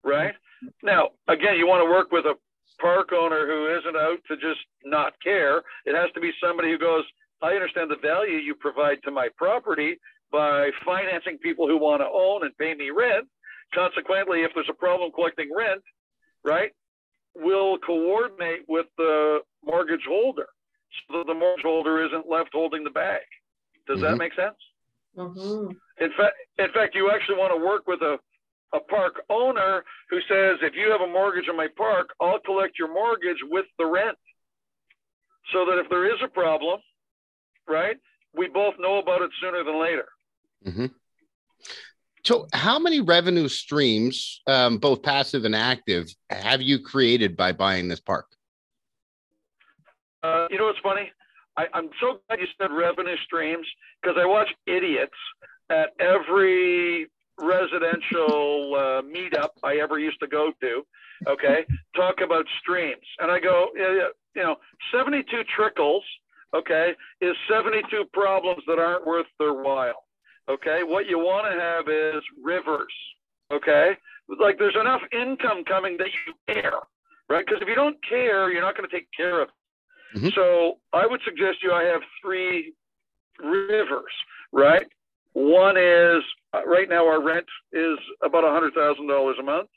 right? 0.04 0.34
Now, 0.82 1.10
again, 1.28 1.56
you 1.56 1.66
want 1.66 1.84
to 1.86 1.90
work 1.90 2.10
with 2.12 2.24
a 2.26 2.34
park 2.80 3.12
owner 3.12 3.46
who 3.46 3.78
isn't 3.78 3.96
out 3.96 4.18
to 4.28 4.36
just 4.36 4.60
not 4.84 5.14
care. 5.22 5.58
It 5.84 5.94
has 5.94 6.10
to 6.14 6.20
be 6.20 6.30
somebody 6.42 6.70
who 6.70 6.78
goes, 6.78 7.04
I 7.42 7.52
understand 7.52 7.90
the 7.90 7.96
value 7.96 8.36
you 8.36 8.54
provide 8.54 9.02
to 9.04 9.10
my 9.10 9.28
property 9.36 9.98
by 10.30 10.70
financing 10.84 11.38
people 11.38 11.66
who 11.66 11.78
want 11.78 12.02
to 12.02 12.06
own 12.06 12.44
and 12.44 12.56
pay 12.58 12.74
me 12.74 12.90
rent. 12.90 13.28
Consequently, 13.74 14.42
if 14.42 14.50
there's 14.54 14.68
a 14.70 14.74
problem 14.74 15.10
collecting 15.12 15.50
rent, 15.56 15.82
right, 16.42 16.72
we'll 17.34 17.78
coordinate 17.78 18.62
with 18.68 18.86
the 18.96 19.40
mortgage 19.64 20.04
holder 20.08 20.48
so 21.08 21.18
that 21.18 21.26
the 21.26 21.34
mortgage 21.34 21.64
holder 21.64 22.04
isn't 22.04 22.28
left 22.28 22.50
holding 22.52 22.82
the 22.82 22.90
bag. 22.90 23.22
Does 23.86 24.00
that 24.00 24.14
Mhm. 24.14 24.18
make 24.18 24.34
sense? 24.34 24.56
Mhm. 25.16 25.76
In 25.98 26.12
fact, 26.12 26.36
in 26.58 26.70
fact, 26.72 26.94
you 26.94 27.10
actually 27.10 27.36
want 27.36 27.52
to 27.52 27.64
work 27.64 27.86
with 27.86 28.02
a, 28.02 28.18
a 28.74 28.80
park 28.80 29.22
owner 29.30 29.84
who 30.10 30.18
says, 30.28 30.58
if 30.62 30.74
you 30.74 30.90
have 30.90 31.00
a 31.00 31.06
mortgage 31.06 31.48
on 31.48 31.56
my 31.56 31.68
park, 31.76 32.10
I'll 32.20 32.40
collect 32.40 32.78
your 32.78 32.92
mortgage 32.92 33.38
with 33.50 33.66
the 33.78 33.86
rent. 33.86 34.18
So 35.52 35.64
that 35.64 35.78
if 35.78 35.88
there 35.88 36.06
is 36.06 36.20
a 36.22 36.28
problem, 36.28 36.80
right, 37.66 37.96
we 38.36 38.48
both 38.48 38.74
know 38.78 38.98
about 38.98 39.22
it 39.22 39.30
sooner 39.40 39.64
than 39.64 39.80
later. 39.80 40.08
Mhm. 40.66 40.94
So, 42.24 42.46
how 42.52 42.78
many 42.78 43.00
revenue 43.00 43.48
streams, 43.48 44.42
um, 44.46 44.78
both 44.78 45.02
passive 45.02 45.44
and 45.44 45.54
active, 45.56 46.08
have 46.28 46.60
you 46.60 46.80
created 46.80 47.36
by 47.36 47.52
buying 47.52 47.88
this 47.88 48.00
park? 48.00 48.26
Uh, 50.22 50.46
you 50.50 50.58
know 50.58 50.66
what's 50.66 50.80
funny? 50.80 51.10
I, 51.56 51.66
I'm 51.72 51.88
so 52.00 52.20
glad 52.28 52.40
you 52.40 52.46
said 52.60 52.70
revenue 52.70 53.16
streams 53.24 53.66
because 54.02 54.16
I 54.20 54.26
watch 54.26 54.48
idiots 54.66 55.16
at 55.70 55.90
every 56.00 57.08
residential 57.38 58.74
uh, 58.74 59.02
meetup 59.02 59.50
I 59.62 59.76
ever 59.76 59.98
used 59.98 60.20
to 60.20 60.26
go 60.26 60.52
to. 60.60 60.86
Okay, 61.26 61.64
talk 61.96 62.20
about 62.20 62.46
streams, 62.60 63.04
and 63.18 63.30
I 63.30 63.40
go, 63.40 63.68
you 63.74 64.42
know, 64.42 64.56
72 64.92 65.24
trickles. 65.56 66.04
Okay, 66.54 66.94
is 67.20 67.36
72 67.50 68.04
problems 68.12 68.62
that 68.66 68.78
aren't 68.78 69.06
worth 69.06 69.26
their 69.38 69.52
while. 69.52 70.04
Okay, 70.48 70.82
what 70.82 71.06
you 71.06 71.18
want 71.18 71.44
to 71.52 71.60
have 71.60 71.88
is 71.88 72.22
rivers. 72.42 72.92
Okay, 73.52 73.96
like 74.40 74.58
there's 74.58 74.76
enough 74.80 75.02
income 75.12 75.64
coming 75.64 75.96
that 75.98 76.08
you 76.26 76.32
care, 76.54 76.78
right? 77.28 77.44
Because 77.44 77.60
if 77.60 77.68
you 77.68 77.74
don't 77.74 77.96
care, 78.08 78.50
you're 78.50 78.62
not 78.62 78.76
going 78.76 78.88
to 78.88 78.94
take 78.96 79.08
care 79.16 79.42
of 79.42 79.48
it. 79.48 80.20
Mhm. 80.20 80.34
So 80.34 80.78
I 80.92 81.06
would 81.06 81.20
suggest 81.22 81.62
you 81.62 81.72
I 81.72 81.84
have 81.84 82.02
three 82.22 82.72
rivers, 83.38 84.12
right? 84.52 84.86
One 85.38 85.76
is 85.76 86.24
uh, 86.52 86.64
right 86.66 86.88
now 86.88 87.06
our 87.06 87.22
rent 87.22 87.46
is 87.72 87.96
about 88.24 88.42
a 88.42 88.50
hundred 88.50 88.74
thousand 88.74 89.06
dollars 89.06 89.36
a 89.38 89.44
month. 89.44 89.68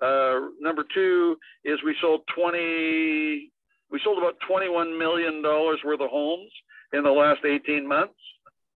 Uh, 0.00 0.46
number 0.60 0.84
two 0.94 1.36
is 1.64 1.82
we 1.84 1.96
sold 2.00 2.20
twenty, 2.32 3.50
we 3.90 4.00
sold 4.04 4.18
about 4.18 4.36
twenty-one 4.46 4.96
million 4.96 5.42
dollars 5.42 5.80
worth 5.84 6.00
of 6.00 6.08
homes 6.08 6.52
in 6.92 7.02
the 7.02 7.10
last 7.10 7.44
eighteen 7.44 7.84
months, 7.88 8.14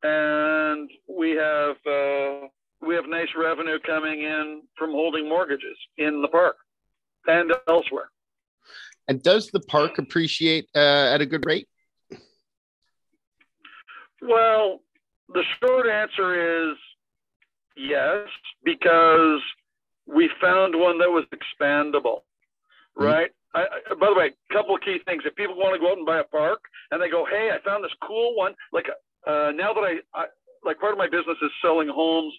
and 0.02 0.90
we 1.10 1.32
have 1.32 1.76
uh, 1.86 2.48
we 2.88 2.96
have 2.96 3.04
nice 3.10 3.28
revenue 3.38 3.78
coming 3.86 4.22
in 4.22 4.62
from 4.78 4.92
holding 4.92 5.28
mortgages 5.28 5.78
in 5.98 6.22
the 6.22 6.30
park 6.30 6.56
and 7.28 7.52
elsewhere. 7.68 8.12
And 9.10 9.22
does 9.22 9.52
the 9.52 9.60
park 9.60 9.98
appreciate 9.98 10.70
uh, 10.74 11.14
at 11.14 11.20
a 11.20 11.26
good 11.26 11.46
rate? 11.46 11.68
Well, 14.22 14.80
the 15.34 15.44
short 15.60 15.88
answer 15.88 16.72
is 16.72 16.78
yes, 17.76 18.28
because 18.64 19.42
we 20.06 20.30
found 20.42 20.76
one 20.76 20.98
that 21.00 21.10
was 21.10 21.26
expandable, 21.32 22.24
Mhm. 22.98 23.06
right? 23.06 23.32
I, 23.54 23.62
I, 23.90 23.94
by 23.96 24.08
the 24.08 24.14
way, 24.14 24.28
a 24.50 24.54
couple 24.54 24.76
of 24.76 24.82
key 24.82 25.00
things. 25.00 25.24
If 25.26 25.36
people 25.36 25.56
want 25.56 25.74
to 25.74 25.80
go 25.80 25.92
out 25.92 25.98
and 25.98 26.06
buy 26.06 26.20
a 26.20 26.24
park 26.24 26.62
and 26.92 27.02
they 27.02 27.10
go, 27.10 27.26
"Hey, 27.26 27.52
I 27.52 27.60
found 27.60 27.84
this 27.84 27.94
cool 28.02 28.36
one," 28.36 28.56
like 28.72 28.88
uh, 29.26 29.52
now 29.56 29.74
that 29.74 29.82
I, 29.82 30.00
I 30.14 30.28
like 30.64 30.80
part 30.80 30.92
of 30.94 30.98
my 30.98 31.08
business 31.08 31.38
is 31.42 31.52
selling 31.62 31.88
homes 31.88 32.34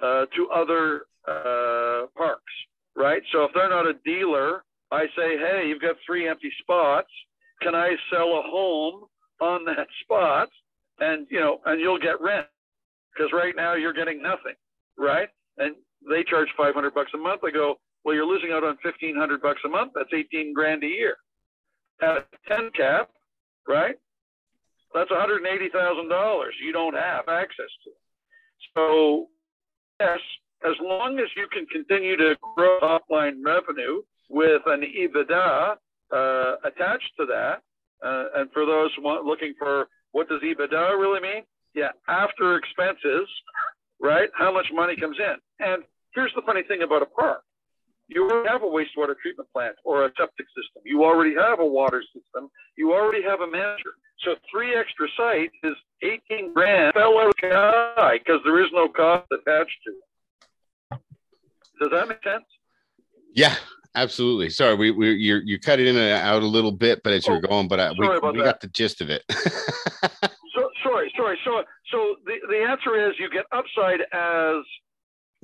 uh, 0.00 0.26
to 0.34 0.50
other 0.50 1.06
uh, 1.26 2.06
parks, 2.16 2.52
right? 2.94 3.22
So 3.32 3.44
if 3.44 3.52
they're 3.54 3.68
not 3.68 3.86
a 3.86 3.94
dealer, 4.04 4.64
I 4.90 5.06
say, 5.16 5.36
"Hey, 5.36 5.68
you've 5.68 5.82
got 5.82 5.96
three 6.06 6.28
empty 6.28 6.52
spots. 6.60 7.10
Can 7.60 7.74
I 7.74 7.96
sell 8.10 8.38
a 8.38 8.42
home 8.42 9.06
on 9.40 9.64
that 9.64 9.88
spot?" 10.02 10.48
And 11.00 11.26
you 11.30 11.40
know, 11.40 11.60
and 11.66 11.80
you'll 11.80 11.98
get 11.98 12.20
rent 12.20 12.46
because 13.12 13.32
right 13.32 13.54
now 13.56 13.74
you're 13.74 13.92
getting 13.92 14.22
nothing, 14.22 14.54
right? 14.98 15.28
And 15.58 15.74
they 16.08 16.22
charge 16.24 16.48
500 16.56 16.94
bucks 16.94 17.10
a 17.14 17.18
month. 17.18 17.40
I 17.44 17.50
go, 17.50 17.76
well, 18.04 18.14
you're 18.14 18.26
losing 18.26 18.52
out 18.52 18.62
on 18.62 18.76
1500 18.82 19.42
bucks 19.42 19.60
a 19.64 19.68
month. 19.68 19.92
That's 19.94 20.12
18 20.14 20.52
grand 20.54 20.84
a 20.84 20.86
year. 20.86 21.16
At 22.02 22.18
a 22.18 22.24
10 22.48 22.70
cap, 22.76 23.10
right? 23.66 23.96
That's 24.94 25.10
180,000 25.10 26.08
dollars 26.08 26.54
you 26.62 26.72
don't 26.72 26.94
have 26.94 27.28
access 27.28 27.72
to. 27.84 27.90
So, 28.74 29.26
yes, 30.00 30.20
as 30.64 30.74
long 30.80 31.18
as 31.18 31.26
you 31.36 31.46
can 31.52 31.66
continue 31.66 32.16
to 32.16 32.36
grow 32.54 32.78
top 32.80 33.04
line 33.10 33.42
revenue 33.44 34.02
with 34.28 34.62
an 34.66 34.82
EBITDA 34.82 35.76
uh, 36.12 36.54
attached 36.64 37.10
to 37.18 37.26
that, 37.26 37.62
uh, 38.04 38.24
and 38.36 38.50
for 38.52 38.64
those 38.66 38.90
looking 39.24 39.54
for 39.58 39.88
what 40.12 40.28
does 40.28 40.40
EBITDA 40.42 40.98
really 40.98 41.20
mean? 41.20 41.42
Yeah, 41.74 41.90
after 42.08 42.56
expenses, 42.56 43.28
right? 44.00 44.28
How 44.34 44.52
much 44.52 44.66
money 44.72 44.96
comes 44.96 45.18
in? 45.18 45.36
And 45.66 45.82
here's 46.14 46.32
the 46.34 46.42
funny 46.42 46.62
thing 46.62 46.82
about 46.82 47.02
a 47.02 47.06
park. 47.06 47.42
You 48.08 48.28
already 48.30 48.48
have 48.48 48.62
a 48.62 48.66
wastewater 48.66 49.14
treatment 49.20 49.50
plant 49.52 49.76
or 49.84 50.04
a 50.06 50.10
septic 50.16 50.46
system. 50.48 50.82
You 50.84 51.04
already 51.04 51.34
have 51.34 51.58
a 51.58 51.66
water 51.66 52.02
system. 52.14 52.48
You 52.76 52.92
already 52.92 53.22
have 53.22 53.40
a 53.40 53.50
manager. 53.50 53.94
So 54.24 54.36
three 54.50 54.74
extra 54.74 55.08
sites 55.16 55.54
is 55.62 55.74
18 56.02 56.54
grand 56.54 56.94
because 56.94 58.40
there 58.44 58.62
is 58.64 58.70
no 58.72 58.88
cost 58.88 59.26
attached 59.32 59.76
to 59.86 59.92
it. 59.92 61.00
Does 61.80 61.90
that 61.90 62.08
make 62.08 62.22
sense? 62.22 62.44
Yeah, 63.34 63.54
absolutely. 63.96 64.50
Sorry, 64.50 64.74
we 64.74 64.90
we 64.92 65.14
you 65.14 65.40
you 65.44 65.58
cut 65.58 65.80
it 65.80 65.88
in 65.88 65.96
and 65.96 66.12
out 66.12 66.42
a 66.42 66.46
little 66.46 66.72
bit, 66.72 67.02
but 67.02 67.12
as 67.12 67.26
you're 67.26 67.38
Oh, 67.38 67.40
going, 67.40 67.68
but 67.68 67.80
I, 67.80 67.90
we 67.92 68.08
we 68.08 68.38
that. 68.38 68.44
got 68.44 68.60
the 68.60 68.68
gist 68.68 69.00
of 69.00 69.10
it. 69.10 69.24
So 70.56 70.70
sorry, 70.82 71.12
sorry. 71.16 71.38
So 71.44 71.62
so 71.92 72.16
the, 72.24 72.36
the 72.48 72.64
answer 72.66 73.08
is 73.08 73.14
you 73.18 73.28
get 73.28 73.44
upside 73.52 74.00
as 74.12 74.64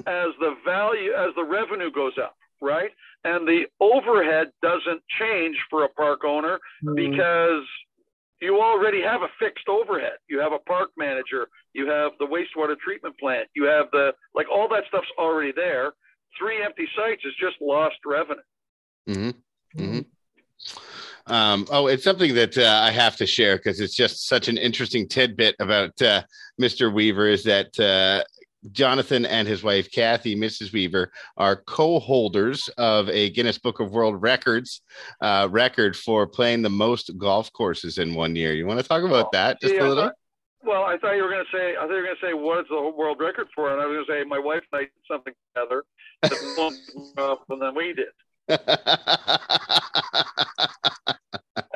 as 0.06 0.28
the 0.40 0.54
value 0.64 1.12
as 1.12 1.34
the 1.36 1.44
revenue 1.44 1.90
goes 1.90 2.14
up, 2.16 2.34
right? 2.62 2.90
And 3.24 3.46
the 3.46 3.64
overhead 3.78 4.48
doesn't 4.62 5.02
change 5.20 5.56
for 5.68 5.84
a 5.84 5.88
park 5.90 6.24
owner 6.24 6.58
mm. 6.82 6.96
because 6.96 7.64
you 8.40 8.60
already 8.60 9.02
have 9.02 9.22
a 9.22 9.28
fixed 9.38 9.68
overhead. 9.68 10.18
You 10.28 10.40
have 10.40 10.52
a 10.52 10.58
park 10.58 10.90
manager, 10.96 11.46
you 11.74 11.86
have 11.88 12.12
the 12.18 12.26
wastewater 12.26 12.76
treatment 12.78 13.16
plant, 13.18 13.48
you 13.54 13.64
have 13.64 13.86
the 13.92 14.12
like 14.34 14.46
all 14.50 14.68
that 14.68 14.84
stuff's 14.88 15.12
already 15.18 15.52
there. 15.54 15.92
Three 16.38 16.62
empty 16.62 16.88
sites 16.96 17.22
is 17.24 17.34
just 17.40 17.56
lost 17.60 17.96
revenue. 18.04 18.40
hmm 19.06 19.30
hmm 19.76 20.00
Um, 21.26 21.66
oh, 21.70 21.86
it's 21.86 22.04
something 22.04 22.34
that 22.34 22.56
uh, 22.58 22.80
I 22.82 22.90
have 22.90 23.16
to 23.16 23.26
share 23.26 23.56
because 23.56 23.80
it's 23.80 23.94
just 23.94 24.26
such 24.26 24.48
an 24.48 24.58
interesting 24.58 25.08
tidbit 25.08 25.56
about 25.60 26.00
uh, 26.02 26.22
Mr. 26.60 26.92
Weaver 26.92 27.28
is 27.28 27.44
that 27.44 27.78
uh, 27.78 28.24
Jonathan 28.70 29.26
and 29.26 29.46
his 29.46 29.62
wife, 29.62 29.90
Kathy, 29.90 30.36
Mrs. 30.36 30.72
Weaver, 30.72 31.12
are 31.36 31.56
co 31.56 31.98
holders 31.98 32.68
of 32.78 33.08
a 33.08 33.30
Guinness 33.30 33.58
Book 33.58 33.80
of 33.80 33.90
World 33.90 34.22
Records 34.22 34.82
uh, 35.20 35.48
record 35.50 35.96
for 35.96 36.26
playing 36.26 36.62
the 36.62 36.70
most 36.70 37.16
golf 37.18 37.52
courses 37.52 37.98
in 37.98 38.14
one 38.14 38.36
year. 38.36 38.52
You 38.54 38.66
want 38.66 38.80
to 38.80 38.86
talk 38.86 39.02
about 39.02 39.32
that 39.32 39.60
just 39.60 39.74
Yeah, 39.74 39.86
a 39.86 39.88
little? 39.88 40.04
I- 40.04 40.10
well, 40.64 40.84
I 40.84 40.96
thought 40.96 41.16
you 41.16 41.24
were 41.24 41.28
going 41.28 41.44
to 41.44 41.56
say, 41.56 41.74
I 41.76 41.80
thought 41.80 41.88
you 41.90 41.96
were 41.96 42.02
going 42.04 42.16
to 42.20 42.26
say, 42.26 42.34
what 42.34 42.60
is 42.60 42.66
the 42.70 42.80
world 42.96 43.18
record 43.18 43.48
for? 43.52 43.72
And 43.72 43.82
I 43.82 43.86
was 43.86 44.06
going 44.06 44.06
to 44.06 44.22
say, 44.22 44.28
my 44.28 44.38
wife 44.38 44.62
and 44.70 44.78
I 44.78 44.82
did 44.84 45.02
something 45.10 45.34
together 45.52 45.82
more 47.16 47.38
than 47.48 47.74
we 47.74 47.92
did. 47.92 48.06
I 48.48 48.56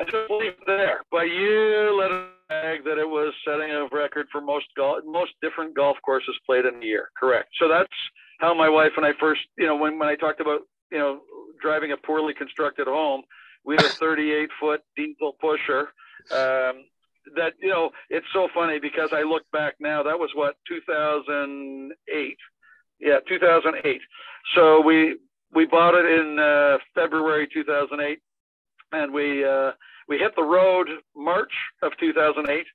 just 0.05 0.29
leave 0.29 0.53
it 0.53 0.65
there. 0.65 1.01
But 1.11 1.23
you 1.23 1.97
let 1.99 2.11
it 2.11 2.27
bag 2.47 2.83
that 2.85 2.97
it 2.97 3.07
was 3.07 3.33
setting 3.45 3.71
a 3.71 3.87
record 3.91 4.27
for 4.31 4.41
most 4.41 4.65
golf, 4.75 4.99
most 5.05 5.31
different 5.41 5.75
golf 5.75 5.97
courses 6.05 6.35
played 6.45 6.65
in 6.65 6.81
a 6.81 6.85
year. 6.85 7.09
Correct. 7.17 7.49
So 7.59 7.67
that's 7.67 7.93
how 8.39 8.53
my 8.53 8.69
wife 8.69 8.91
and 8.97 9.05
I 9.05 9.11
first, 9.19 9.41
you 9.57 9.65
know, 9.65 9.75
when, 9.75 9.99
when 9.99 10.07
I 10.07 10.15
talked 10.15 10.39
about, 10.39 10.61
you 10.91 10.97
know, 10.97 11.21
driving 11.61 11.91
a 11.91 11.97
poorly 11.97 12.33
constructed 12.33 12.87
home, 12.87 13.23
we 13.65 13.75
had 13.75 13.85
a 13.85 13.89
38 13.99 14.49
foot 14.59 14.81
diesel 14.95 15.35
pusher. 15.39 15.89
Um, 16.31 16.85
that 17.35 17.53
you 17.59 17.69
know, 17.69 17.89
it's 18.09 18.25
so 18.31 18.47
funny 18.53 18.79
because 18.79 19.11
I 19.11 19.23
look 19.23 19.43
back 19.51 19.75
now. 19.81 20.03
That 20.03 20.17
was 20.17 20.29
what 20.33 20.55
2008. 20.67 22.37
Yeah, 22.99 23.19
2008. 23.27 24.01
So 24.55 24.81
we 24.81 25.17
we 25.53 25.65
bought 25.65 25.95
it 25.95 26.05
in 26.05 26.39
uh, 26.39 26.77
February 26.95 27.47
2008, 27.53 28.19
and 28.91 29.13
we 29.13 29.45
uh, 29.45 29.71
we 30.07 30.17
hit 30.17 30.35
the 30.35 30.43
road 30.43 30.87
March 31.15 31.51
of 31.81 31.91
2008. 31.99 32.65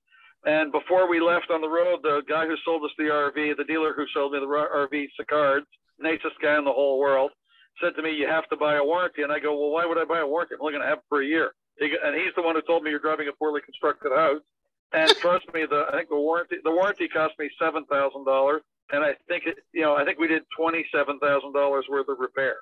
And 0.45 0.73
before 0.73 1.09
we 1.09 1.21
left 1.21 1.51
on 1.51 1.61
the 1.61 1.69
road, 1.69 2.01
the 2.03 2.23
guy 2.29 2.47
who 2.47 2.57
sold 2.65 2.83
us 2.85 2.91
the 2.99 3.05
RV, 3.05 3.57
the 3.57 3.65
dealer 3.65 3.95
who 3.95 4.05
sold 4.13 4.33
me 4.33 4.41
the 4.41 4.47
RV, 4.47 5.07
Sicard, 5.19 5.61
nicest 6.01 6.35
guy 6.43 6.59
in 6.59 6.65
the 6.65 6.73
whole 6.73 6.99
world, 6.99 7.31
said 7.81 7.95
to 7.97 8.03
me, 8.03 8.11
"You 8.11 8.27
have 8.27 8.49
to 8.49 8.57
buy 8.57 8.77
a 8.77 8.85
warranty." 8.85 9.23
And 9.23 9.33
I 9.33 9.39
go, 9.39 9.57
"Well, 9.57 9.71
why 9.71 9.87
would 9.87 9.99
I 9.99 10.05
buy 10.05 10.21
a 10.21 10.27
warranty? 10.27 10.55
I'm 10.55 10.61
only 10.61 10.73
going 10.73 10.83
to 10.83 10.89
have 10.89 10.99
it 10.99 11.05
for 11.09 11.23
a 11.23 11.27
year." 11.27 11.55
And 11.81 12.15
he's 12.15 12.35
the 12.37 12.43
one 12.43 12.55
who 12.55 12.63
told 12.63 12.83
me 12.83 12.91
you're 12.91 13.01
driving 13.01 13.29
a 13.29 13.33
poorly 13.33 13.61
constructed 13.63 14.13
house. 14.13 14.43
And 14.93 15.11
trust 15.21 15.47
me, 15.55 15.65
the 15.67 15.87
I 15.89 15.97
think 15.97 16.09
the 16.09 16.17
warranty 16.17 16.57
the 16.63 16.71
warranty 16.71 17.09
cost 17.09 17.35
me 17.39 17.51
seven 17.59 17.85
thousand 17.87 18.25
dollars, 18.25 18.63
and 18.93 19.03
I 19.05 19.15
think 19.29 19.45
it, 19.47 19.59
you 19.73 19.83
know 19.83 19.95
I 19.97 20.05
think 20.05 20.19
we 20.19 20.29
did 20.29 20.43
twenty 20.57 20.85
seven 20.95 21.19
thousand 21.19 21.53
dollars 21.53 21.87
worth 21.91 22.09
of 22.09 22.19
repair. 22.19 22.57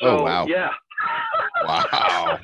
So 0.00 0.18
Oh, 0.18 0.22
wow. 0.22 0.46
yeah, 0.46 0.70
wow. 1.64 1.84
wow. 1.92 2.38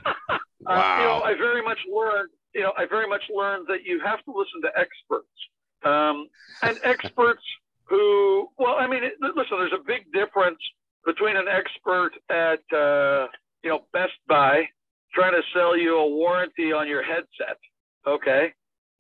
Uh, 0.67 0.97
you 1.01 1.05
know, 1.07 1.23
I 1.25 1.35
very 1.37 1.63
much 1.63 1.79
learned. 1.93 2.31
You 2.55 2.63
know, 2.63 2.73
I 2.77 2.85
very 2.87 3.09
much 3.09 3.23
learned 3.35 3.67
that 3.69 3.85
you 3.85 4.01
have 4.05 4.23
to 4.25 4.31
listen 4.31 4.61
to 4.63 4.69
experts, 4.79 5.27
um, 5.85 6.29
and 6.63 6.79
experts 6.85 7.43
who. 7.85 8.49
Well, 8.59 8.77
I 8.79 8.87
mean, 8.87 9.03
listen. 9.21 9.59
There's 9.59 9.73
a 9.73 9.85
big 9.85 10.13
difference 10.13 10.59
between 11.05 11.37
an 11.37 11.47
expert 11.49 12.13
at 12.31 12.61
uh, 12.77 13.27
you 13.63 13.71
know 13.71 13.81
Best 13.93 14.13
Buy 14.29 14.69
trying 15.15 15.33
to 15.33 15.43
sell 15.55 15.77
you 15.77 15.97
a 15.99 16.09
warranty 16.09 16.73
on 16.73 16.89
your 16.89 17.03
headset. 17.03 17.59
Okay, 18.07 18.53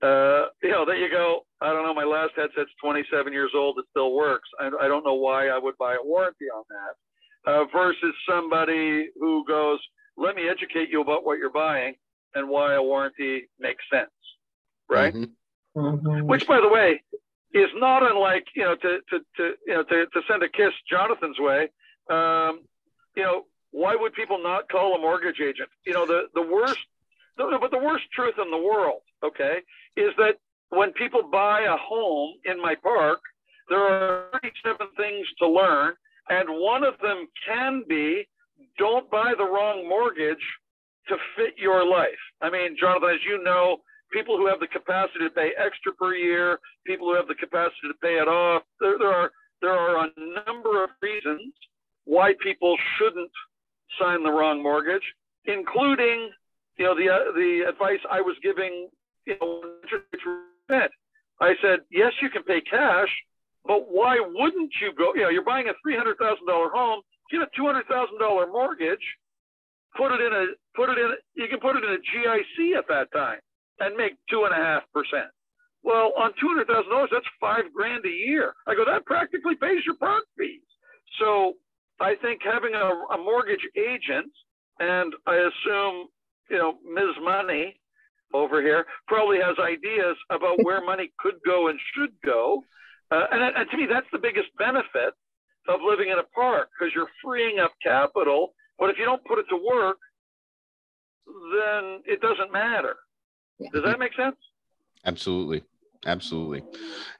uh, 0.02 0.46
you 0.62 0.70
know, 0.70 0.84
there 0.84 0.96
you 0.96 1.10
go, 1.10 1.40
I 1.60 1.72
don't 1.72 1.84
know, 1.84 1.94
my 1.94 2.04
last 2.04 2.32
headset's 2.36 2.70
27 2.82 3.32
years 3.32 3.52
old, 3.54 3.78
it 3.78 3.84
still 3.90 4.12
works. 4.14 4.48
I, 4.60 4.70
I 4.80 4.88
don't 4.88 5.04
know 5.04 5.14
why 5.14 5.48
I 5.48 5.58
would 5.58 5.78
buy 5.78 5.94
a 5.94 6.04
warranty 6.04 6.46
on 6.54 6.64
that. 6.68 6.94
Uh, 7.44 7.64
versus 7.72 8.14
somebody 8.28 9.08
who 9.18 9.44
goes, 9.46 9.80
let 10.16 10.36
me 10.36 10.48
educate 10.48 10.90
you 10.90 11.00
about 11.00 11.24
what 11.24 11.38
you're 11.38 11.50
buying 11.50 11.94
and 12.34 12.48
why 12.48 12.74
a 12.74 12.82
warranty 12.82 13.48
makes 13.58 13.82
sense, 13.92 14.10
right? 14.88 15.14
Mm-hmm. 15.14 15.80
Mm-hmm. 15.80 16.26
Which, 16.26 16.46
by 16.46 16.60
the 16.60 16.68
way, 16.68 17.02
is 17.54 17.70
not 17.76 18.02
unlike 18.02 18.46
you 18.54 18.62
know 18.62 18.76
to 18.76 18.98
to, 19.10 19.18
to 19.36 19.52
you 19.66 19.74
know 19.74 19.82
to, 19.84 20.06
to 20.06 20.20
send 20.28 20.42
a 20.42 20.48
kiss 20.48 20.72
Jonathan's 20.90 21.38
way. 21.38 21.68
Um, 22.10 22.60
you 23.16 23.22
know, 23.22 23.44
why 23.70 23.96
would 23.96 24.12
people 24.14 24.42
not 24.42 24.68
call 24.68 24.94
a 24.94 25.00
mortgage 25.00 25.40
agent? 25.40 25.68
You 25.86 25.94
know, 25.94 26.06
the 26.06 26.28
the 26.34 26.42
worst, 26.42 26.76
no, 26.76 26.91
but 27.36 27.70
the 27.70 27.78
worst 27.78 28.04
truth 28.14 28.34
in 28.42 28.50
the 28.50 28.56
world, 28.56 29.02
okay, 29.24 29.58
is 29.96 30.12
that 30.18 30.36
when 30.70 30.92
people 30.92 31.22
buy 31.30 31.62
a 31.62 31.76
home 31.76 32.34
in 32.44 32.60
my 32.60 32.74
park, 32.82 33.20
there 33.68 33.80
are 33.80 34.26
37 34.42 34.86
things 34.96 35.26
to 35.38 35.48
learn. 35.48 35.94
And 36.28 36.48
one 36.48 36.84
of 36.84 36.94
them 37.02 37.26
can 37.46 37.84
be 37.88 38.26
don't 38.78 39.10
buy 39.10 39.34
the 39.36 39.44
wrong 39.44 39.88
mortgage 39.88 40.44
to 41.08 41.16
fit 41.36 41.54
your 41.58 41.84
life. 41.84 42.22
I 42.40 42.50
mean, 42.50 42.76
Jonathan, 42.78 43.10
as 43.10 43.24
you 43.28 43.42
know, 43.42 43.78
people 44.12 44.36
who 44.36 44.46
have 44.46 44.60
the 44.60 44.68
capacity 44.68 45.24
to 45.24 45.30
pay 45.30 45.50
extra 45.58 45.92
per 45.92 46.14
year, 46.14 46.58
people 46.86 47.08
who 47.08 47.16
have 47.16 47.28
the 47.28 47.34
capacity 47.34 47.88
to 47.88 47.94
pay 48.00 48.20
it 48.20 48.28
off, 48.28 48.62
there, 48.80 48.98
there 48.98 49.12
are 49.12 49.30
there 49.60 49.72
are 49.72 50.04
a 50.04 50.10
number 50.18 50.82
of 50.82 50.90
reasons 51.00 51.52
why 52.04 52.32
people 52.42 52.76
shouldn't 52.98 53.30
sign 54.00 54.22
the 54.24 54.30
wrong 54.30 54.62
mortgage, 54.62 55.06
including 55.44 56.30
you 56.78 56.84
know 56.84 56.94
the 56.94 57.08
uh, 57.08 57.32
the 57.34 57.68
advice 57.68 58.00
I 58.10 58.20
was 58.20 58.36
giving 58.42 58.88
you 59.26 59.36
know, 59.40 59.62
I 61.40 61.54
said, 61.62 61.80
yes, 61.90 62.12
you 62.20 62.30
can 62.30 62.42
pay 62.44 62.60
cash, 62.60 63.08
but 63.64 63.90
why 63.90 64.18
wouldn't 64.20 64.72
you 64.80 64.92
go? 64.96 65.14
You 65.14 65.22
know, 65.22 65.28
you're 65.28 65.44
buying 65.44 65.68
a 65.68 65.74
three 65.82 65.96
hundred 65.96 66.18
thousand 66.18 66.46
dollar 66.46 66.70
home, 66.70 67.02
get 67.30 67.42
a 67.42 67.46
two 67.56 67.66
hundred 67.66 67.86
thousand 67.86 68.18
dollar 68.18 68.46
mortgage, 68.46 69.02
put 69.96 70.12
it 70.12 70.20
in 70.20 70.32
a 70.32 70.46
put 70.74 70.88
it 70.90 70.98
in. 70.98 71.10
You 71.34 71.48
can 71.48 71.60
put 71.60 71.76
it 71.76 71.84
in 71.84 71.90
a 71.90 72.02
GIC 72.02 72.78
at 72.78 72.88
that 72.88 73.12
time 73.12 73.38
and 73.80 73.96
make 73.96 74.12
two 74.30 74.44
and 74.44 74.54
a 74.54 74.56
half 74.56 74.82
percent. 74.92 75.30
Well, 75.82 76.12
on 76.16 76.30
two 76.40 76.48
hundred 76.48 76.66
thousand 76.68 76.90
dollars, 76.90 77.10
that's 77.12 77.26
five 77.40 77.64
grand 77.74 78.04
a 78.06 78.10
year. 78.10 78.54
I 78.66 78.74
go, 78.74 78.84
that 78.84 79.04
practically 79.06 79.54
pays 79.56 79.82
your 79.84 79.96
park 79.96 80.24
fees. 80.38 80.62
So 81.18 81.54
I 82.00 82.14
think 82.22 82.40
having 82.42 82.74
a, 82.74 83.14
a 83.14 83.18
mortgage 83.18 83.66
agent, 83.76 84.30
and 84.80 85.12
I 85.26 85.36
assume 85.36 86.08
you 86.52 86.58
know 86.58 86.74
Ms. 86.84 87.16
Money 87.22 87.80
over 88.34 88.62
here 88.62 88.86
probably 89.08 89.38
has 89.38 89.56
ideas 89.58 90.16
about 90.30 90.62
where 90.62 90.84
money 90.84 91.10
could 91.18 91.34
go 91.44 91.68
and 91.68 91.78
should 91.94 92.12
go. 92.24 92.62
Uh, 93.10 93.26
and, 93.30 93.56
and 93.56 93.70
to 93.70 93.76
me, 93.76 93.86
that's 93.90 94.06
the 94.12 94.18
biggest 94.18 94.48
benefit 94.58 95.14
of 95.68 95.80
living 95.84 96.08
in 96.08 96.18
a 96.18 96.22
park 96.34 96.68
because 96.78 96.94
you're 96.94 97.10
freeing 97.22 97.58
up 97.58 97.72
capital. 97.82 98.54
But 98.78 98.90
if 98.90 98.98
you 98.98 99.04
don't 99.04 99.24
put 99.24 99.38
it 99.38 99.46
to 99.50 99.56
work, 99.56 99.98
then 101.26 102.00
it 102.06 102.20
doesn't 102.20 102.52
matter. 102.52 102.96
Does 103.72 103.82
that 103.84 103.98
make 103.98 104.14
sense? 104.14 104.36
Absolutely, 105.04 105.62
absolutely. 106.06 106.62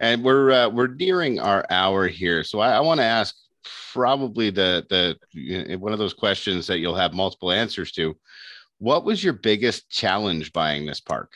And 0.01 0.25
we're 0.25 0.51
uh, 0.51 0.69
we're 0.69 0.89
nearing 0.89 1.39
our 1.39 1.65
hour 1.71 2.09
here, 2.09 2.43
so 2.43 2.61
I, 2.61 2.73
I 2.73 2.81
want 2.81 2.99
to 2.99 3.05
ask 3.05 3.37
probably 3.93 4.51
the 4.51 4.87
the 4.91 5.77
one 5.77 5.93
of 5.93 5.99
those 5.99 6.15
questions 6.15 6.67
that 6.67 6.79
you'll 6.79 6.97
have 6.97 7.13
multiple 7.13 7.53
answers 7.53 7.93
to. 7.93 8.17
What 8.83 9.05
was 9.05 9.23
your 9.23 9.35
biggest 9.35 9.89
challenge 9.91 10.53
buying 10.53 10.87
this 10.87 10.99
park? 10.99 11.31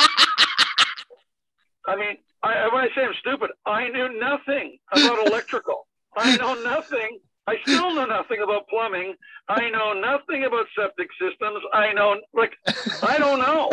I 1.87 1.95
mean, 1.95 2.17
I, 2.43 2.69
when 2.71 2.83
I 2.83 2.89
say 2.93 3.05
I'm 3.05 3.13
stupid, 3.19 3.49
I 3.65 3.87
knew 3.89 4.19
nothing 4.19 4.77
about 4.91 5.25
electrical. 5.25 5.87
I 6.15 6.37
know 6.37 6.53
nothing. 6.61 7.17
I 7.47 7.55
still 7.63 7.95
know 7.95 8.05
nothing 8.05 8.41
about 8.43 8.67
plumbing. 8.67 9.15
I 9.49 9.71
know 9.71 9.93
nothing 9.93 10.43
about 10.43 10.67
septic 10.77 11.07
systems. 11.19 11.63
I 11.73 11.91
know, 11.91 12.21
like, 12.35 12.53
I 13.01 13.17
don't 13.17 13.39
know. 13.39 13.71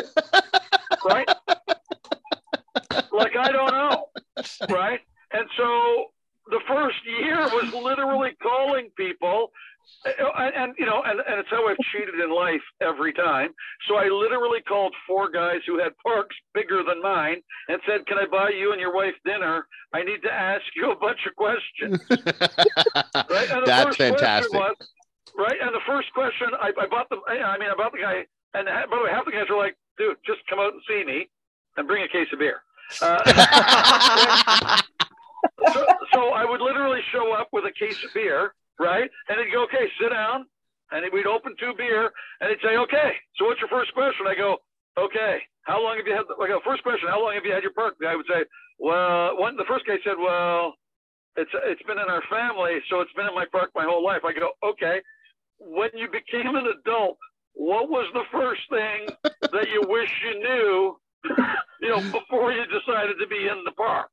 Right? 1.05 1.29
Like, 3.13 3.37
I 3.37 3.53
don't 3.53 3.73
know. 3.73 4.07
Right? 4.71 5.01
And 5.33 5.47
so 5.55 6.13
the 6.51 6.61
first 6.67 6.99
year 7.05 7.41
was 7.53 7.73
literally 7.73 8.33
calling 8.43 8.91
people 8.97 9.51
uh, 10.07 10.11
and, 10.37 10.55
and, 10.55 10.75
you 10.79 10.85
know 10.85 11.03
and, 11.05 11.21
and 11.21 11.41
it's 11.41 11.49
how 11.51 11.67
i've 11.67 11.79
cheated 11.93 12.21
in 12.21 12.31
life 12.31 12.63
every 12.81 13.13
time. 13.13 13.51
So 13.89 13.97
i 13.97 14.05
literally 14.05 14.61
called 14.61 14.95
four 15.07 15.31
guys 15.31 15.61
who 15.67 15.79
had 15.79 15.93
parks 16.05 16.37
bigger 16.55 16.83
than 16.87 17.03
mine 17.03 17.43
and 17.69 17.81
said 17.87 18.07
can 18.07 18.19
i 18.19 18.27
buy 18.27 18.51
you 18.51 18.73
and 18.73 18.81
your 18.81 18.95
wife 18.95 19.15
dinner? 19.25 19.67
I 19.95 20.03
need 20.03 20.23
to 20.23 20.33
ask 20.33 20.65
you 20.77 20.91
a 20.91 20.97
bunch 20.97 21.21
of 21.27 21.35
questions. 21.37 22.01
Right? 23.31 23.51
And 23.51 23.63
the 23.63 23.67
that's 23.67 23.97
first 23.97 23.99
fantastic. 23.99 24.53
was, 24.53 24.77
right? 25.37 25.57
And 25.61 25.75
the 25.75 25.85
first 25.87 26.13
question 26.15 26.49
I, 26.61 26.73
I 26.81 26.87
bought 26.87 27.09
them 27.09 27.21
i 27.29 27.59
mean 27.59 27.69
i 27.71 27.75
bought 27.77 27.93
the 27.93 27.99
guy 27.99 28.27
and 28.55 28.67
by 28.67 28.97
the 28.97 29.05
way 29.05 29.11
half 29.11 29.25
the 29.25 29.33
guys 29.33 29.49
were 29.51 29.57
like 29.57 29.77
dude 29.97 30.17
just 30.27 30.41
come 30.49 30.59
out 30.59 30.73
and 30.73 30.83
see 30.89 31.05
me 31.05 31.29
and 31.77 31.87
bring 31.87 32.03
a 32.03 32.09
case 32.09 32.29
of 32.33 32.39
beer. 32.39 32.63
Uh, 33.01 34.81
so, 35.73 35.87
so 36.13 36.21
I 36.31 36.45
would 36.45 36.61
literally 36.61 37.01
show 37.13 37.33
up 37.33 37.49
with 37.53 37.65
a 37.65 37.73
case 37.73 38.03
of 38.05 38.13
beer, 38.15 38.55
right? 38.79 39.11
And 39.29 39.39
he'd 39.39 39.53
go, 39.53 39.65
okay, 39.65 39.89
sit 40.01 40.11
down. 40.11 40.47
And 40.91 41.05
we'd 41.13 41.27
open 41.27 41.55
two 41.61 41.75
beer 41.77 42.11
and 42.41 42.49
he'd 42.49 42.65
say, 42.65 42.77
okay, 42.77 43.13
so 43.37 43.45
what's 43.45 43.61
your 43.61 43.69
first 43.69 43.93
question? 43.93 44.27
I 44.27 44.35
go, 44.35 44.57
okay, 44.99 45.39
how 45.63 45.83
long 45.83 45.99
have 45.99 46.07
you 46.07 46.15
had, 46.15 46.25
like, 46.39 46.51
a 46.51 46.61
first 46.65 46.83
question, 46.83 47.09
how 47.09 47.21
long 47.21 47.35
have 47.35 47.45
you 47.45 47.53
had 47.53 47.63
your 47.63 47.77
park? 47.77 47.97
The 48.01 48.07
guy 48.07 48.17
would 48.17 48.27
say, 48.27 48.45
well, 48.79 49.37
one, 49.39 49.57
the 49.57 49.69
first 49.69 49.87
guy 49.87 49.97
said, 50.03 50.17
well, 50.19 50.75
it's, 51.37 51.51
it's 51.67 51.83
been 51.83 51.99
in 51.99 52.09
our 52.09 52.23
family, 52.31 52.79
so 52.89 53.01
it's 53.01 53.13
been 53.13 53.27
in 53.27 53.35
my 53.35 53.45
park 53.53 53.71
my 53.75 53.85
whole 53.85 54.03
life. 54.03 54.23
I 54.25 54.33
go, 54.33 54.51
okay, 54.65 55.01
when 55.59 55.91
you 55.95 56.09
became 56.09 56.57
an 56.57 56.67
adult, 56.67 57.19
what 57.53 57.91
was 57.91 58.07
the 58.15 58.25
first 58.33 58.63
thing 58.71 59.09
that 59.53 59.69
you 59.69 59.83
wish 59.87 60.11
you 60.25 60.39
knew, 60.39 60.97
you 61.83 61.89
know, 61.91 62.01
before 62.11 62.53
you 62.53 62.65
decided 62.67 63.17
to 63.21 63.27
be 63.27 63.49
in 63.49 63.63
the 63.65 63.73
park? 63.73 64.09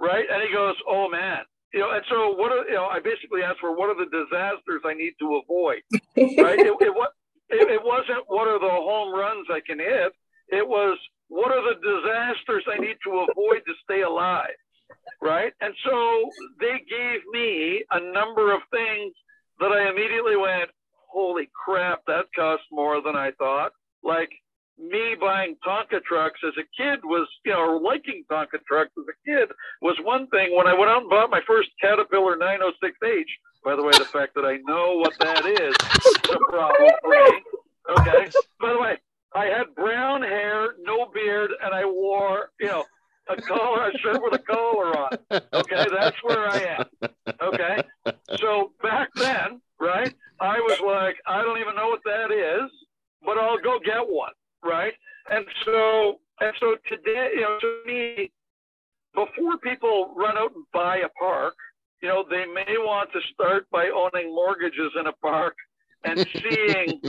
Right? 0.00 0.24
And 0.30 0.42
he 0.42 0.52
goes, 0.52 0.74
"Oh 0.88 1.08
man." 1.08 1.44
You 1.72 1.80
know, 1.80 1.90
and 1.92 2.02
so 2.10 2.34
what 2.34 2.50
are 2.50 2.66
you 2.66 2.74
know? 2.74 2.86
I 2.86 2.98
basically 2.98 3.42
asked 3.42 3.60
for 3.60 3.76
what 3.76 3.90
are 3.90 3.98
the 3.98 4.10
disasters 4.10 4.82
I 4.84 4.94
need 4.94 5.14
to 5.20 5.40
avoid, 5.44 5.82
right? 6.42 6.58
it, 6.58 6.74
it, 6.80 6.92
it, 7.50 7.70
it 7.70 7.82
wasn't 7.84 8.24
what 8.26 8.48
are 8.48 8.58
the 8.58 8.68
home 8.68 9.14
runs 9.14 9.46
I 9.52 9.60
can 9.64 9.78
hit. 9.78 10.12
It 10.48 10.66
was 10.66 10.98
what 11.28 11.52
are 11.52 11.62
the 11.62 11.78
disasters 11.78 12.64
I 12.66 12.78
need 12.80 12.96
to 13.04 13.26
avoid 13.30 13.62
to 13.66 13.74
stay 13.84 14.02
alive, 14.02 14.58
right? 15.22 15.52
And 15.60 15.72
so 15.84 16.30
they 16.58 16.82
gave 16.90 17.20
me 17.30 17.84
a 17.92 18.00
number 18.00 18.52
of 18.52 18.62
things 18.72 19.14
that 19.60 19.70
I 19.70 19.88
immediately 19.90 20.36
went, 20.36 20.70
holy 21.06 21.48
crap, 21.54 22.02
that 22.06 22.26
costs 22.34 22.66
more 22.72 23.00
than 23.00 23.14
I 23.14 23.30
thought. 23.38 23.72
Like 24.02 24.30
me 24.80 25.14
buying 25.20 25.56
Tonka 25.66 26.02
trucks 26.02 26.40
as 26.46 26.54
a 26.58 26.64
kid 26.76 27.00
was, 27.04 27.28
you 27.44 27.52
know, 27.52 27.80
liking 27.82 28.24
Tonka 28.30 28.58
trucks 28.66 28.92
as 28.98 29.04
a 29.08 29.28
kid 29.28 29.50
was 29.82 29.96
one 30.02 30.26
thing. 30.28 30.56
When 30.56 30.66
I 30.66 30.74
went 30.74 30.90
out 30.90 31.02
and 31.02 31.10
bought 31.10 31.30
my 31.30 31.40
first 31.46 31.70
Caterpillar 31.80 32.36
906H, 32.36 33.24
by 33.64 33.76
the 33.76 33.82
way, 33.82 33.92
the 33.92 34.06
fact 34.06 34.34
that 34.34 34.44
I 34.44 34.56
know 34.64 34.96
what 34.96 35.12
that 35.18 35.44
is 35.44 35.74
is 35.74 36.30
a 36.30 36.38
problem 36.50 36.90
for 37.02 37.10
me. 37.10 37.42
Okay. 37.98 38.30
By 38.60 38.72
the 38.72 38.78
way, 38.80 38.96
I 39.34 39.46
had 39.46 39.74
brown 39.74 40.22
hair, 40.22 40.74
no 40.80 41.06
beard, 41.12 41.50
and 41.62 41.74
I 41.74 41.84
wore, 41.84 42.50
you 42.58 42.68
know, 42.68 42.84
a 43.28 43.40
collar, 43.42 43.90
a 43.90 43.98
shirt 43.98 44.20
with 44.22 44.34
a 44.34 44.38
collar 44.38 44.96
on. 44.96 45.10
Okay, 45.52 45.86
that's 45.92 46.16
where 46.22 46.48
I 46.48 46.58
am. 46.78 46.84
Okay. 47.42 47.82
So 48.38 48.72
back 48.82 49.08
then, 49.14 49.60
right, 49.78 50.14
I 50.40 50.58
was 50.58 50.80
like, 50.80 51.16
I 51.26 51.42
don't 51.42 51.60
even 51.60 51.76
know 51.76 51.88
what 51.88 52.00
that 52.06 52.32
is, 52.32 52.70
but 53.22 53.36
I'll 53.36 53.58
go 53.58 53.78
get 53.84 54.00
one 54.08 54.32
right? 54.64 54.92
And 55.30 55.44
so, 55.64 56.20
and 56.40 56.52
so 56.60 56.76
today, 56.88 57.30
you 57.34 57.42
know, 57.42 57.58
to 57.60 57.82
me, 57.86 58.32
before 59.14 59.58
people 59.58 60.14
run 60.16 60.36
out 60.36 60.54
and 60.54 60.64
buy 60.72 60.98
a 60.98 61.08
park, 61.18 61.54
you 62.02 62.08
know, 62.08 62.24
they 62.28 62.46
may 62.46 62.76
want 62.78 63.10
to 63.12 63.20
start 63.34 63.66
by 63.70 63.90
owning 63.94 64.34
mortgages 64.34 64.92
in 64.98 65.06
a 65.06 65.12
park 65.12 65.54
and 66.04 66.26
seeing, 66.42 67.00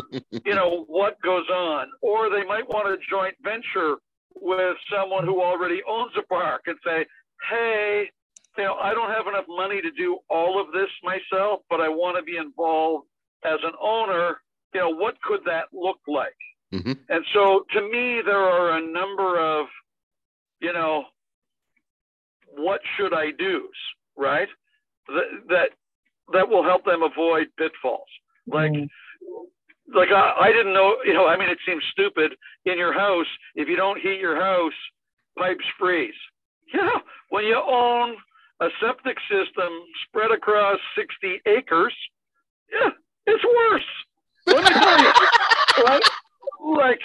you 0.45 0.53
know, 0.53 0.85
what 0.87 1.21
goes 1.21 1.47
on. 1.49 1.87
Or 2.01 2.29
they 2.29 2.43
might 2.43 2.67
want 2.67 2.87
a 2.87 2.97
joint 3.09 3.35
venture 3.43 3.97
with 4.35 4.75
someone 4.93 5.25
who 5.25 5.41
already 5.41 5.81
owns 5.87 6.11
a 6.17 6.23
park 6.23 6.63
and 6.65 6.77
say, 6.85 7.05
hey, 7.49 8.09
you 8.57 8.63
know, 8.63 8.75
I 8.75 8.93
don't 8.93 9.09
have 9.09 9.27
enough 9.27 9.45
money 9.47 9.81
to 9.81 9.91
do 9.91 10.19
all 10.29 10.59
of 10.59 10.73
this 10.73 10.89
myself, 11.03 11.61
but 11.69 11.79
I 11.79 11.87
want 11.87 12.17
to 12.17 12.23
be 12.23 12.37
involved 12.37 13.07
as 13.45 13.59
an 13.63 13.73
owner. 13.81 14.41
You 14.73 14.81
know, 14.81 14.89
what 14.89 15.21
could 15.21 15.41
that 15.45 15.65
look 15.73 15.99
like? 16.07 16.35
Mm-hmm. 16.73 16.93
And 17.09 17.25
so 17.33 17.65
to 17.73 17.81
me, 17.81 18.21
there 18.25 18.39
are 18.39 18.77
a 18.77 18.81
number 18.81 19.39
of, 19.39 19.67
you 20.61 20.73
know, 20.73 21.05
what 22.55 22.81
should 22.97 23.13
I 23.13 23.31
do, 23.37 23.67
right? 24.17 24.47
That, 25.07 25.47
that, 25.49 25.69
that 26.33 26.49
will 26.49 26.63
help 26.63 26.85
them 26.85 27.01
avoid 27.03 27.47
pitfalls. 27.57 28.07
Like, 28.47 28.71
mm-hmm. 28.71 29.95
like 29.95 30.09
I, 30.09 30.35
I 30.41 30.51
didn't 30.51 30.73
know, 30.73 30.95
you 31.05 31.13
know, 31.13 31.27
I 31.27 31.37
mean, 31.37 31.49
it 31.49 31.59
seems 31.65 31.83
stupid 31.91 32.33
in 32.65 32.77
your 32.77 32.93
house. 32.93 33.27
If 33.55 33.67
you 33.67 33.75
don't 33.75 33.99
heat 33.99 34.19
your 34.19 34.39
house, 34.39 34.73
pipes 35.37 35.65
freeze. 35.77 36.13
Yeah. 36.73 36.99
When 37.29 37.45
you 37.45 37.55
own 37.55 38.15
a 38.61 38.67
septic 38.79 39.17
system 39.29 39.69
spread 40.07 40.31
across 40.31 40.79
60 40.95 41.41
acres, 41.47 41.93
yeah, 42.71 42.89
it's 43.25 43.43
worse. 43.43 43.83
Let 44.47 44.63
me 44.63 44.69
tell 44.69 45.01
you, 45.01 45.11
right? 45.85 46.01
Like, 46.61 47.01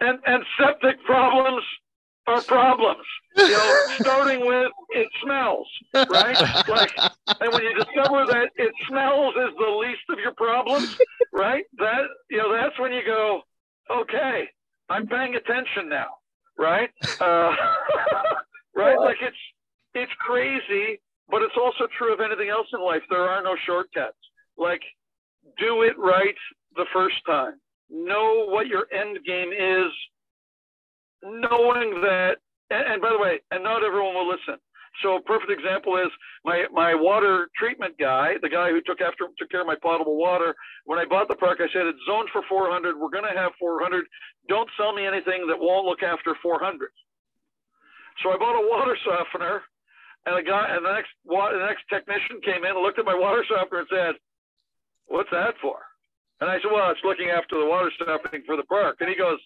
and, 0.00 0.18
and 0.26 0.44
septic 0.58 1.02
problems 1.04 1.62
are 2.26 2.42
problems. 2.42 3.04
You 3.36 3.50
know, 3.50 3.78
starting 4.00 4.46
with 4.46 4.70
it 4.90 5.08
smells, 5.22 5.66
right? 5.94 6.36
Like, 6.68 6.90
and 7.40 7.52
when 7.52 7.62
you 7.62 7.74
discover 7.74 8.24
that 8.26 8.48
it 8.56 8.72
smells 8.88 9.34
is 9.36 9.54
the 9.58 9.70
least 9.70 10.02
of 10.10 10.18
your 10.18 10.32
problems, 10.34 10.96
right? 11.32 11.64
That 11.78 12.02
you 12.30 12.38
know, 12.38 12.52
that's 12.52 12.78
when 12.78 12.92
you 12.92 13.02
go, 13.04 13.42
okay, 13.90 14.48
I'm 14.88 15.06
paying 15.06 15.34
attention 15.34 15.88
now, 15.88 16.06
right? 16.58 16.90
Uh, 17.20 17.52
right? 18.76 18.98
Like 18.98 19.18
it's 19.20 19.36
it's 19.94 20.12
crazy, 20.20 21.00
but 21.28 21.42
it's 21.42 21.56
also 21.56 21.86
true 21.98 22.12
of 22.12 22.20
anything 22.20 22.48
else 22.48 22.66
in 22.72 22.80
life. 22.80 23.02
There 23.10 23.28
are 23.28 23.42
no 23.42 23.56
shortcuts. 23.66 24.16
Like, 24.56 24.82
do 25.58 25.82
it 25.82 25.98
right 25.98 26.34
the 26.76 26.86
first 26.92 27.16
time. 27.26 27.54
Know 27.94 28.46
what 28.48 28.66
your 28.66 28.86
end 28.92 29.18
game 29.24 29.52
is, 29.52 29.92
knowing 31.22 32.00
that. 32.02 32.38
And, 32.70 32.94
and 32.94 33.02
by 33.02 33.10
the 33.10 33.18
way, 33.18 33.38
and 33.52 33.62
not 33.62 33.84
everyone 33.84 34.14
will 34.14 34.28
listen. 34.28 34.58
So 35.02 35.16
a 35.16 35.22
perfect 35.22 35.50
example 35.50 35.96
is 35.96 36.10
my 36.44 36.66
my 36.72 36.94
water 36.94 37.48
treatment 37.56 37.94
guy, 37.98 38.34
the 38.42 38.48
guy 38.48 38.70
who 38.70 38.80
took 38.82 39.00
after 39.00 39.26
took 39.38 39.50
care 39.50 39.62
of 39.62 39.66
my 39.66 39.76
potable 39.80 40.16
water. 40.16 40.54
When 40.86 40.98
I 40.98 41.04
bought 41.04 41.28
the 41.28 41.34
park, 41.34 41.58
I 41.60 41.70
said 41.72 41.86
it's 41.86 41.98
zoned 42.06 42.30
for 42.32 42.42
400. 42.48 42.98
We're 42.98 43.10
going 43.10 43.30
to 43.30 43.38
have 43.38 43.52
400. 43.58 44.04
Don't 44.48 44.70
sell 44.76 44.92
me 44.92 45.06
anything 45.06 45.46
that 45.46 45.58
won't 45.58 45.86
look 45.86 46.02
after 46.02 46.34
400. 46.42 46.90
So 48.22 48.30
I 48.30 48.36
bought 48.38 48.58
a 48.58 48.68
water 48.68 48.96
softener, 49.04 49.62
and 50.26 50.38
a 50.38 50.42
guy 50.42 50.66
and 50.74 50.84
the 50.84 50.92
next 50.92 51.10
the 51.26 51.66
next 51.66 51.86
technician 51.90 52.40
came 52.42 52.64
in 52.64 52.74
and 52.74 52.82
looked 52.82 52.98
at 52.98 53.04
my 53.04 53.18
water 53.18 53.44
softener 53.48 53.80
and 53.80 53.88
said, 53.90 54.14
"What's 55.06 55.30
that 55.30 55.54
for?" 55.62 55.78
And 56.40 56.50
I 56.50 56.60
said, 56.60 56.70
"Well, 56.72 56.90
it's 56.90 57.04
looking 57.04 57.30
after 57.30 57.58
the 57.58 57.66
water 57.66 57.90
softening 57.98 58.42
for 58.44 58.56
the 58.56 58.64
park." 58.64 58.96
And 59.00 59.08
he 59.08 59.16
goes, 59.16 59.38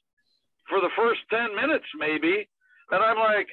"For 0.68 0.80
the 0.80 0.91
first 0.97 1.20
ten 1.30 1.55
minutes, 1.55 1.86
maybe." 1.97 2.49
And 2.91 3.03
I'm 3.03 3.18
like, 3.18 3.49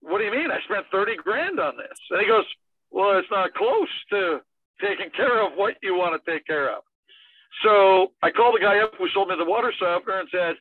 "What 0.00 0.18
do 0.18 0.24
you 0.24 0.32
mean? 0.32 0.50
I 0.50 0.60
spent 0.62 0.86
thirty 0.90 1.16
grand 1.16 1.60
on 1.60 1.76
this?" 1.76 1.98
And 2.10 2.20
he 2.20 2.26
goes, 2.26 2.46
"Well, 2.90 3.18
it's 3.18 3.30
not 3.30 3.54
close 3.54 3.88
to 4.10 4.42
taking 4.80 5.10
care 5.10 5.44
of 5.44 5.54
what 5.54 5.76
you 5.82 5.94
want 5.94 6.22
to 6.22 6.30
take 6.30 6.46
care 6.46 6.70
of." 6.70 6.82
So 7.62 8.12
I 8.22 8.30
called 8.30 8.56
the 8.56 8.60
guy 8.60 8.78
up 8.80 8.94
who 8.96 9.08
sold 9.10 9.28
me 9.28 9.36
the 9.36 9.44
water 9.44 9.72
softener 9.78 10.20
and 10.20 10.28
said, 10.30 10.56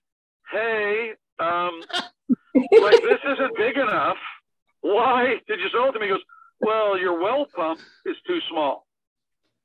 "Hey, 0.51 1.13
um, 1.39 1.81
like 2.29 3.01
this 3.01 3.21
isn't 3.25 3.57
big 3.57 3.77
enough. 3.77 4.17
Why 4.81 5.35
did 5.47 5.59
you 5.59 5.69
sell 5.69 5.89
it 5.89 5.93
to 5.93 5.99
me? 5.99 6.07
He 6.07 6.11
goes, 6.11 6.23
well, 6.61 6.97
your 6.97 7.19
well 7.19 7.45
pump 7.55 7.79
is 8.05 8.15
too 8.27 8.39
small. 8.49 8.85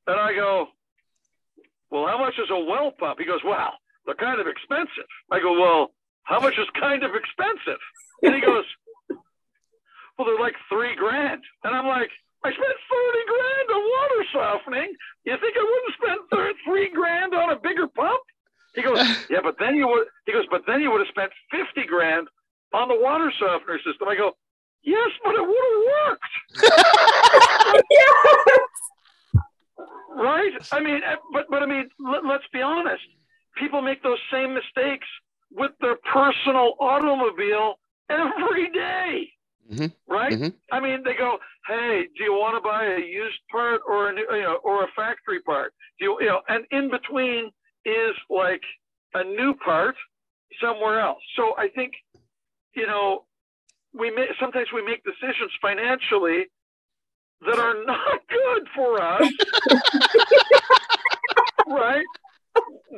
And 0.06 0.18
I 0.18 0.34
go, 0.34 0.68
well, 1.94 2.10
how 2.10 2.18
much 2.18 2.34
is 2.42 2.50
a 2.50 2.58
well 2.58 2.90
pump? 2.90 3.22
He 3.22 3.24
goes, 3.24 3.38
well, 3.46 3.78
they're 4.04 4.18
kind 4.18 4.40
of 4.42 4.50
expensive. 4.50 5.06
I 5.30 5.38
go, 5.38 5.54
well, 5.54 5.94
how 6.24 6.40
much 6.40 6.58
is 6.58 6.66
kind 6.74 7.06
of 7.06 7.14
expensive? 7.14 7.78
And 8.26 8.34
he 8.34 8.40
goes, 8.42 8.66
well, 10.18 10.26
they're 10.26 10.42
like 10.42 10.58
three 10.68 10.98
grand. 10.98 11.40
And 11.62 11.70
I'm 11.70 11.86
like, 11.86 12.10
I 12.42 12.50
spent 12.50 12.66
30 12.66 13.30
grand 13.30 13.66
on 13.70 13.82
water 13.94 14.20
softening. 14.34 14.90
You 15.22 15.38
think 15.38 15.54
I 15.54 15.62
wouldn't 15.62 15.94
spend 16.02 16.58
three 16.66 16.90
grand 16.90 17.32
on 17.32 17.54
a 17.54 17.56
bigger 17.62 17.86
pump? 17.86 18.22
He 18.74 18.82
goes, 18.82 18.98
yeah, 19.30 19.38
but 19.40 19.54
then 19.60 19.76
you 19.76 19.86
would, 19.86 20.08
he 20.26 20.32
goes, 20.32 20.50
but 20.50 20.62
then 20.66 20.80
you 20.82 20.90
would 20.90 20.98
have 20.98 21.14
spent 21.14 21.30
50 21.54 21.86
grand 21.86 22.26
on 22.74 22.88
the 22.88 22.98
water 22.98 23.30
softener 23.38 23.78
system. 23.86 24.08
I 24.10 24.16
go, 24.16 24.32
yes, 24.82 25.10
but 25.22 25.38
it 25.38 25.46
would 25.46 25.64
have 25.70 25.84
worked. 25.94 26.34
yes. 27.90 28.83
Right? 30.14 30.52
I 30.72 30.80
mean, 30.80 31.00
eh, 31.04 31.16
but 31.32 31.46
but 31.50 31.62
I 31.62 31.66
mean, 31.66 31.88
let, 31.98 32.24
let's 32.24 32.44
be 32.52 32.62
honest. 32.62 33.02
People 33.56 33.82
make 33.82 34.02
those 34.02 34.18
same 34.32 34.54
mistakes 34.54 35.06
with 35.50 35.72
their 35.80 35.96
personal 36.12 36.74
automobile 36.80 37.74
every 38.10 38.70
day. 38.70 39.30
Mm-hmm. 39.70 40.12
Right? 40.12 40.32
Mm-hmm. 40.32 40.48
I 40.72 40.80
mean, 40.80 41.02
they 41.04 41.14
go, 41.14 41.38
"Hey, 41.66 42.04
do 42.16 42.24
you 42.24 42.32
want 42.32 42.56
to 42.56 42.66
buy 42.66 42.84
a 42.84 43.00
used 43.00 43.40
part 43.50 43.80
or 43.88 44.10
a 44.10 44.12
new, 44.12 44.26
you 44.30 44.42
know, 44.42 44.58
or 44.62 44.84
a 44.84 44.88
factory 44.94 45.40
part? 45.40 45.72
Do 45.98 46.04
you, 46.04 46.18
you 46.20 46.26
know?" 46.26 46.40
And 46.48 46.64
in 46.70 46.90
between 46.90 47.50
is 47.84 48.14
like 48.30 48.62
a 49.14 49.24
new 49.24 49.54
part 49.54 49.96
somewhere 50.60 51.00
else. 51.00 51.22
So 51.36 51.54
I 51.56 51.68
think 51.68 51.92
you 52.74 52.86
know, 52.86 53.24
we 53.92 54.10
may, 54.10 54.26
sometimes 54.40 54.68
we 54.74 54.84
make 54.84 55.02
decisions 55.04 55.50
financially 55.62 56.46
that 57.46 57.58
are 57.58 57.84
not 57.84 58.20
good 58.28 58.68
for 58.74 59.02
us, 59.02 59.30
right? 61.68 62.04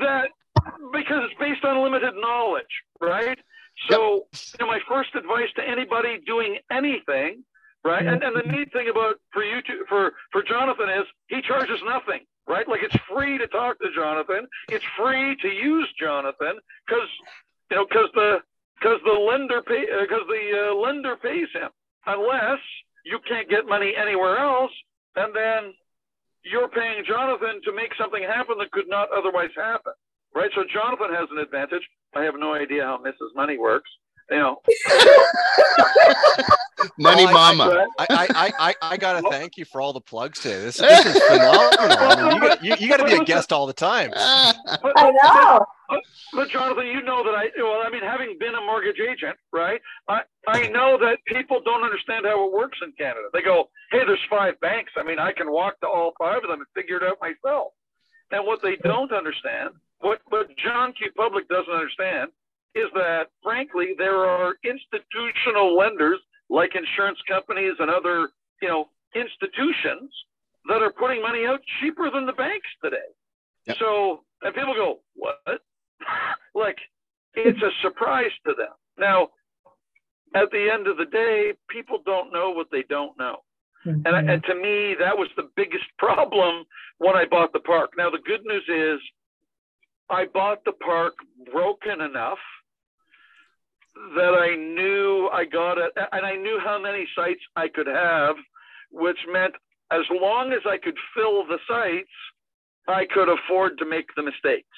That 0.01 0.29
because 0.93 1.23
it's 1.25 1.39
based 1.39 1.65
on 1.65 1.83
limited 1.83 2.15
knowledge, 2.17 2.65
right? 3.01 3.39
So, 3.91 4.27
you 4.33 4.59
know, 4.61 4.67
my 4.67 4.81
first 4.89 5.15
advice 5.15 5.49
to 5.57 5.63
anybody 5.69 6.19
doing 6.27 6.59
anything, 6.71 7.45
right? 7.85 8.07
And, 8.07 8.23
and 8.23 8.35
the 8.35 8.51
neat 8.51 8.73
thing 8.73 8.89
about 8.89 9.17
for 9.33 9.45
you 9.45 9.61
to, 9.63 9.85
for 9.89 10.13
for 10.33 10.43
Jonathan 10.43 10.89
is 10.89 11.07
he 11.29 11.43
charges 11.43 11.81
nothing, 11.85 12.21
right? 12.49 12.69
Like 12.69 12.81
it's 12.83 12.97
free 13.09 13.39
to 13.39 13.47
talk 13.49 13.79
to 13.81 13.89
Jonathan, 13.95 14.47
it's 14.69 14.85
free 14.99 15.37
to 15.43 15.49
use 15.49 15.89
Jonathan 16.01 16.59
because 16.87 17.09
you 17.71 17.77
know 17.77 17.87
because 17.87 18.09
the 18.15 18.39
because 18.81 19.01
the 19.05 19.13
lender 19.13 19.63
pay 19.63 19.85
because 20.01 20.25
uh, 20.25 20.33
the 20.33 20.71
uh, 20.71 20.75
lender 20.75 21.17
pays 21.17 21.49
him 21.53 21.71
unless 22.07 22.61
you 23.07 23.23
can't 23.23 23.49
get 23.49 23.71
money 23.71 23.95
anywhere 23.95 24.37
else, 24.37 24.75
and 25.15 25.31
then 25.31 25.71
you're 26.43 26.69
paying 26.69 27.07
Jonathan 27.07 27.63
to 27.63 27.73
make 27.73 27.95
something 27.95 28.23
happen 28.23 28.59
that 28.59 28.75
could 28.75 28.91
not 28.91 29.09
otherwise 29.17 29.55
happen, 29.55 29.95
right? 30.35 30.51
So 30.59 30.67
Jonathan 30.67 31.15
has 31.15 31.31
an 31.31 31.39
advantage. 31.39 31.87
I 32.19 32.27
have 32.27 32.35
no 32.37 32.55
idea 32.55 32.83
how 32.83 32.99
Mrs. 32.99 33.31
Money 33.37 33.59
works, 33.59 33.89
you 34.31 34.39
know. 34.39 34.61
Money 36.99 37.23
oh, 37.23 37.27
well, 37.27 37.55
Mama. 37.57 37.87
I, 37.99 38.07
I, 38.11 38.27
I, 38.35 38.53
I, 38.59 38.75
I 38.83 38.97
got 38.97 39.21
to 39.21 39.31
thank 39.31 39.57
you 39.57 39.65
for 39.65 39.81
all 39.81 39.93
the 39.93 40.01
plugs 40.01 40.41
today. 40.41 40.61
This, 40.61 40.77
this 40.79 41.07
is 41.07 41.23
phenomenal. 41.29 41.97
I 41.99 42.17
mean, 42.17 42.35
you, 42.35 42.41
got, 42.41 42.65
you, 42.65 42.75
you 42.79 42.89
got 42.89 42.99
to 42.99 43.05
be 43.05 43.15
a 43.15 43.25
guest 43.25 43.53
all 43.53 43.67
the 43.67 43.73
time. 43.73 44.13
I 44.15 44.55
know. 45.23 45.65
But, 45.89 46.01
but, 46.33 46.49
Jonathan, 46.49 46.87
you 46.87 47.03
know 47.03 47.23
that 47.23 47.35
I, 47.35 47.49
well, 47.59 47.83
I 47.85 47.91
mean, 47.91 48.03
having 48.03 48.37
been 48.39 48.55
a 48.55 48.61
mortgage 48.61 48.99
agent, 49.01 49.37
right? 49.53 49.81
I, 50.09 50.23
I 50.49 50.69
know 50.69 50.99
that 50.99 51.19
people 51.27 51.61
don't 51.65 51.85
understand 51.85 52.27
how 52.27 52.47
it 52.47 52.53
works 52.53 52.79
in 52.83 52.93
Canada. 52.93 53.29
They 53.33 53.43
go, 53.43 53.69
hey, 53.93 54.01
there's 54.07 54.19
five 54.29 54.59
banks. 54.61 54.93
I 54.97 55.05
mean, 55.05 55.19
I 55.19 55.33
can 55.33 55.51
walk 55.51 55.79
to 55.81 55.87
all 55.87 56.13
five 56.19 56.43
of 56.43 56.49
them 56.49 56.59
and 56.59 56.67
figure 56.75 56.97
it 56.97 57.03
out 57.05 57.19
myself. 57.21 57.73
And 58.33 58.45
what 58.45 58.61
they 58.63 58.77
don't 58.83 59.13
understand, 59.13 59.71
what, 60.01 60.21
what 60.29 60.49
John 60.57 60.93
Q. 60.93 61.11
Public 61.17 61.49
doesn't 61.49 61.73
understand, 61.73 62.31
is 62.77 62.93
that 62.95 63.29
frankly, 63.43 63.95
there 63.97 64.25
are 64.25 64.55
institutional 64.63 65.77
lenders 65.77 66.21
like 66.49 66.77
insurance 66.77 67.19
companies 67.27 67.75
and 67.79 67.91
other, 67.91 68.29
you 68.61 68.69
know, 68.69 68.89
institutions 69.15 70.13
that 70.69 70.83
are 70.83 70.93
putting 70.93 71.23
money 71.23 71.47
out 71.47 71.61
cheaper 71.81 72.11
than 72.11 72.27
the 72.27 72.33
banks 72.33 72.69
today. 72.85 73.09
Yep. 73.67 73.77
So, 73.81 74.21
and 74.43 74.55
people 74.55 74.75
go, 74.75 75.01
what? 75.15 75.41
like, 76.55 76.77
it's 77.35 77.61
a 77.63 77.71
surprise 77.83 78.31
to 78.47 78.55
them. 78.57 78.73
Now, 78.99 79.29
at 80.35 80.51
the 80.51 80.69
end 80.73 80.87
of 80.87 80.97
the 80.97 81.07
day, 81.07 81.53
people 81.71 82.01
don't 82.05 82.33
know 82.33 82.51
what 82.51 82.69
they 82.71 82.85
don't 82.89 83.19
know. 83.19 83.39
Mm-hmm. 83.87 84.07
And, 84.07 84.31
and 84.31 84.45
to 84.45 84.55
me, 84.55 84.97
that 84.99 85.17
was 85.17 85.29
the 85.37 85.49
biggest 85.57 85.85
problem 85.99 86.65
when 86.99 87.17
I 87.17 87.25
bought 87.25 87.53
the 87.53 87.61
park. 87.61 87.93
Now, 87.97 88.11
the 88.11 88.19
good 88.25 88.45
news 88.45 88.65
is 88.69 89.01
I 90.11 90.27
bought 90.33 90.65
the 90.65 90.73
park 90.73 91.15
broken 91.51 92.01
enough 92.01 92.39
that 94.15 94.35
I 94.35 94.55
knew 94.57 95.29
I 95.33 95.45
got 95.45 95.79
it, 95.79 95.93
and 96.13 96.27
I 96.27 96.37
knew 96.37 96.59
how 96.63 96.81
many 96.81 97.07
sites 97.15 97.41
I 97.57 97.69
could 97.69 97.87
have, 97.87 98.37
which 98.91 99.19
meant 99.31 99.55
as 99.91 100.03
long 100.11 100.53
as 100.53 100.61
I 100.67 100.77
could 100.79 100.97
fill 101.15 101.47
the 101.47 101.59
sites, 101.69 102.11
I 102.89 103.07
could 103.07 103.29
afford 103.29 103.79
to 103.79 103.87
make 103.87 104.07
the 104.17 104.23
mistakes. 104.23 104.69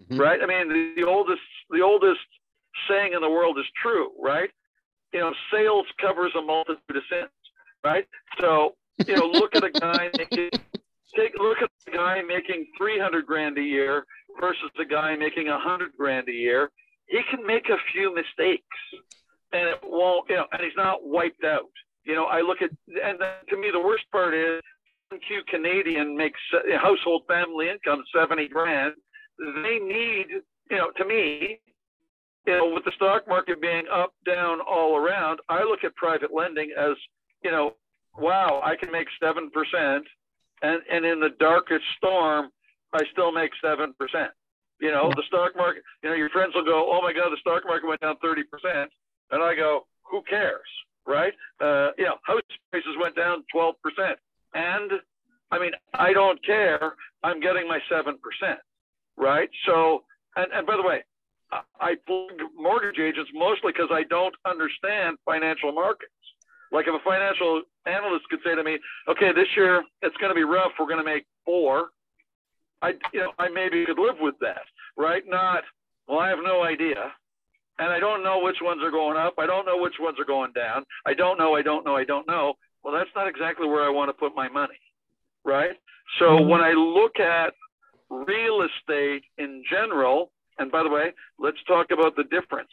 Mm-hmm. 0.00 0.18
Right? 0.18 0.40
I 0.42 0.46
mean, 0.46 0.68
the, 0.68 1.02
the 1.02 1.08
oldest 1.08 1.42
the 1.70 1.80
oldest 1.80 2.20
saying 2.88 3.12
in 3.12 3.20
the 3.20 3.30
world 3.30 3.58
is 3.58 3.66
true, 3.80 4.10
right? 4.20 4.50
You 5.12 5.20
know, 5.20 5.32
sales 5.52 5.86
covers 6.00 6.32
a 6.36 6.42
multitude 6.42 6.96
of 6.96 7.02
sins. 7.08 7.30
right? 7.84 8.06
So 8.40 8.74
you 9.06 9.16
know, 9.16 9.26
look 9.26 9.54
at 9.54 9.64
a 9.64 9.70
guy 9.70 10.10
making 10.18 10.50
take 11.16 11.38
look 11.38 11.58
at 11.62 11.70
the 11.84 11.92
guy 11.92 12.22
making 12.22 12.66
300 12.76 13.26
grand 13.26 13.56
a 13.58 13.62
year 13.62 14.04
versus 14.40 14.70
the 14.76 14.84
guy 14.84 15.14
making 15.16 15.48
a 15.48 15.52
100 15.52 15.92
grand 15.96 16.28
a 16.28 16.32
year. 16.32 16.70
He 17.06 17.20
can 17.30 17.46
make 17.46 17.68
a 17.68 17.76
few 17.92 18.14
mistakes, 18.14 18.76
and 19.52 19.68
it 19.68 19.80
won't, 19.82 20.28
you 20.28 20.36
know, 20.36 20.46
and 20.52 20.62
he's 20.62 20.76
not 20.76 21.06
wiped 21.06 21.44
out. 21.44 21.70
You 22.04 22.14
know, 22.14 22.24
I 22.24 22.40
look 22.40 22.62
at, 22.62 22.70
and 22.88 23.18
to 23.48 23.56
me, 23.56 23.70
the 23.72 23.80
worst 23.80 24.04
part 24.10 24.34
is, 24.34 24.60
Q 25.28 25.42
Canadian 25.48 26.16
makes 26.16 26.40
uh, 26.52 26.78
household 26.78 27.22
family 27.28 27.68
income 27.68 28.02
70 28.14 28.48
grand. 28.48 28.94
They 29.38 29.78
need, 29.78 30.26
you 30.70 30.76
know, 30.76 30.90
to 30.96 31.04
me, 31.04 31.60
you 32.46 32.52
know, 32.52 32.70
with 32.74 32.84
the 32.84 32.92
stock 32.96 33.26
market 33.28 33.60
being 33.60 33.84
up, 33.92 34.12
down, 34.26 34.60
all 34.60 34.96
around, 34.96 35.40
I 35.48 35.62
look 35.62 35.84
at 35.84 35.94
private 35.96 36.32
lending 36.34 36.72
as, 36.78 36.96
you 37.42 37.50
know, 37.50 37.74
wow, 38.18 38.60
I 38.64 38.76
can 38.76 38.90
make 38.92 39.08
7%. 39.22 40.00
And, 40.62 40.82
and 40.90 41.04
in 41.04 41.20
the 41.20 41.30
darkest 41.40 41.84
storm, 41.96 42.50
I 42.92 43.02
still 43.12 43.32
make 43.32 43.50
7%. 43.64 43.92
You 44.80 44.90
know, 44.90 45.10
the 45.14 45.22
stock 45.28 45.56
market, 45.56 45.82
you 46.02 46.10
know, 46.10 46.16
your 46.16 46.30
friends 46.30 46.52
will 46.54 46.64
go, 46.64 46.90
oh 46.92 47.00
my 47.00 47.12
God, 47.12 47.30
the 47.30 47.38
stock 47.40 47.62
market 47.66 47.86
went 47.86 48.00
down 48.00 48.16
30%. 48.24 48.42
And 49.30 49.42
I 49.42 49.54
go, 49.54 49.86
who 50.02 50.22
cares? 50.28 50.66
Right? 51.06 51.32
Uh, 51.60 51.90
you 51.98 52.04
know, 52.04 52.16
house 52.24 52.42
prices 52.70 52.96
went 53.00 53.16
down 53.16 53.44
12%. 53.54 53.72
And 54.54 54.92
I 55.50 55.58
mean, 55.58 55.72
I 55.94 56.12
don't 56.12 56.44
care. 56.44 56.94
I'm 57.22 57.40
getting 57.40 57.68
my 57.68 57.78
7%. 57.90 58.14
Right? 59.16 59.48
So, 59.66 60.02
and, 60.36 60.52
and 60.52 60.66
by 60.66 60.76
the 60.76 60.82
way, 60.82 61.04
I 61.80 61.94
plug 62.06 62.40
mortgage 62.56 62.98
agents 62.98 63.30
mostly 63.34 63.72
because 63.72 63.90
I 63.92 64.02
don't 64.04 64.34
understand 64.44 65.18
financial 65.24 65.72
markets. 65.72 66.10
Like 66.72 66.86
if 66.88 66.94
a 66.94 67.04
financial 67.04 67.62
analyst 67.86 68.24
could 68.30 68.40
say 68.44 68.54
to 68.54 68.64
me, 68.64 68.78
"Okay, 69.08 69.30
this 69.32 69.46
year 69.56 69.84
it's 70.02 70.16
going 70.16 70.30
to 70.30 70.34
be 70.34 70.42
rough. 70.44 70.72
We're 70.78 70.86
going 70.86 70.98
to 70.98 71.04
make 71.04 71.26
four. 71.44 71.90
I, 72.84 72.92
you 73.12 73.20
know, 73.20 73.32
I 73.38 73.48
maybe 73.48 73.84
could 73.86 73.98
live 73.98 74.16
with 74.20 74.34
that, 74.40 74.62
right? 74.96 75.22
Not, 75.26 75.62
well, 76.06 76.18
I 76.18 76.28
have 76.28 76.40
no 76.42 76.62
idea, 76.62 77.12
and 77.78 77.88
I 77.90 77.98
don't 77.98 78.22
know 78.22 78.40
which 78.40 78.58
ones 78.60 78.82
are 78.82 78.90
going 78.90 79.16
up. 79.16 79.34
I 79.38 79.46
don't 79.46 79.64
know 79.64 79.78
which 79.78 79.94
ones 79.98 80.18
are 80.20 80.24
going 80.26 80.52
down. 80.52 80.84
I 81.06 81.14
don't 81.14 81.38
know. 81.38 81.54
I 81.54 81.62
don't 81.62 81.84
know. 81.84 81.96
I 81.96 82.04
don't 82.04 82.28
know. 82.28 82.54
Well, 82.82 82.92
that's 82.92 83.10
not 83.16 83.26
exactly 83.26 83.66
where 83.66 83.84
I 83.84 83.88
want 83.88 84.10
to 84.10 84.12
put 84.12 84.34
my 84.34 84.48
money, 84.48 84.80
right? 85.44 85.76
So 86.18 86.26
mm-hmm. 86.26 86.48
when 86.48 86.60
I 86.60 86.72
look 86.72 87.18
at 87.18 87.54
real 88.10 88.66
estate 88.68 89.24
in 89.38 89.62
general, 89.70 90.30
and 90.58 90.70
by 90.70 90.82
the 90.82 90.90
way, 90.90 91.12
let's 91.38 91.62
talk 91.66 91.86
about 91.90 92.16
the 92.16 92.24
difference. 92.24 92.70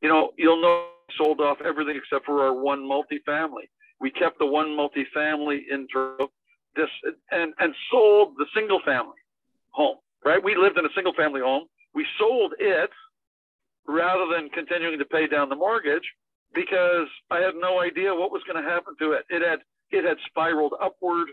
You 0.00 0.08
know, 0.08 0.30
you'll 0.38 0.62
know 0.62 0.86
sold 1.18 1.40
off 1.40 1.58
everything 1.62 1.96
except 1.96 2.24
for 2.24 2.42
our 2.42 2.54
one 2.54 2.80
multifamily. 2.80 3.68
We 4.00 4.10
kept 4.10 4.38
the 4.38 4.46
one 4.46 4.68
multifamily 4.68 5.58
in 5.70 5.86
this 6.74 6.88
and 7.30 7.52
and 7.58 7.74
sold 7.90 8.34
the 8.38 8.46
single 8.54 8.80
family 8.82 9.21
home. 9.72 9.96
Right? 10.24 10.42
We 10.42 10.56
lived 10.56 10.78
in 10.78 10.86
a 10.86 10.94
single 10.94 11.14
family 11.14 11.40
home. 11.40 11.66
We 11.94 12.06
sold 12.18 12.54
it 12.58 12.90
rather 13.86 14.26
than 14.32 14.48
continuing 14.50 14.98
to 14.98 15.04
pay 15.04 15.26
down 15.26 15.48
the 15.48 15.56
mortgage 15.56 16.06
because 16.54 17.08
I 17.30 17.40
had 17.40 17.54
no 17.58 17.80
idea 17.80 18.14
what 18.14 18.30
was 18.30 18.42
going 18.46 18.62
to 18.62 18.68
happen 18.68 18.94
to 19.00 19.12
it. 19.12 19.24
It 19.28 19.42
had 19.42 19.60
it 19.90 20.04
had 20.04 20.16
spiraled 20.28 20.74
upward 20.80 21.28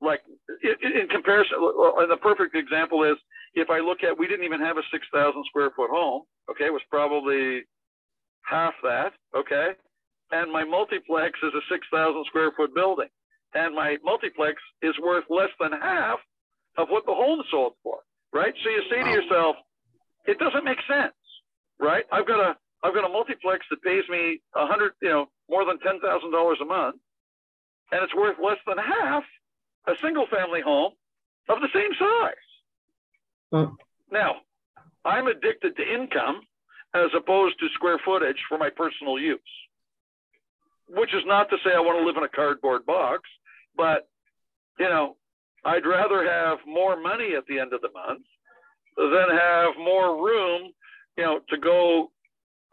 like 0.00 0.20
in 0.62 1.08
comparison 1.08 1.56
and 1.98 2.10
the 2.10 2.20
perfect 2.20 2.54
example 2.54 3.02
is 3.02 3.16
if 3.54 3.70
i 3.70 3.78
look 3.80 4.02
at 4.02 4.16
we 4.16 4.26
didn't 4.26 4.44
even 4.44 4.60
have 4.60 4.76
a 4.76 4.82
6000 4.92 5.44
square 5.48 5.70
foot 5.74 5.90
home 5.90 6.22
okay 6.50 6.66
it 6.66 6.72
was 6.72 6.82
probably 6.90 7.62
half 8.42 8.74
that 8.82 9.12
okay 9.34 9.70
and 10.32 10.52
my 10.52 10.64
multiplex 10.64 11.38
is 11.42 11.52
a 11.54 11.64
6000 11.72 12.24
square 12.26 12.52
foot 12.56 12.74
building 12.74 13.08
and 13.54 13.74
my 13.74 13.96
multiplex 14.04 14.60
is 14.82 14.94
worth 15.02 15.24
less 15.30 15.50
than 15.60 15.72
half 15.72 16.18
of 16.76 16.88
what 16.88 17.04
the 17.06 17.14
home 17.14 17.42
sold 17.50 17.74
for 17.82 17.98
right? 18.32 18.54
So 18.62 18.70
you 18.70 18.82
say 18.90 19.02
to 19.02 19.10
yourself 19.10 19.56
it 20.26 20.38
doesn't 20.38 20.64
make 20.64 20.78
sense 20.88 21.14
right? 21.80 22.04
I've 22.12 22.26
got 22.26 22.40
a 22.40 22.56
i've 22.82 22.94
got 22.94 23.04
a 23.04 23.08
multiplex 23.08 23.64
that 23.70 23.82
pays 23.82 24.04
me 24.08 24.40
a 24.54 24.66
hundred 24.66 24.92
you 25.02 25.08
know 25.08 25.26
more 25.48 25.64
than 25.64 25.78
$10000 25.78 26.02
a 26.60 26.64
month 26.64 26.96
and 27.92 28.02
it's 28.02 28.14
worth 28.14 28.36
less 28.42 28.58
than 28.66 28.78
half 28.78 29.22
a 29.86 29.92
single 30.02 30.26
family 30.26 30.60
home 30.60 30.92
of 31.48 31.60
the 31.60 31.68
same 31.72 31.92
size. 31.98 32.34
Now, 34.10 34.36
I'm 35.04 35.28
addicted 35.28 35.76
to 35.76 35.82
income 35.94 36.40
as 36.94 37.10
opposed 37.16 37.58
to 37.60 37.68
square 37.74 38.00
footage 38.04 38.38
for 38.48 38.58
my 38.58 38.70
personal 38.70 39.18
use, 39.18 39.38
which 40.88 41.14
is 41.14 41.22
not 41.26 41.48
to 41.50 41.56
say 41.64 41.70
I 41.74 41.80
want 41.80 42.00
to 42.00 42.06
live 42.06 42.16
in 42.16 42.24
a 42.24 42.28
cardboard 42.28 42.84
box, 42.86 43.22
but 43.76 44.08
you 44.78 44.88
know, 44.88 45.16
I'd 45.66 45.84
rather 45.84 46.24
have 46.24 46.58
more 46.64 47.00
money 47.00 47.34
at 47.36 47.44
the 47.48 47.58
end 47.58 47.72
of 47.72 47.80
the 47.80 47.90
month 47.90 48.22
than 48.96 49.36
have 49.36 49.76
more 49.76 50.24
room, 50.24 50.70
you 51.18 51.24
know, 51.24 51.40
to 51.48 51.58
go 51.58 52.12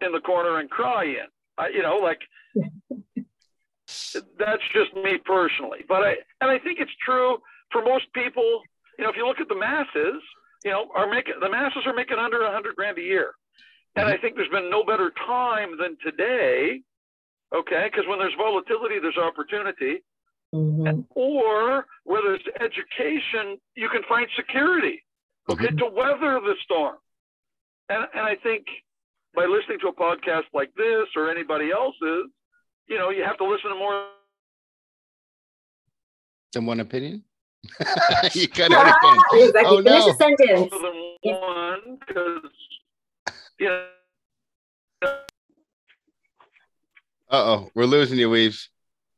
in 0.01 0.11
the 0.11 0.19
corner 0.19 0.59
and 0.59 0.69
cry 0.69 1.05
in. 1.05 1.27
I, 1.57 1.69
you 1.69 1.81
know, 1.81 1.97
like 1.97 2.19
that's 4.37 4.61
just 4.73 4.93
me 4.95 5.17
personally. 5.25 5.79
But 5.87 6.03
I 6.03 6.15
and 6.41 6.51
I 6.51 6.59
think 6.59 6.79
it's 6.79 6.91
true 7.03 7.37
for 7.71 7.83
most 7.83 8.05
people. 8.13 8.61
You 8.99 9.05
know, 9.05 9.09
if 9.09 9.17
you 9.17 9.25
look 9.25 9.39
at 9.39 9.49
the 9.49 9.57
masses, 9.57 10.21
you 10.63 10.71
know, 10.71 10.85
are 10.95 11.09
making 11.09 11.35
the 11.41 11.49
masses 11.49 11.83
are 11.87 11.95
making 11.95 12.17
under 12.17 12.43
a 12.43 12.51
hundred 12.51 12.75
grand 12.75 12.99
a 12.99 13.01
year, 13.01 13.33
and 13.95 14.05
I 14.05 14.13
mm-hmm. 14.13 14.21
think 14.21 14.35
there's 14.35 14.49
been 14.49 14.69
no 14.69 14.83
better 14.83 15.11
time 15.25 15.77
than 15.79 15.97
today. 16.05 16.81
Okay, 17.55 17.89
because 17.89 18.07
when 18.07 18.17
there's 18.17 18.33
volatility, 18.37 18.97
there's 18.99 19.17
opportunity. 19.17 20.03
Mm-hmm. 20.53 21.01
or 21.15 21.85
whether 22.03 22.35
it's 22.35 22.45
education, 22.61 23.57
you 23.75 23.89
can 23.89 24.01
find 24.07 24.27
security, 24.35 25.03
okay, 25.49 25.65
mm-hmm. 25.65 25.77
to 25.77 25.85
weather 25.85 26.39
the 26.41 26.53
storm. 26.63 26.97
And, 27.89 28.05
and 28.13 28.21
I 28.21 28.35
think 28.35 28.65
by 29.35 29.45
listening 29.45 29.79
to 29.81 29.87
a 29.87 29.93
podcast 29.93 30.43
like 30.53 30.71
this 30.75 31.07
or 31.15 31.31
anybody 31.31 31.71
else's, 31.71 32.29
you 32.87 32.97
know, 32.97 33.09
you 33.09 33.23
have 33.23 33.37
to 33.37 33.45
listen 33.45 33.71
to 33.71 33.75
more 33.75 34.05
than 36.53 36.65
one 36.65 36.79
opinion. 36.79 37.23
you 38.33 38.47
cut 38.47 38.71
out 38.71 38.85
again. 38.85 39.47
Exactly. 39.47 39.63
Oh, 39.65 39.83
Finish 39.83 40.05
no. 40.05 40.05
the 40.05 40.13
sentence. 40.13 40.71
Than 40.71 41.33
one, 41.33 41.97
because 42.07 42.51
you 43.59 43.67
know. 43.69 43.85
Uh 45.01 45.09
oh, 47.31 47.71
we're 47.73 47.85
losing 47.85 48.19
you, 48.19 48.29
Weaves. 48.29 48.69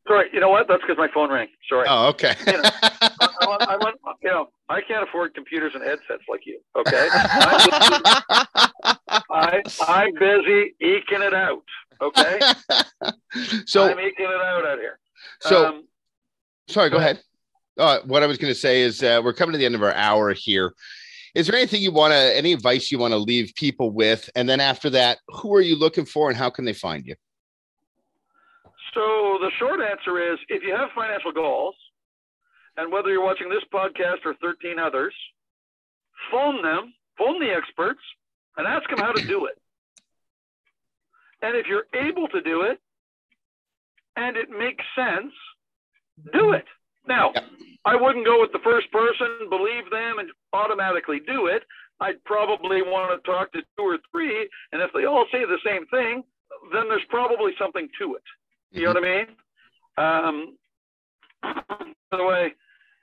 Sorry, 0.08 0.30
you 0.32 0.40
know 0.40 0.50
what? 0.50 0.68
That's 0.68 0.82
because 0.82 0.98
my 0.98 1.08
phone 1.14 1.32
rang. 1.32 1.48
Sorry. 1.68 1.88
Oh, 1.90 2.08
okay. 2.10 2.36
you 2.46 2.54
know, 2.54 2.62
I, 2.82 3.30
I 3.42 3.78
want, 3.78 3.98
you 4.22 4.30
know, 4.30 4.50
I 4.70 4.82
can't 4.82 5.08
afford 5.08 5.34
computers 5.34 5.74
and 5.74 5.84
headsets 5.84 6.24
like 6.30 6.42
you. 6.46 6.60
Okay. 6.76 7.08
I, 9.32 9.64
I'm 9.88 10.14
busy 10.14 10.76
eking 10.80 11.22
it 11.22 11.34
out. 11.34 11.64
Okay. 12.02 12.40
so 13.66 13.90
I'm 13.90 14.00
eking 14.00 14.26
it 14.26 14.42
out 14.42 14.66
out 14.66 14.78
here. 14.78 15.00
So, 15.42 15.66
um, 15.66 15.88
sorry, 16.68 16.92
go 16.92 16.98
ahead. 16.98 17.20
Uh, 17.78 18.00
what 18.06 18.22
I 18.22 18.28
was 18.28 18.38
going 18.38 18.54
to 18.54 18.60
say 18.60 18.82
is 18.82 19.02
uh, 19.02 19.22
we're 19.24 19.34
coming 19.34 19.54
to 19.54 19.58
the 19.58 19.66
end 19.66 19.76
of 19.76 19.82
our 19.82 19.94
hour 19.94 20.34
here. 20.34 20.74
Is 21.34 21.48
there 21.48 21.56
anything 21.56 21.82
you 21.82 21.92
want 21.92 22.14
to, 22.14 22.38
any 22.38 22.54
advice 22.54 22.92
you 22.92 23.00
want 23.00 23.12
to 23.12 23.18
leave 23.18 23.54
people 23.56 23.92
with? 23.92 24.30
And 24.36 24.48
then 24.48 24.60
after 24.60 24.90
that, 24.92 25.18
who 25.28 25.54
are 25.56 25.62
you 25.62 25.76
looking 25.76 26.06
for 26.06 26.30
and 26.30 26.38
how 26.38 26.50
can 26.50 26.64
they 26.64 26.74
find 26.74 27.06
you? 27.06 27.16
So 28.96 29.38
the 29.42 29.52
short 29.60 29.82
answer 29.82 30.34
is 30.34 30.40
if 30.48 30.64
you 30.64 30.74
have 30.74 30.90
financial 30.96 31.32
goals, 31.32 31.76
and 32.78 32.92
whether 32.92 33.10
you're 33.10 33.24
watching 33.24 33.50
this 33.50 33.64
podcast 33.74 34.26
or 34.26 34.36
13 34.42 34.80
others, 34.80 35.14
phone 36.32 36.62
them, 36.62 36.94
phone 37.18 37.40
the 37.40 37.52
experts, 37.52 38.00
and 38.58 38.66
ask 38.68 38.90
them 38.90 39.00
how 39.00 39.12
to 39.12 39.26
do 39.28 39.46
it. 39.46 39.58
And 41.42 41.56
if 41.56 41.68
you're 41.68 41.88
able 41.94 42.28
to 42.30 42.42
do 42.42 42.64
it 42.64 42.80
and 44.16 44.38
it 44.38 44.50
makes 44.50 44.84
sense, 44.96 45.34
do 46.34 46.54
it. 46.54 46.66
Now, 47.08 47.34
I 47.84 47.96
wouldn't 47.96 48.26
go 48.26 48.42
with 48.42 48.52
the 48.52 48.64
first 48.64 48.92
person, 48.92 49.50
believe 49.50 49.90
them, 49.92 50.20
and 50.20 50.30
automatically 50.54 51.20
do 51.28 51.48
it. 51.48 51.64
I'd 52.00 52.24
probably 52.24 52.82
want 52.82 53.12
to 53.12 53.30
talk 53.30 53.52
to 53.54 53.62
two 53.78 53.84
or 53.84 53.98
three. 54.12 54.50
And 54.72 54.82
if 54.82 54.92
they 54.94 55.06
all 55.06 55.26
say 55.32 55.46
the 55.46 55.60
same 55.64 55.86
thing, 55.88 56.24
then 56.74 56.88
there's 56.90 57.06
probably 57.10 57.52
something 57.60 57.88
to 58.00 58.16
it. 58.16 58.24
You 58.76 58.84
know 58.84 59.00
what 59.00 59.06
I 59.06 59.16
mean? 59.16 59.28
Um, 59.98 60.58
by 62.12 62.18
the 62.18 62.26
way, 62.26 62.54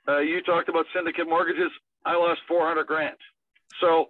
uh, 0.07 0.19
you 0.19 0.43
talked 0.43 0.69
about 0.69 0.85
syndicate 0.95 1.27
mortgages. 1.27 1.71
I 2.05 2.15
lost 2.15 2.41
400 2.47 2.85
grand. 2.85 3.17
So, 3.81 4.09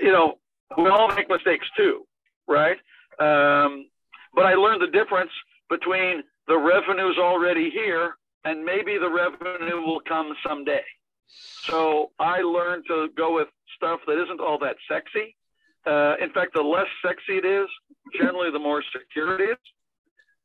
you 0.00 0.12
know, 0.12 0.38
we 0.78 0.88
all 0.88 1.08
make 1.08 1.28
mistakes 1.28 1.66
too, 1.76 2.06
right? 2.46 2.76
Um, 3.18 3.86
but 4.34 4.46
I 4.46 4.54
learned 4.54 4.82
the 4.82 4.96
difference 4.96 5.32
between 5.68 6.22
the 6.46 6.56
revenue's 6.56 7.18
already 7.18 7.70
here 7.70 8.14
and 8.44 8.64
maybe 8.64 8.96
the 8.96 9.10
revenue 9.10 9.80
will 9.80 10.00
come 10.00 10.32
someday. 10.46 10.84
So 11.26 12.12
I 12.20 12.42
learned 12.42 12.84
to 12.86 13.08
go 13.16 13.34
with 13.34 13.48
stuff 13.76 13.98
that 14.06 14.22
isn't 14.22 14.40
all 14.40 14.58
that 14.60 14.76
sexy. 14.88 15.34
Uh, 15.86 16.14
in 16.22 16.30
fact, 16.30 16.54
the 16.54 16.62
less 16.62 16.86
sexy 17.04 17.38
it 17.38 17.44
is, 17.44 17.68
generally 18.16 18.52
the 18.52 18.60
more 18.60 18.82
secure 18.92 19.40
it 19.40 19.50
is. 19.50 19.58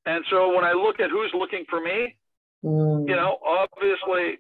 And 0.10 0.26
so 0.30 0.54
when 0.56 0.66
I 0.66 0.74
look 0.74 1.00
at 1.00 1.10
who's 1.12 1.32
looking 1.34 1.66
for 1.70 1.80
me, 1.80 2.16
Mm. 2.64 3.08
You 3.08 3.16
know, 3.16 3.38
obviously, 3.46 4.40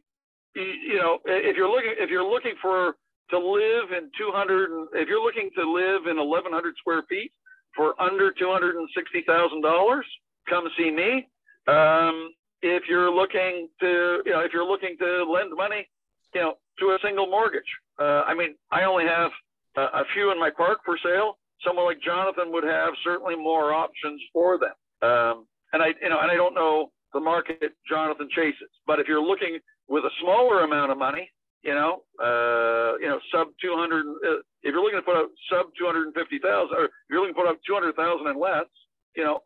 you, 0.55 0.97
know, 0.97 1.19
if 1.25 1.55
you're 1.55 1.69
looking 1.69 1.95
if 1.97 2.09
you're 2.09 2.29
looking 2.29 2.55
for 2.61 2.95
to 3.29 3.37
live 3.37 3.91
in 3.95 4.09
200, 4.17 4.87
if 4.93 5.07
you're 5.07 5.23
looking 5.23 5.49
to 5.55 5.71
live 5.71 6.07
in 6.09 6.17
1,100 6.17 6.75
square 6.77 7.03
feet 7.07 7.31
for 7.75 7.93
under 8.01 8.31
$260,000, 8.31 10.01
come 10.49 10.63
see 10.75 10.89
me. 10.89 11.27
Um, 11.67 12.31
if 12.63 12.83
you're 12.89 13.13
looking 13.13 13.69
to, 13.79 14.21
you 14.25 14.31
know, 14.31 14.39
if 14.39 14.51
you're 14.51 14.65
looking 14.65 14.97
to 14.99 15.23
lend 15.31 15.51
money, 15.55 15.87
you 16.33 16.41
know, 16.41 16.53
to 16.79 16.85
a 16.87 16.97
single 17.03 17.27
mortgage. 17.27 17.69
Uh, 17.99 18.23
I 18.25 18.33
mean, 18.33 18.55
I 18.71 18.83
only 18.83 19.05
have 19.05 19.29
a, 19.77 19.99
a 19.99 20.03
few 20.13 20.31
in 20.31 20.39
my 20.39 20.49
park 20.49 20.79
for 20.83 20.97
sale. 21.03 21.37
Someone 21.63 21.85
like 21.85 22.01
Jonathan 22.01 22.51
would 22.51 22.63
have 22.63 22.93
certainly 23.03 23.35
more 23.35 23.73
options 23.73 24.21
for 24.33 24.57
them. 24.57 24.73
Um, 25.07 25.45
and 25.73 25.81
I, 25.81 25.87
you 26.01 26.09
know, 26.09 26.19
and 26.19 26.31
I 26.31 26.35
don't 26.35 26.53
know 26.53 26.91
the 27.13 27.19
market 27.19 27.73
Jonathan 27.89 28.29
chases. 28.35 28.69
But 28.85 28.99
if 28.99 29.07
you're 29.07 29.23
looking 29.23 29.59
with 29.87 30.03
a 30.03 30.11
smaller 30.21 30.63
amount 30.63 30.91
of 30.91 30.97
money, 30.97 31.29
you 31.63 31.73
know, 31.73 32.03
uh, 32.21 32.97
you 32.99 33.07
know, 33.07 33.19
sub 33.33 33.47
200, 33.61 33.99
uh, 33.99 34.39
if 34.63 34.71
you're 34.73 34.81
looking 34.81 34.99
to 34.99 35.05
put 35.05 35.17
up 35.17 35.29
sub 35.51 35.67
250,000, 35.77 36.75
or 36.75 36.85
if 36.85 36.91
you're 37.09 37.19
looking 37.19 37.35
to 37.35 37.41
put 37.41 37.49
out 37.49 37.57
200,000 37.67 38.27
and 38.27 38.39
less, 38.39 38.69
you 39.15 39.23
know, 39.23 39.39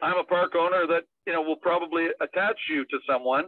I'm 0.00 0.16
a 0.16 0.24
park 0.24 0.54
owner 0.56 0.86
that, 0.86 1.02
you 1.26 1.32
know, 1.32 1.42
will 1.42 1.56
probably 1.56 2.06
attach 2.20 2.56
you 2.70 2.84
to 2.84 2.98
someone, 3.06 3.44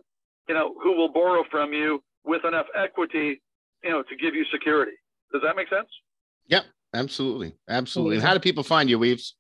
you 0.49 0.55
know, 0.55 0.75
who 0.83 0.97
will 0.97 1.13
borrow 1.13 1.45
from 1.51 1.73
you 1.73 2.03
with 2.25 2.45
enough 2.45 2.67
equity, 2.77 3.41
you 3.83 3.91
know, 3.91 4.03
to 4.03 4.17
give 4.17 4.35
you 4.35 4.45
security. 4.53 4.93
Does 5.33 5.43
that 5.43 5.57
make 5.57 5.69
sense? 5.69 5.89
Yep, 6.49 6.65
absolutely. 6.93 7.55
Absolutely. 7.69 8.17
And 8.17 8.25
how 8.25 8.35
do 8.35 8.41
people 8.41 8.65
find 8.65 8.91
you, 8.91 8.99
Weaves? 8.99 9.37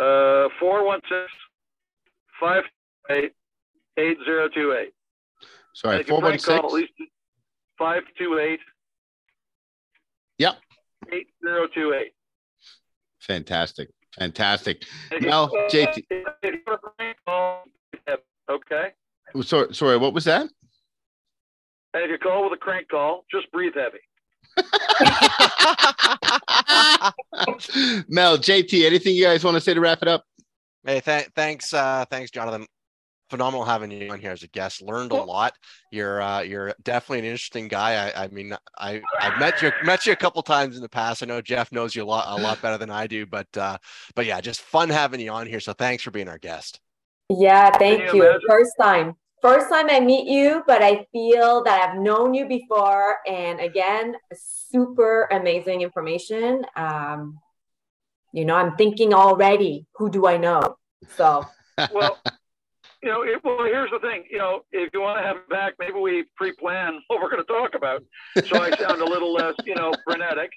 Uh, 0.00 0.48
416 0.58 1.28
528 2.40 3.32
8028. 3.98 4.92
Sorry, 5.74 6.02
416 6.02 6.56
at 6.56 6.64
least 6.72 6.92
528 7.78 8.60
Yep. 10.38 10.56
8028. 11.12 12.12
Fantastic. 13.20 13.88
Fantastic. 14.18 14.84
Now, 15.20 15.48
JT. 15.70 16.02
Okay. 18.50 18.88
Sorry, 19.42 19.74
sorry, 19.74 19.96
what 19.98 20.14
was 20.14 20.24
that? 20.24 20.48
And 21.92 22.02
if 22.04 22.10
you 22.10 22.18
call 22.18 22.44
with 22.44 22.54
a 22.54 22.56
crank 22.56 22.88
call, 22.88 23.24
just 23.30 23.50
breathe 23.52 23.74
heavy. 23.74 23.98
Mel, 28.08 28.38
JT, 28.38 28.86
anything 28.86 29.14
you 29.14 29.24
guys 29.24 29.44
want 29.44 29.56
to 29.56 29.60
say 29.60 29.74
to 29.74 29.80
wrap 29.80 30.02
it 30.02 30.08
up? 30.08 30.24
Hey, 30.84 31.00
th- 31.00 31.28
thanks, 31.34 31.72
uh, 31.72 32.04
thanks, 32.10 32.30
Jonathan. 32.30 32.66
Phenomenal 33.28 33.64
having 33.64 33.92
you 33.92 34.10
on 34.10 34.18
here 34.18 34.32
as 34.32 34.42
a 34.42 34.48
guest. 34.48 34.82
Learned 34.82 35.12
a 35.12 35.22
lot. 35.22 35.54
You're 35.92 36.20
uh, 36.20 36.40
you're 36.40 36.74
definitely 36.82 37.20
an 37.20 37.26
interesting 37.26 37.68
guy. 37.68 38.10
I, 38.10 38.24
I 38.24 38.28
mean, 38.28 38.56
I 38.76 39.00
I've 39.20 39.38
met 39.38 39.62
you 39.62 39.70
met 39.84 40.04
you 40.04 40.12
a 40.12 40.16
couple 40.16 40.42
times 40.42 40.74
in 40.74 40.82
the 40.82 40.88
past. 40.88 41.22
I 41.22 41.26
know 41.26 41.40
Jeff 41.40 41.70
knows 41.70 41.94
you 41.94 42.02
a 42.02 42.04
lot 42.04 42.26
a 42.26 42.42
lot 42.42 42.60
better 42.60 42.76
than 42.76 42.90
I 42.90 43.06
do, 43.06 43.26
but 43.26 43.46
uh, 43.56 43.78
but 44.16 44.26
yeah, 44.26 44.40
just 44.40 44.62
fun 44.62 44.88
having 44.88 45.20
you 45.20 45.30
on 45.30 45.46
here. 45.46 45.60
So 45.60 45.72
thanks 45.72 46.02
for 46.02 46.10
being 46.10 46.28
our 46.28 46.38
guest. 46.38 46.80
Yeah, 47.28 47.70
thank 47.78 48.12
you. 48.12 48.24
you. 48.24 48.40
First 48.48 48.72
time 48.80 49.14
first 49.42 49.68
time 49.68 49.88
I 49.90 50.00
meet 50.00 50.26
you, 50.28 50.62
but 50.66 50.82
I 50.82 51.06
feel 51.12 51.62
that 51.64 51.90
I've 51.90 51.98
known 51.98 52.34
you 52.34 52.46
before. 52.46 53.18
And 53.26 53.60
again, 53.60 54.14
super 54.34 55.28
amazing 55.30 55.82
information. 55.82 56.64
Um, 56.76 57.38
you 58.32 58.44
know, 58.44 58.54
I'm 58.54 58.76
thinking 58.76 59.12
already, 59.12 59.86
who 59.94 60.10
do 60.10 60.26
I 60.26 60.36
know? 60.36 60.76
So, 61.16 61.44
well, 61.92 62.18
you 63.02 63.08
know, 63.08 63.22
it, 63.22 63.42
well, 63.42 63.64
here's 63.64 63.90
the 63.90 63.98
thing. 63.98 64.24
You 64.30 64.38
know, 64.38 64.60
if 64.72 64.90
you 64.92 65.00
want 65.00 65.18
to 65.18 65.26
have 65.26 65.36
it 65.36 65.48
back, 65.48 65.74
maybe 65.78 65.98
we 65.98 66.24
pre-plan 66.36 67.00
what 67.08 67.20
we're 67.20 67.30
going 67.30 67.42
to 67.42 67.52
talk 67.52 67.74
about, 67.74 68.02
so 68.46 68.60
I 68.60 68.70
sound 68.76 69.00
a 69.00 69.04
little 69.04 69.32
less, 69.32 69.54
you 69.64 69.74
know, 69.74 69.92
frenetic. 70.04 70.50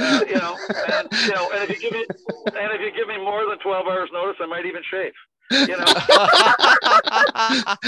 Uh, 0.00 0.20
you 0.28 0.36
know, 0.36 0.56
and 0.92 1.08
you 1.24 1.34
know, 1.34 1.50
and 1.50 1.68
if 1.68 1.70
you 1.70 1.80
give 1.80 1.92
me, 1.92 2.06
and 2.46 2.72
if 2.72 2.80
you 2.80 2.92
give 2.96 3.08
me 3.08 3.18
more 3.18 3.44
than 3.48 3.58
12 3.58 3.84
hours 3.84 4.08
notice, 4.12 4.36
I 4.40 4.46
might 4.46 4.64
even 4.64 4.80
shave. 4.88 5.12
You 5.50 5.76
know, 5.76 5.86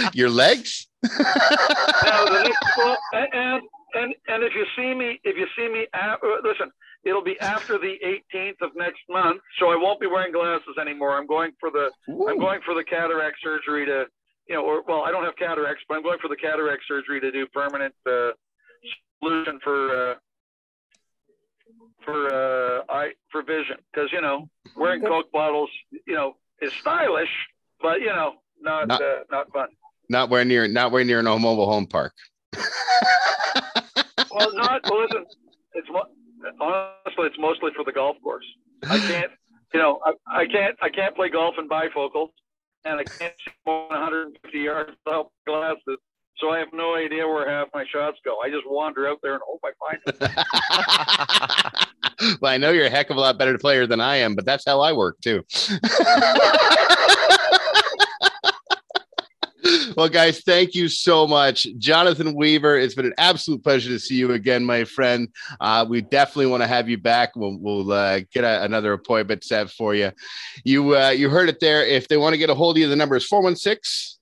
your 0.15 0.31
legs. 0.31 0.89
no, 1.03 1.09
the 1.11 2.55
well, 2.79 2.97
and 3.13 3.63
and 3.95 4.15
and 4.29 4.43
if 4.45 4.55
you 4.55 4.65
see 4.77 4.95
me, 4.95 5.21
if 5.25 5.37
you 5.37 5.47
see 5.57 5.69
me, 5.69 5.87
uh, 5.95 6.17
listen, 6.43 6.71
it'll 7.05 7.25
be 7.25 7.39
after 7.41 7.79
the 7.79 7.97
18th 8.35 8.63
of 8.63 8.71
next 8.77 9.01
month, 9.09 9.41
so 9.59 9.71
I 9.71 9.77
won't 9.77 10.01
be 10.01 10.07
wearing 10.07 10.33
glasses 10.33 10.77
anymore. 10.81 11.17
I'm 11.17 11.27
going 11.27 11.53
for 11.59 11.71
the 11.71 11.91
Ooh. 12.11 12.29
I'm 12.29 12.39
going 12.39 12.61
for 12.65 12.75
the 12.75 12.85
cataract 12.85 13.37
surgery 13.43 13.87
to, 13.87 14.05
you 14.49 14.55
know, 14.55 14.63
or 14.63 14.83
well, 14.87 15.03
I 15.03 15.11
don't 15.11 15.25
have 15.25 15.37
cataracts, 15.37 15.83
but 15.89 15.97
I'm 15.97 16.03
going 16.03 16.19
for 16.21 16.29
the 16.29 16.37
cataract 16.37 16.83
surgery 16.87 17.21
to 17.21 17.31
do 17.31 17.47
permanent 17.47 17.95
uh, 18.07 18.31
solution 19.23 19.59
for. 19.63 20.13
Uh, 20.13 20.15
for 22.05 22.33
uh 22.33 22.83
I 22.89 23.11
for 23.31 23.43
vision 23.43 23.77
because 23.93 24.09
you 24.13 24.21
know 24.21 24.49
wearing 24.77 25.03
Coke 25.03 25.31
bottles 25.33 25.71
you 26.07 26.15
know 26.15 26.35
is 26.61 26.73
stylish, 26.75 27.31
but 27.81 28.01
you 28.01 28.07
know 28.07 28.35
not 28.61 28.89
not, 28.89 29.03
uh, 29.03 29.21
not 29.31 29.53
fun. 29.53 29.69
Not 30.09 30.31
where 30.31 30.45
near 30.45 30.69
not 30.69 30.93
where 30.93 31.05
near 31.05 31.23
no 31.23 31.39
mobile 31.39 31.71
home 31.71 31.87
park. 31.87 32.15
well, 34.31 34.55
not 34.55 34.83
well, 34.91 35.03
listen. 35.03 35.25
It's 35.75 35.89
honestly, 36.61 37.27
it's 37.27 37.39
mostly 37.39 37.71
for 37.77 37.85
the 37.85 37.93
golf 37.93 38.17
course. 38.23 38.45
I 38.89 38.99
can't, 38.99 39.31
you 39.75 39.81
know, 39.81 40.01
I, 40.05 40.43
I 40.43 40.47
can't, 40.47 40.77
I 40.83 40.89
can't 40.89 41.15
play 41.15 41.29
golf 41.29 41.57
in 41.59 41.69
bifocals, 41.69 42.31
and 42.85 42.99
I 42.99 43.05
can't 43.05 43.35
see 43.45 43.53
more 43.67 43.89
than 43.91 44.01
150 44.01 44.59
yards 44.59 44.93
without 45.05 45.31
glasses. 45.47 45.99
So 46.41 46.51
I 46.51 46.59
have 46.59 46.73
no 46.73 46.95
idea 46.95 47.29
where 47.29 47.49
half 47.49 47.69
my 47.75 47.85
shots 47.93 48.19
go. 48.25 48.39
I 48.43 48.49
just 48.49 48.65
wander 48.67 49.07
out 49.07 49.19
there 49.23 49.35
and 49.35 49.43
hope 49.47 49.61
I 49.63 49.73
find 49.79 50.01
them. 50.07 50.17
well, 52.41 52.53
I 52.53 52.57
know 52.57 52.71
you're 52.71 52.87
a 52.87 52.91
heck 52.91 53.11
of 53.11 53.19
a 53.19 53.21
lot 53.21 53.39
better 53.39 53.59
player 53.59 53.87
than 53.87 54.01
I 54.01 54.17
am, 54.17 54.35
but 54.35 54.47
that's 54.47 54.65
how 54.65 54.81
I 54.81 54.95
work 54.95 55.21
too. 55.21 55.45
well, 59.99 60.09
guys, 60.09 60.41
thank 60.41 60.75
you 60.75 60.89
so 60.89 61.27
much. 61.27 61.67
Jonathan 61.77 62.35
Weaver, 62.35 62.79
it's 62.79 62.95
been 62.95 63.05
an 63.05 63.13
absolute 63.19 63.63
pleasure 63.63 63.91
to 63.91 63.99
see 63.99 64.15
you 64.15 64.33
again, 64.33 64.65
my 64.65 64.85
friend. 64.85 65.29
Uh, 65.61 65.85
we 65.87 66.01
definitely 66.01 66.47
want 66.47 66.63
to 66.63 66.67
have 66.67 66.89
you 66.89 66.97
back. 66.97 67.37
We'll, 67.37 67.59
we'll 67.59 67.93
uh, 67.93 68.21
get 68.33 68.45
a, 68.45 68.63
another 68.63 68.95
appointment 68.95 69.45
set 69.45 69.71
for 69.71 69.95
you. 69.95 70.11
You 70.65 70.97
uh, 70.97 71.11
you 71.11 71.29
heard 71.29 71.51
it 71.51 71.61
there. 71.61 71.85
If 71.85 72.09
they 72.09 72.17
want 72.17 72.33
to 72.33 72.39
get 72.39 72.49
a 72.49 72.55
hold 72.55 72.79
of 72.79 72.81
you, 72.81 72.89
the 72.89 72.97
number 72.97 73.17
is 73.17 73.27
416 73.27 74.20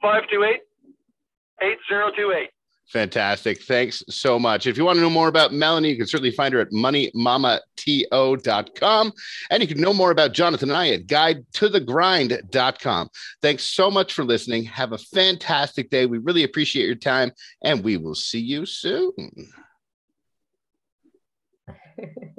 528 0.00 0.60
8028. 1.60 2.50
Fantastic. 2.88 3.62
Thanks 3.62 4.02
so 4.08 4.38
much. 4.38 4.66
If 4.66 4.78
you 4.78 4.84
want 4.84 4.96
to 4.96 5.02
know 5.02 5.10
more 5.10 5.28
about 5.28 5.52
Melanie, 5.52 5.90
you 5.90 5.98
can 5.98 6.06
certainly 6.06 6.30
find 6.30 6.54
her 6.54 6.60
at 6.60 6.70
moneymamato.com. 6.70 9.12
And 9.50 9.62
you 9.62 9.68
can 9.68 9.80
know 9.80 9.92
more 9.92 10.10
about 10.10 10.32
Jonathan 10.32 10.70
and 10.70 10.78
I 10.78 10.88
at 10.90 11.06
guidetothegrind.com. 11.06 13.10
Thanks 13.42 13.64
so 13.64 13.90
much 13.90 14.14
for 14.14 14.24
listening. 14.24 14.64
Have 14.64 14.92
a 14.92 14.98
fantastic 14.98 15.90
day. 15.90 16.06
We 16.06 16.16
really 16.16 16.44
appreciate 16.44 16.86
your 16.86 16.94
time, 16.94 17.32
and 17.62 17.84
we 17.84 17.98
will 17.98 18.14
see 18.14 18.40
you 18.40 18.64
soon. 18.64 19.50